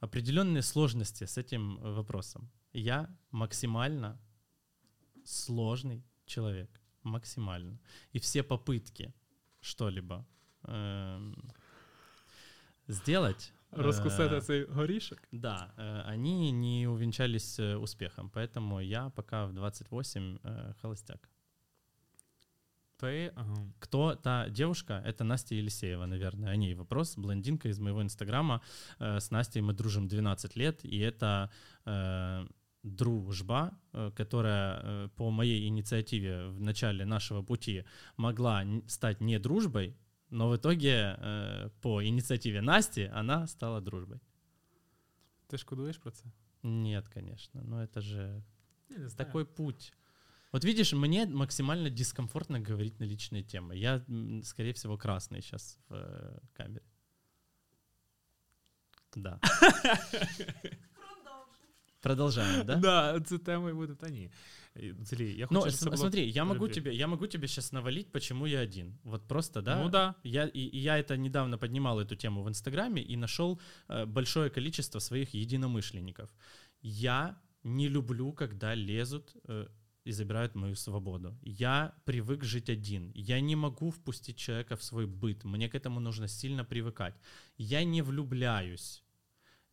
[0.00, 2.50] определенные сложности с этим вопросом.
[2.72, 4.18] Я максимально
[5.24, 7.78] сложный человек, максимально.
[8.14, 9.12] И все попытки
[9.60, 10.26] что-либо
[10.62, 11.34] эм,
[12.88, 13.52] сделать...
[13.72, 15.18] Э, цей горішок.
[15.32, 21.28] да, э, они не увенчались э, успехом, поэтому я пока в 28 э, холостяк.
[22.96, 25.02] Ти ага, Кто та девушка?
[25.06, 26.52] Это Настя Елисеева, наверное.
[26.52, 27.18] О ней вопрос.
[27.18, 28.60] Блондинка из моего инстаграма.
[28.98, 31.50] Э, С Настей мы дружим 12 лет, и это
[31.84, 32.46] э,
[32.82, 37.84] дружба, э, которая э, по моей инициативе в начале нашего пути
[38.16, 39.94] могла стать не дружбой,
[40.29, 44.19] но в итоге э, по инициативе Насти она стала дружбой.
[45.47, 46.25] ти шкодуєш про це?
[46.63, 48.43] Нет, конечно, но это же
[48.89, 49.17] Я не знаю.
[49.17, 49.93] такой путь.
[50.51, 53.75] Вот видишь, мне максимально дискомфортно говорить на личные темы.
[53.75, 56.85] Я, м, скорее всего, красный сейчас в э, камере.
[59.15, 59.39] Да.
[62.01, 62.75] Продолжаем, да?
[62.75, 64.31] Да, це тема і буде, та ні.
[65.00, 68.46] Взагалі, я хочу, це см- смотри, я могу тебе, я могу тебе сейчас навалить, почему
[68.46, 68.98] я один.
[69.04, 69.82] Вот просто, да?
[69.82, 70.14] Ну да.
[70.24, 74.50] Я, и, и я это недавно поднимал эту тему в Инстаграме и нашел э, большое
[74.50, 76.30] количество своих единомышленников.
[76.82, 79.68] Я не люблю, когда лезут э,
[80.06, 81.36] и забирают мою свободу.
[81.42, 83.12] Я привык жить один.
[83.14, 85.44] Я не могу впустить человека в свой быт.
[85.44, 87.14] Мне к этому нужно сильно привыкать.
[87.58, 89.02] Я не влюбляюсь.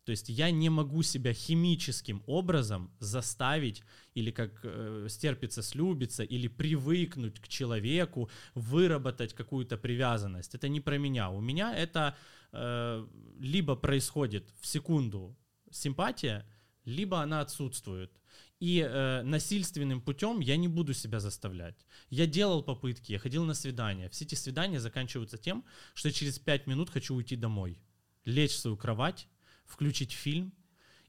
[0.06, 3.84] То есть я не могу себя химическим образом заставить
[4.16, 10.56] или как э, стерпиться, слюбиться, или привыкнуть к человеку, выработать какую-то привязанность.
[10.56, 11.30] Это не про меня.
[11.30, 12.18] У меня это
[12.52, 13.08] э,
[13.40, 15.38] либо происходит в секунду
[15.72, 16.46] симпатия,
[16.84, 18.12] либо она отсутствует.
[18.60, 21.86] И э, насильственным путем я не буду себя заставлять.
[22.10, 24.10] Я делал попытки, я ходил на свидания.
[24.10, 25.64] Все эти свидания заканчиваются тем,
[25.94, 27.80] что через пять минут хочу уйти домой,
[28.26, 29.28] лечь в свою кровать,
[29.66, 30.54] включить фильм,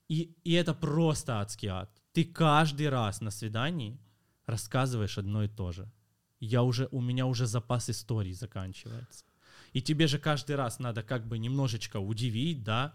[0.09, 1.91] и, и это просто адский ад.
[2.13, 3.99] Ты каждый раз на свидании
[4.47, 5.91] рассказываешь одно и то же.
[6.41, 9.25] Я уже, у меня уже запас историй заканчивается.
[9.73, 12.95] И тебе же каждый раз надо как бы немножечко удивить, да,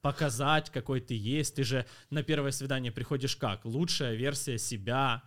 [0.00, 1.54] показать, какой ты есть.
[1.54, 3.64] Ты же на первое свидание приходишь как?
[3.64, 5.22] Лучшая версия себя.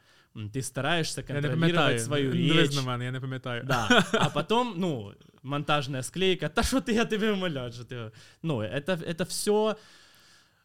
[0.52, 2.72] Ты стараешься контролировать свою речь.
[2.72, 3.64] я не пам'ятаю.
[3.66, 4.06] Да.
[4.14, 6.50] А потом, ну, монтажная склейка.
[6.56, 8.12] Та что ты, я тебе умоляю, что ты...
[8.42, 9.78] Ну, это, это все...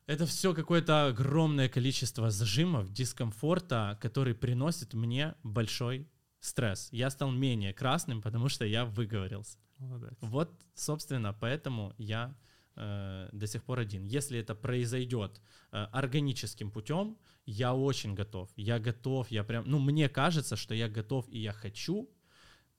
[0.07, 6.09] Это все какое-то огромное количество зажимов, дискомфорта, который приносит мне большой
[6.41, 6.89] стресс.
[6.93, 9.59] Я стал менее красным, потому что я выговорился.
[9.77, 10.17] Молодець.
[10.21, 12.35] Вот, собственно, поэтому я
[12.79, 14.05] э, до сих пор один.
[14.05, 15.41] Если это произойдет
[15.73, 18.51] э, органическим путем, я очень готов.
[18.57, 22.09] Я готов, я прям, ну, мне кажется, что я готов и я хочу,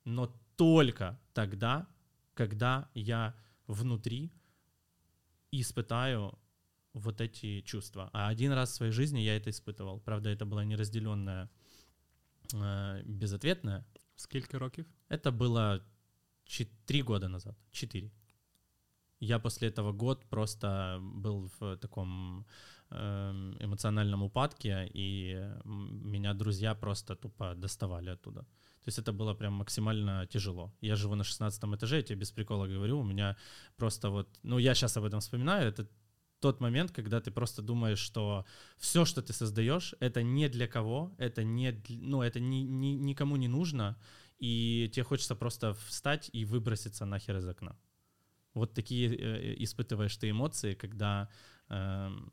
[0.06, 1.88] но только тогда,
[2.34, 3.36] когда я
[3.68, 4.32] внутри
[5.52, 6.38] испытаю
[6.94, 8.10] вот эти чувства.
[8.14, 10.00] А один раз в своей жизни я это испытывал.
[10.00, 11.50] Правда, это было неразделенное,
[12.54, 13.86] э, безответное.
[14.16, 14.86] Скільки років?
[15.10, 15.82] Это было
[16.86, 17.56] три года назад.
[17.72, 18.12] Четыре.
[19.20, 22.46] Я после этого год просто был в таком
[22.90, 28.41] эм, эмоциональном упадке, и меня друзья просто тупо доставали оттуда.
[28.41, 30.72] То есть это было прям максимально тяжело.
[30.82, 33.36] Я живу на 16 этаже, я тебе без прикола говорю, у меня
[33.76, 35.88] просто вот, ну я сейчас об этом вспоминаю, это
[36.40, 38.46] тот момент, когда ты просто думаешь, что
[38.78, 43.36] все, что ты создаешь, это не для кого, это не, ну это ни, ни- никому
[43.36, 43.98] не нужно,
[44.38, 47.76] и тебе хочется просто встать и выброситься нахер из окна.
[48.55, 51.29] Вот такие э, испытываешь ты эмоции, когда
[51.71, 52.31] эм,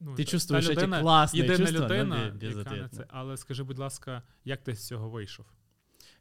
[0.00, 2.40] Ну, Ти та- чувствуєш та ці людина- класні єдина чувства, да, людина, бе- яка на
[2.48, 2.88] безответно.
[2.98, 3.06] це.
[3.08, 5.46] Але скажи, будь ласка, як ти з цього вийшов?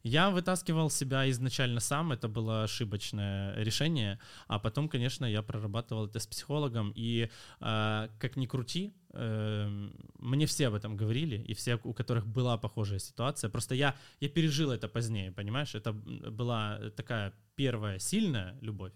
[0.03, 6.21] Я вытаскивал себя изначально сам, это было ошибочное решение, а потом, конечно, я прорабатывал это
[6.21, 7.29] с психологом, и
[7.61, 12.57] э, как ни крути, э, мне все об этом говорили, и все, у которых была
[12.59, 18.93] похожая ситуация, просто я, я пережил это позднее, понимаешь, это была такая первая сильная любовь,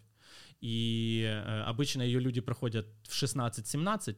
[0.60, 4.16] и э, обычно ее люди проходят в 16-17,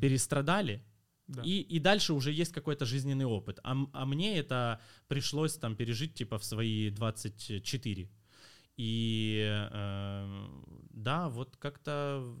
[0.00, 0.84] перестрадали,
[1.26, 1.42] Да.
[1.42, 3.58] и, и дальше уже есть какой-то жизненный опыт.
[3.62, 8.10] А, а мне это пришлось там пережить типа в свои 24.
[8.76, 10.48] И э,
[10.90, 12.36] да, вот как-то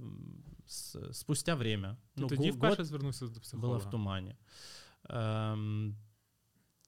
[0.66, 3.78] с- спустя время, ну, тоді вперше год звернувся до было психолога?
[3.78, 4.36] в тумане.
[5.08, 5.96] Эм,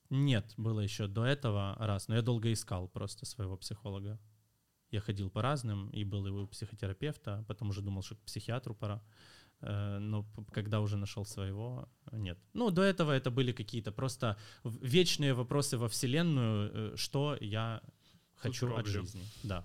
[0.09, 4.19] нет, было еще до этого раз, но я долго искал просто своего психолога.
[4.91, 8.75] Я ходил по разным, и был и у психотерапевта, потом уже думал, что к психиатру
[8.75, 8.95] пора.
[8.95, 9.36] Э,
[10.00, 12.38] Но п- когда уже нашел своего, нет.
[12.54, 17.80] Ну, до этого это были какие-то просто в- вечные вопросы во Вселенную, э, что я
[18.36, 18.92] хочу от роблю.
[18.92, 19.22] жизни.
[19.44, 19.64] Да.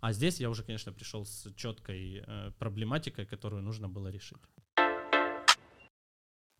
[0.00, 4.38] А здесь я уже, конечно, пришел с четкой э, проблематикой, которую нужно было решить.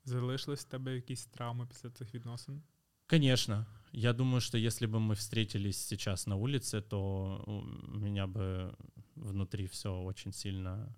[0.04, 2.62] Залишились в тебе якісь травми після цих відносин?
[3.06, 3.66] Конечно.
[3.92, 8.74] Я думаю, что если бы мы встретились сейчас на улице, то у меня бы
[9.16, 10.94] внутри все очень сильно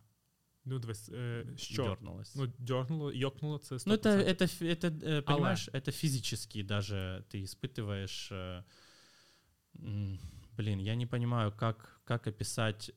[0.69, 1.83] ну, дивись, е, що?
[1.83, 2.35] дернулось.
[2.35, 3.83] Ну, дьорнуло, йокнуло це 100%.
[3.85, 8.31] Ну, это, это, это, э, понимаешь, это физически даже ты испытываешь.
[8.31, 8.63] э,
[10.57, 12.91] Блин, я не понимаю, как, как описать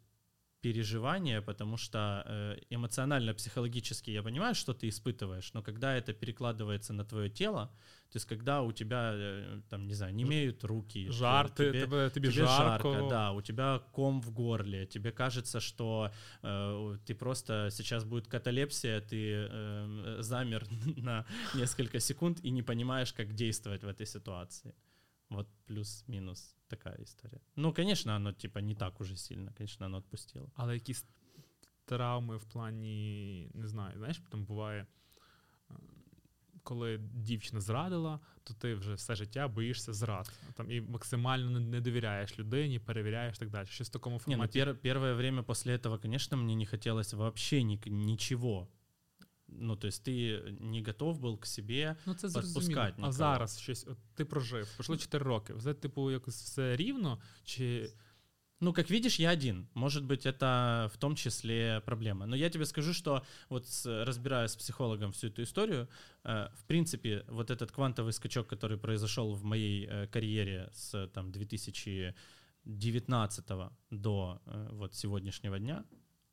[0.62, 7.04] переживания, потому что э, эмоционально-психологически я понимаю, что ты испытываешь, но когда это перекладывается на
[7.04, 7.66] твое тело,
[8.12, 11.86] то есть когда у тебя, э, там, не знаю, не имеют руки, то Жарти, тебе-
[11.86, 12.92] тебе, тебе жарко.
[12.92, 16.10] жарко, да, у тебя ком в горле, тебе кажется, что
[16.42, 20.64] э, ты просто сейчас будет каталепсия, ты э, замер
[20.96, 21.24] на
[21.54, 24.74] несколько секунд и не понимаешь, как действовать в этой ситуации.
[25.31, 27.41] Вот плюс-минус такая история.
[27.55, 30.51] Ну, конечно, оно типа не так уже сильно, конечно, оно отпустило.
[30.55, 31.05] Але якісь
[31.85, 34.87] травми в плані, не знаю, знаєш, там буває,
[35.71, 35.73] е,
[36.63, 40.31] коли дівчина зрадила, то ти вже все життя боїшся зрад.
[40.53, 43.67] Там і максимально не- не довіряєш людині, перевіряєш і так далі.
[43.67, 44.59] Щось в такому Не, ну форматі.
[44.59, 48.67] пер- первое время после этого, конечно, мне не хотелось вообще ни- ничего.
[49.51, 51.95] Ну, то есть ты не готов был к себе.
[52.05, 52.81] Ну, це Подпускать зрозуміло.
[52.81, 53.11] А нікого.
[53.11, 55.53] зараз щось, от ти прожив, пройшло 4 роки.
[55.53, 57.91] Все, типу, якось все рівно, чи
[58.59, 59.67] Ну, как видишь, я один.
[59.75, 62.25] Может быть, это в том числе проблема.
[62.25, 65.87] Но я тебе скажу, что вот с- разбирая с психологом всю эту историю,
[66.23, 71.31] э, в принципе, вот этот квантовый скачок, который произошел в моей э, карьере с там
[71.31, 75.83] 2019 до э, вот сегодняшнего дня,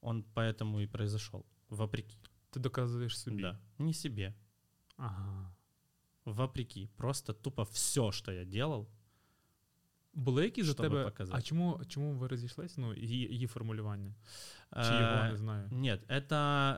[0.01, 1.45] он поэтому и произошел.
[1.69, 2.17] Вопреки.
[2.51, 3.43] ти доказуєш собі.
[3.43, 3.59] Да.
[3.79, 4.35] Не себе.
[4.97, 5.55] Ага.
[6.25, 6.89] Вопреки.
[6.97, 8.89] Просто тупо все, что я делал,
[10.17, 11.05] Були якісь за Щоби тебе.
[11.05, 11.39] показати.
[11.39, 12.79] А чому, чому ви розійшлись?
[12.79, 14.15] Ну, її, її формулювання.
[14.73, 15.69] Чи э, його не знаю.
[15.73, 16.33] Нет, это,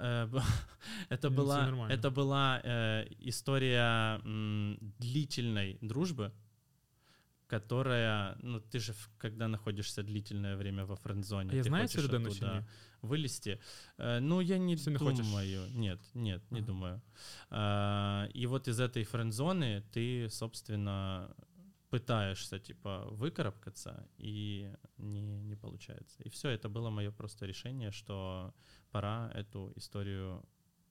[0.04, 0.42] э, б-
[1.10, 1.94] это Ну, всё была, нормально.
[1.94, 6.30] это была э, история м, длительной дружбы,
[7.51, 12.05] которая, ну ты же, когда находишься длительное время во френд-зоне, А я ты знаю хочешь
[12.05, 12.63] оттуда ні?
[13.01, 13.59] вылезти.
[13.97, 15.25] Э, ну, я не Всё не хочешь?
[15.25, 15.69] думаю.
[15.75, 16.67] Нет, нет, не Ага.
[16.67, 17.01] думаю.
[17.49, 21.35] А, и вот из этой френд-зоны ты, собственно,
[21.89, 26.23] пытаешься, типа, выкарабкаться, и не, не получается.
[26.23, 28.53] И все, это было мое просто решение, что
[28.91, 30.41] пора эту историю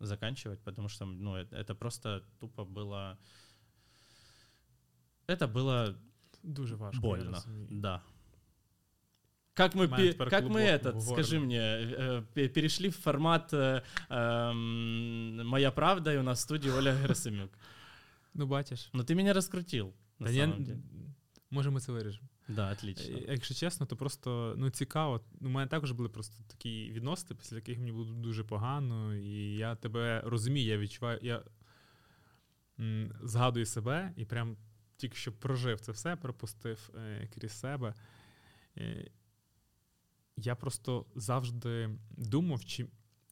[0.01, 3.19] заканчивать, потому что, ну, это, это просто тупо было...
[5.27, 5.97] Это было
[6.44, 6.96] Дуже важко.
[6.96, 7.68] я больно, розумію.
[7.72, 8.02] да.
[9.54, 11.46] Как мы, У мене пе- тепер как мы клубок этот, в скажи горлі.
[11.46, 16.70] мне, э, пе- перешли в формат э, эм, «Моя правда» и у нас в студии
[16.72, 17.50] Оля Герасимюк.
[18.34, 18.90] Ну, бачиш.
[18.94, 20.80] Но ты меня раскрутил, на Та я, самом деле.
[21.52, 22.28] може, ми це виріжемо.
[22.48, 23.18] Да, отлично.
[23.18, 25.22] Е, Якщо чесно, то просто ну, цікаво.
[25.42, 29.76] У мене також були просто такі відносини, після яких мені було дуже погано, і я
[29.76, 31.42] тебе розумію, я відчуваю, я
[32.80, 34.58] м, згадую себе і прям
[35.01, 37.95] тільки що прожив це все, пропустив е, крізь себе.
[38.77, 39.11] Е,
[40.37, 42.87] я просто завжди думав, чи,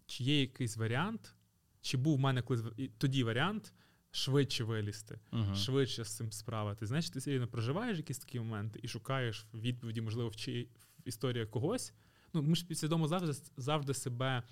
[0.06, 1.34] чи є якийсь варіант,
[1.80, 2.64] чи був в мене колись
[2.98, 3.72] тоді варіант
[4.10, 5.54] швидше вилізти Мгм.
[5.54, 6.86] швидше з цим справити.
[6.86, 10.68] Знаєш, ти рівно проживаєш якісь такі моменти і шукаєш відповіді, можливо, в, чи,
[10.98, 11.92] в історії когось.
[12.34, 14.42] Ну, ми ж підсвідомо завжди, завжди себе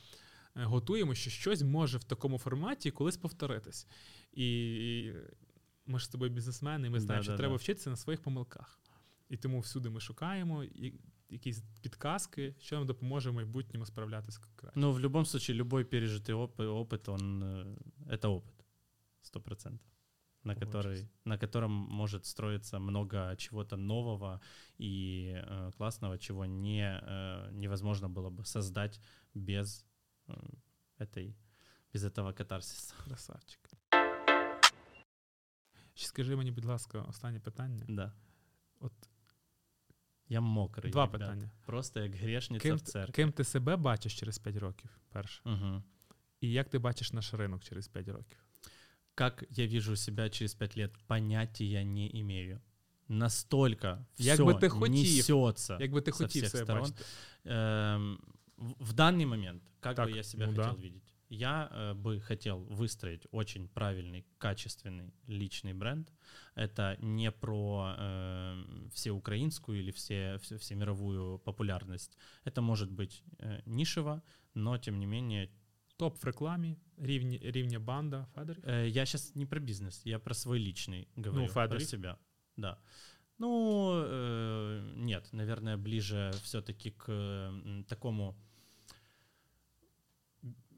[0.56, 3.86] е, готуємо, що щось може в такому форматі колись повторитись.
[4.32, 5.14] І, і
[5.85, 7.41] ми ж з тобою бізнесмени, і ми знаємо, що Да-да-да.
[7.43, 8.79] треба вчитися на своїх помилках.
[9.29, 10.93] І тому всюди ми шукаємо і,
[11.29, 14.79] якісь підказки, що нам допоможе в майбутньому справлятися краще.
[14.79, 17.75] Ну, в любом случае, любой пережитый опыт, опыт он, э,
[18.09, 18.65] это опыт,
[19.21, 19.87] сто процентов,
[20.43, 20.99] на, Погоджуюсь.
[20.99, 24.41] который, на котором может строиться много чего-то нового
[24.81, 28.99] и э, классного, чего не, э, невозможно было бы создать
[29.33, 29.85] без
[30.27, 30.33] э,
[30.97, 31.35] этой,
[31.93, 32.93] без этого катарсиса.
[33.05, 33.69] Красавчик.
[35.95, 37.85] Ще скажи мені, будь ласка, останнє питання.
[37.89, 38.13] Да.
[38.79, 38.93] От
[40.29, 40.91] Я мокрий.
[40.91, 41.19] два ребят.
[41.21, 41.51] питання.
[41.65, 43.13] Просто як грешниця Ким, в церкві.
[43.13, 45.41] ким ти себе бачиш через 5 років, перше?
[45.45, 45.83] Угу.
[46.41, 48.37] І як ти бачиш наш ринок через 5 років?
[49.15, 52.59] Как я вижу себя через пять лет, понятия не имею.
[53.07, 53.87] Настолько
[54.17, 55.77] Як все би ти хотів, несется.
[55.79, 56.81] Як би ти со хотів всех себе сторон.
[56.83, 57.03] бачити?
[57.45, 58.17] Эм,
[58.57, 60.81] в в данный момент, как Так, бы я себя ну хотел да.
[60.81, 61.13] видеть?
[61.29, 66.11] Я э, бы хотел выстроить очень правильный, качественный личный бренд.
[66.55, 68.63] Это не про э,
[68.93, 72.17] всеукраинскую или все, все, всемировую популярность.
[72.45, 74.21] Это может быть э, нишево,
[74.53, 75.49] но тем не менее
[75.97, 78.63] Топ в рекламі, рівні, рівня банда Федорів.
[78.63, 81.87] Э, Я сейчас не про бизнес, я про свой личный говорю, Ну, про Федорив.
[81.87, 82.17] себя.
[82.57, 82.77] Да.
[83.37, 88.35] Ну, э, нет, наверное, ближе все-таки к м, такому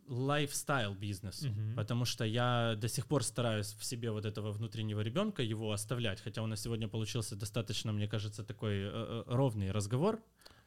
[0.08, 1.74] лайфстайл бизнесу, Мгм.
[1.76, 6.20] потому что я до сих пор стараюсь в себе вот этого внутреннего ребенка его оставлять,
[6.20, 10.18] хотя у нас сегодня получился достаточно, мне кажется, такой э, э, ровный разговор.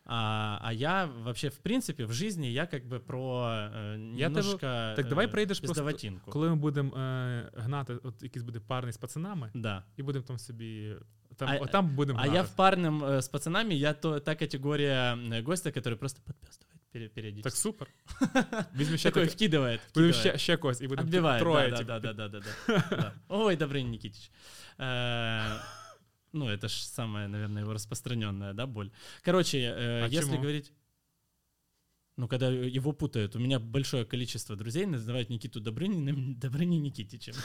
[0.06, 4.42] А, а я вообще, в принципе, в жизни я как бы про э, Я тебе-
[4.42, 5.92] немножко Так давай э, пройдеш просто,
[6.26, 9.84] коли ми будемо е, гнати, от якийсь буде парний з пацанами, Да.
[9.98, 10.96] і будемо там собі.
[11.38, 12.38] Там, А- там будемо А гнати.
[12.38, 16.71] я в парном э, с пацанами, я то, та категория гостя, который просто подпёстывает пере-
[16.93, 17.43] периодически.
[17.43, 17.89] Так супер.
[18.77, 19.81] Візьми ще Такой так, вкидывает.
[19.95, 20.21] будемо вкидывает.
[20.21, 21.71] ще, ще когось, і будемо Отбивает, троє.
[21.71, 21.87] да, типу.
[21.89, 23.13] да, да, да, да, да, да.
[23.29, 24.31] Ой, Добрыня Никитич.
[24.79, 25.59] Э,
[26.33, 28.91] Ну, это ж самая, наверное, его распространенная, да, боль.
[29.25, 30.41] Короче, э, А если чему?
[30.43, 30.73] говорить...
[32.19, 37.35] Ну, когда его путают, у меня большое количество друзей называют Никиту Добрыниным Добрыней Никитичем.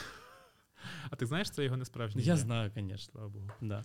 [1.10, 2.38] А ти знаєш, це його несправжнє Я ім'я?
[2.44, 3.84] знаю, конечно, слава богу, да.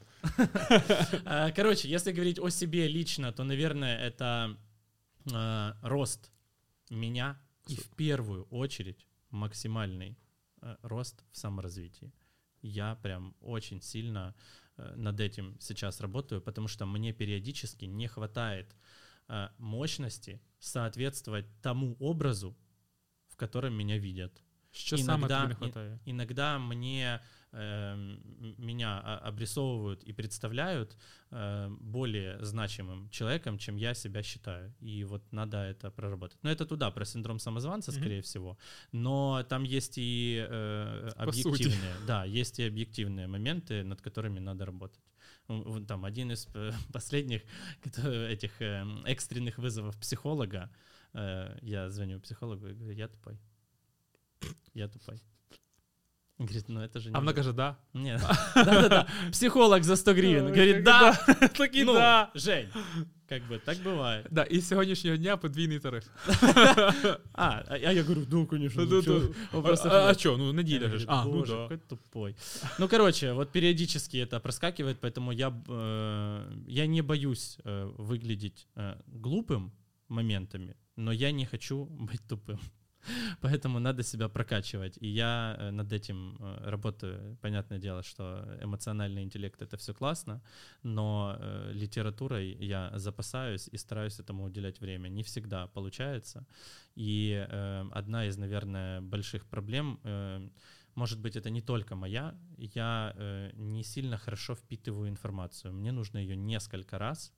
[1.25, 4.57] А, Короче, если говорить о себе лично, то, наверное, это
[5.33, 6.33] э, рост
[6.91, 7.39] меня
[7.69, 10.17] и в первую очередь максимальный
[10.63, 12.13] э, рост в саморазвитии.
[12.63, 14.35] Я прям очень сильно
[14.77, 18.77] э, над этим сейчас работаю, потому что мне периодически не хватает
[19.29, 22.57] э, мощности соответствовать тому образу,
[23.29, 24.43] в котором меня видят.
[24.71, 25.99] Що саме Іногда- тобі не і- вистачає?
[26.07, 27.21] Иногда мне
[27.54, 30.98] э, м- меня а- обрисовывают и представляют
[31.32, 34.74] э, более значимым человеком, чем я себя считаю.
[34.82, 36.38] И вот надо это проработать.
[36.44, 38.58] Но это туда, про синдром самозванца, скорее всего.
[38.92, 45.00] Но там есть и э, объективные, да, есть и объективные моменты, над которыми надо работать.
[45.88, 47.42] Там один из э, последних
[48.32, 50.70] этих э, экстренных вызовов психолога.
[51.14, 53.38] э, Я звоню психологу и говорю, я тупой.
[54.74, 55.20] Я тупой.
[56.41, 57.15] Он говорит, ну это же не...
[57.15, 57.35] А вона вы».
[57.35, 57.79] каже, да.
[57.95, 58.21] Нет.
[58.55, 59.07] Да-да-да.
[59.33, 60.45] Психолог за 100 гривен.
[60.47, 61.13] Говорит, Ой, да.
[61.57, 62.31] Так і Ну, да.
[62.35, 62.69] Жень,
[63.29, 64.27] как бы так бывает.
[64.31, 66.05] Да, і з сьогоднішнього дня подвійний тариф.
[67.33, 68.87] А, а а я говорю, ну, конечно.
[68.87, 70.21] Да, ну, да, чё, А, вопросов а, а нет.
[70.21, 71.07] що, ну Я неділя говорю, ж.
[71.09, 71.63] А, ну «Боже, да.
[71.63, 72.37] какой тупой.
[72.79, 78.97] Ну, короче, вот периодически это проскакивает, поэтому я, э, я не боюсь э, выглядеть э,
[79.07, 79.71] глупым
[80.09, 82.59] моментами, но я не хочу быть тупым.
[83.42, 84.98] Поэтому надо себя прокачивать.
[85.02, 87.38] И я э, над этим э, работаю.
[87.42, 90.42] Понятное дело, что эмоциональный интеллект это все классно,
[90.84, 95.10] но э, литературой я запасаюсь и стараюсь этому уделять время.
[95.10, 96.46] Не всегда получается.
[96.96, 97.48] И
[97.94, 100.00] одна из, наверное, больших проблем,
[100.96, 105.74] может быть, это не только моя, я не сильно хорошо впитываю информацию.
[105.74, 107.34] Мне нужно ее несколько раз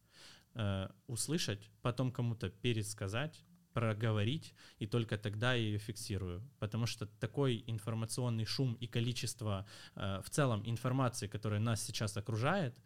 [1.08, 6.42] услышать, потом кому-то пересказать, проговорить, и только тогда я ее фиксирую.
[6.60, 12.78] Потому что такой информационный шум и количество э, в целом информации, которая нас сейчас окружает,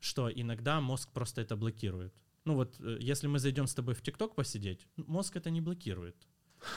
[0.00, 2.14] что иногда мозг просто это блокирует.
[2.44, 6.16] Ну вот, э, если мы зайдем с тобой в ТикТок посидеть, мозг это не блокирует.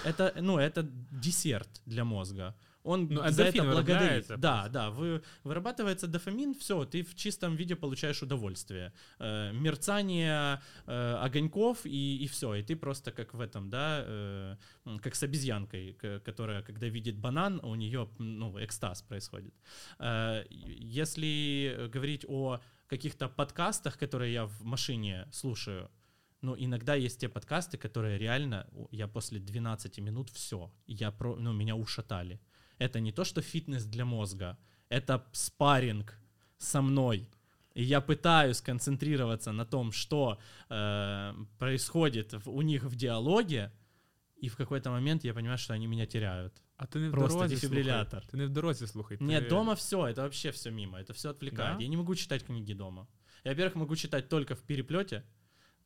[0.04, 2.56] Это, ну, это десерт для мозга.
[2.84, 4.28] Он Ну, за это благодарит.
[4.28, 8.94] вырабатывается Да, да, вы, вырабатывается дофамин, все, ты в чистом виде получаешь удовольствие.
[9.20, 12.56] Э, мерцание э, огоньков и, и все.
[12.56, 14.56] И ты просто как в этом, да, э,
[15.02, 15.94] как с обезьянкой,
[16.24, 19.54] которая, когда видит банан, у нее, ну, экстаз происходит.
[20.00, 25.90] Э, если говорить о каких-то подкастах, которые я в машине слушаю,
[26.42, 31.54] ну, иногда есть те подкасты, которые реально, я после 12 минут все, я про, ну,
[31.54, 32.40] меня ушатали
[32.79, 34.57] Это не то, что фитнес для мозга,
[34.91, 36.19] это спарринг
[36.59, 37.29] со мной.
[37.77, 40.39] И я пытаюсь концентрироваться на том, что
[40.71, 43.71] э, происходит в- у них в диалоге,
[44.45, 46.53] и в какой-то момент я понимаю, что они меня теряют.
[46.77, 48.21] А ти не в Просто дорозі дефібрилятор.
[48.21, 48.31] слухай.
[48.31, 49.17] Ти не в дорозі слухай.
[49.19, 51.77] ти- Нет, дома все, это вообще все мимо, это все отвлекает.
[51.79, 51.83] Да?
[51.83, 53.07] Я не могу читать книги дома.
[53.45, 55.23] Я, во-первых, могу читать только в переплете.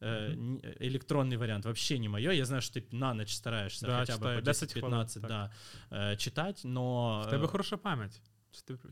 [0.03, 2.31] Э, н- электронный вариант вообще не мое.
[2.31, 4.39] Я знаю, что ты на ночь стараешься Да, хотя бы читаю.
[4.39, 5.51] по 10 10-15 хвилин, да,
[5.91, 7.23] э, читать, но...
[7.25, 8.21] В тебе э, хороша пам'ять.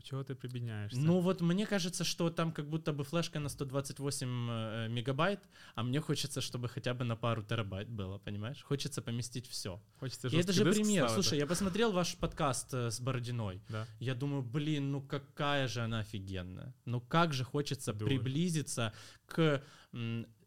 [0.02, 1.00] Чого ти прибідняєшся?
[1.00, 5.38] ну вот мне кажется, что там как будто бы флешка на 128 э, мегабайт,
[5.74, 8.62] а мне хочется, чтобы хотя бы на пару терабайт было, понимаешь?
[8.62, 9.80] Хочется поместить все.
[10.00, 11.04] Хочеться И это же пример.
[11.08, 11.14] ставити.
[11.14, 13.60] Слушай, я посмотрел ваш подкаст э, с Бородиной.
[13.68, 13.86] Да.
[14.00, 16.72] Я думаю, блин, ну какая же она офигенная.
[16.86, 18.04] Ну как же хочется Дуже.
[18.06, 18.92] приблизиться
[19.26, 19.60] к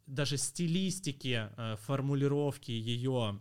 [0.06, 3.40] даже стилистике э, формулировки ее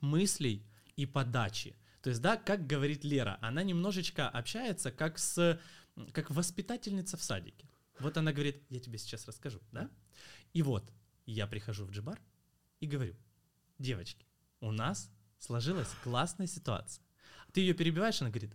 [0.00, 0.66] мыслей
[0.96, 1.76] и подачи.
[2.02, 5.60] То есть, да, как говорит Лера, она немножечко общается как с
[6.12, 7.68] как воспитательница в садике.
[7.98, 9.90] Вот она говорит, я тебе сейчас расскажу, да?
[10.52, 10.92] И вот
[11.24, 12.20] я прихожу в джибар
[12.80, 13.16] и говорю,
[13.78, 14.26] девочки,
[14.60, 17.02] у нас сложилась классная ситуация.
[17.52, 18.54] Ты ее перебиваешь, она говорит,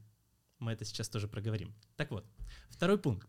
[0.59, 1.73] мы это сейчас тоже проговорим.
[1.95, 2.25] Так вот,
[2.69, 3.27] второй пункт.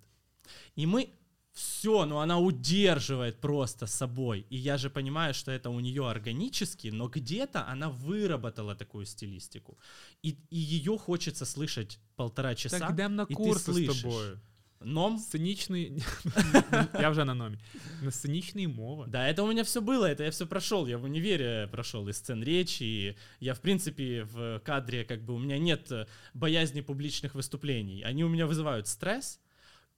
[0.75, 1.15] И мы
[1.58, 4.46] все, ну она удерживает просто собой.
[4.52, 9.78] И я же понимаю, что это у нее органически, но где-то она выработала такую стилистику.
[10.24, 12.80] И, и ее хочется слышать полтора часа.
[12.80, 14.02] Так йдемо на і ти курси з слышиш.
[14.02, 14.40] тобою.
[14.82, 15.18] Ном?
[15.18, 16.04] Сценічний.
[17.00, 17.58] Я вже на номі.
[18.04, 19.06] На сценічної мови.
[19.08, 20.88] Да, это у меня все было, это я все прошел.
[20.88, 22.84] Я в универе прошел и сцен речи.
[22.84, 28.04] И я, в принципе, в кадре, как бы, у меня нет э, боязни публичных выступлений.
[28.04, 29.40] Они у меня вызывают стресс.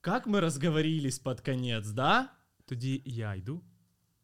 [0.04, 2.30] Как мы разговорились под конец, да?
[2.66, 3.64] Тоді я йду.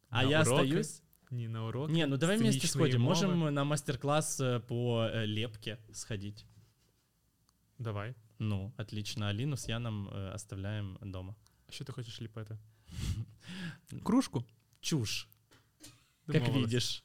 [0.08, 0.62] А на я уроки.
[0.62, 1.02] остаюсь.
[1.30, 1.92] Ні, на уроки.
[1.92, 3.02] Не, ну давай вместе сценічної сходим.
[3.02, 3.14] мови.
[3.14, 6.46] Можем на мастер-класс э, по э, лепке сходить.
[7.78, 8.14] Давай.
[8.38, 9.26] Ну, отлично.
[9.28, 11.34] Алину с Яном э, оставляем дома.
[11.70, 12.58] Що ти хочеш ліпити?
[14.04, 14.44] Кружку.
[14.80, 15.28] Чушь,
[16.26, 16.62] как Домовились.
[16.62, 17.04] видишь.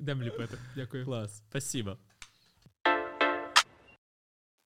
[0.00, 0.58] Йдемо ліпити.
[0.74, 1.04] Дякую.
[1.04, 1.98] Класс, спасибо.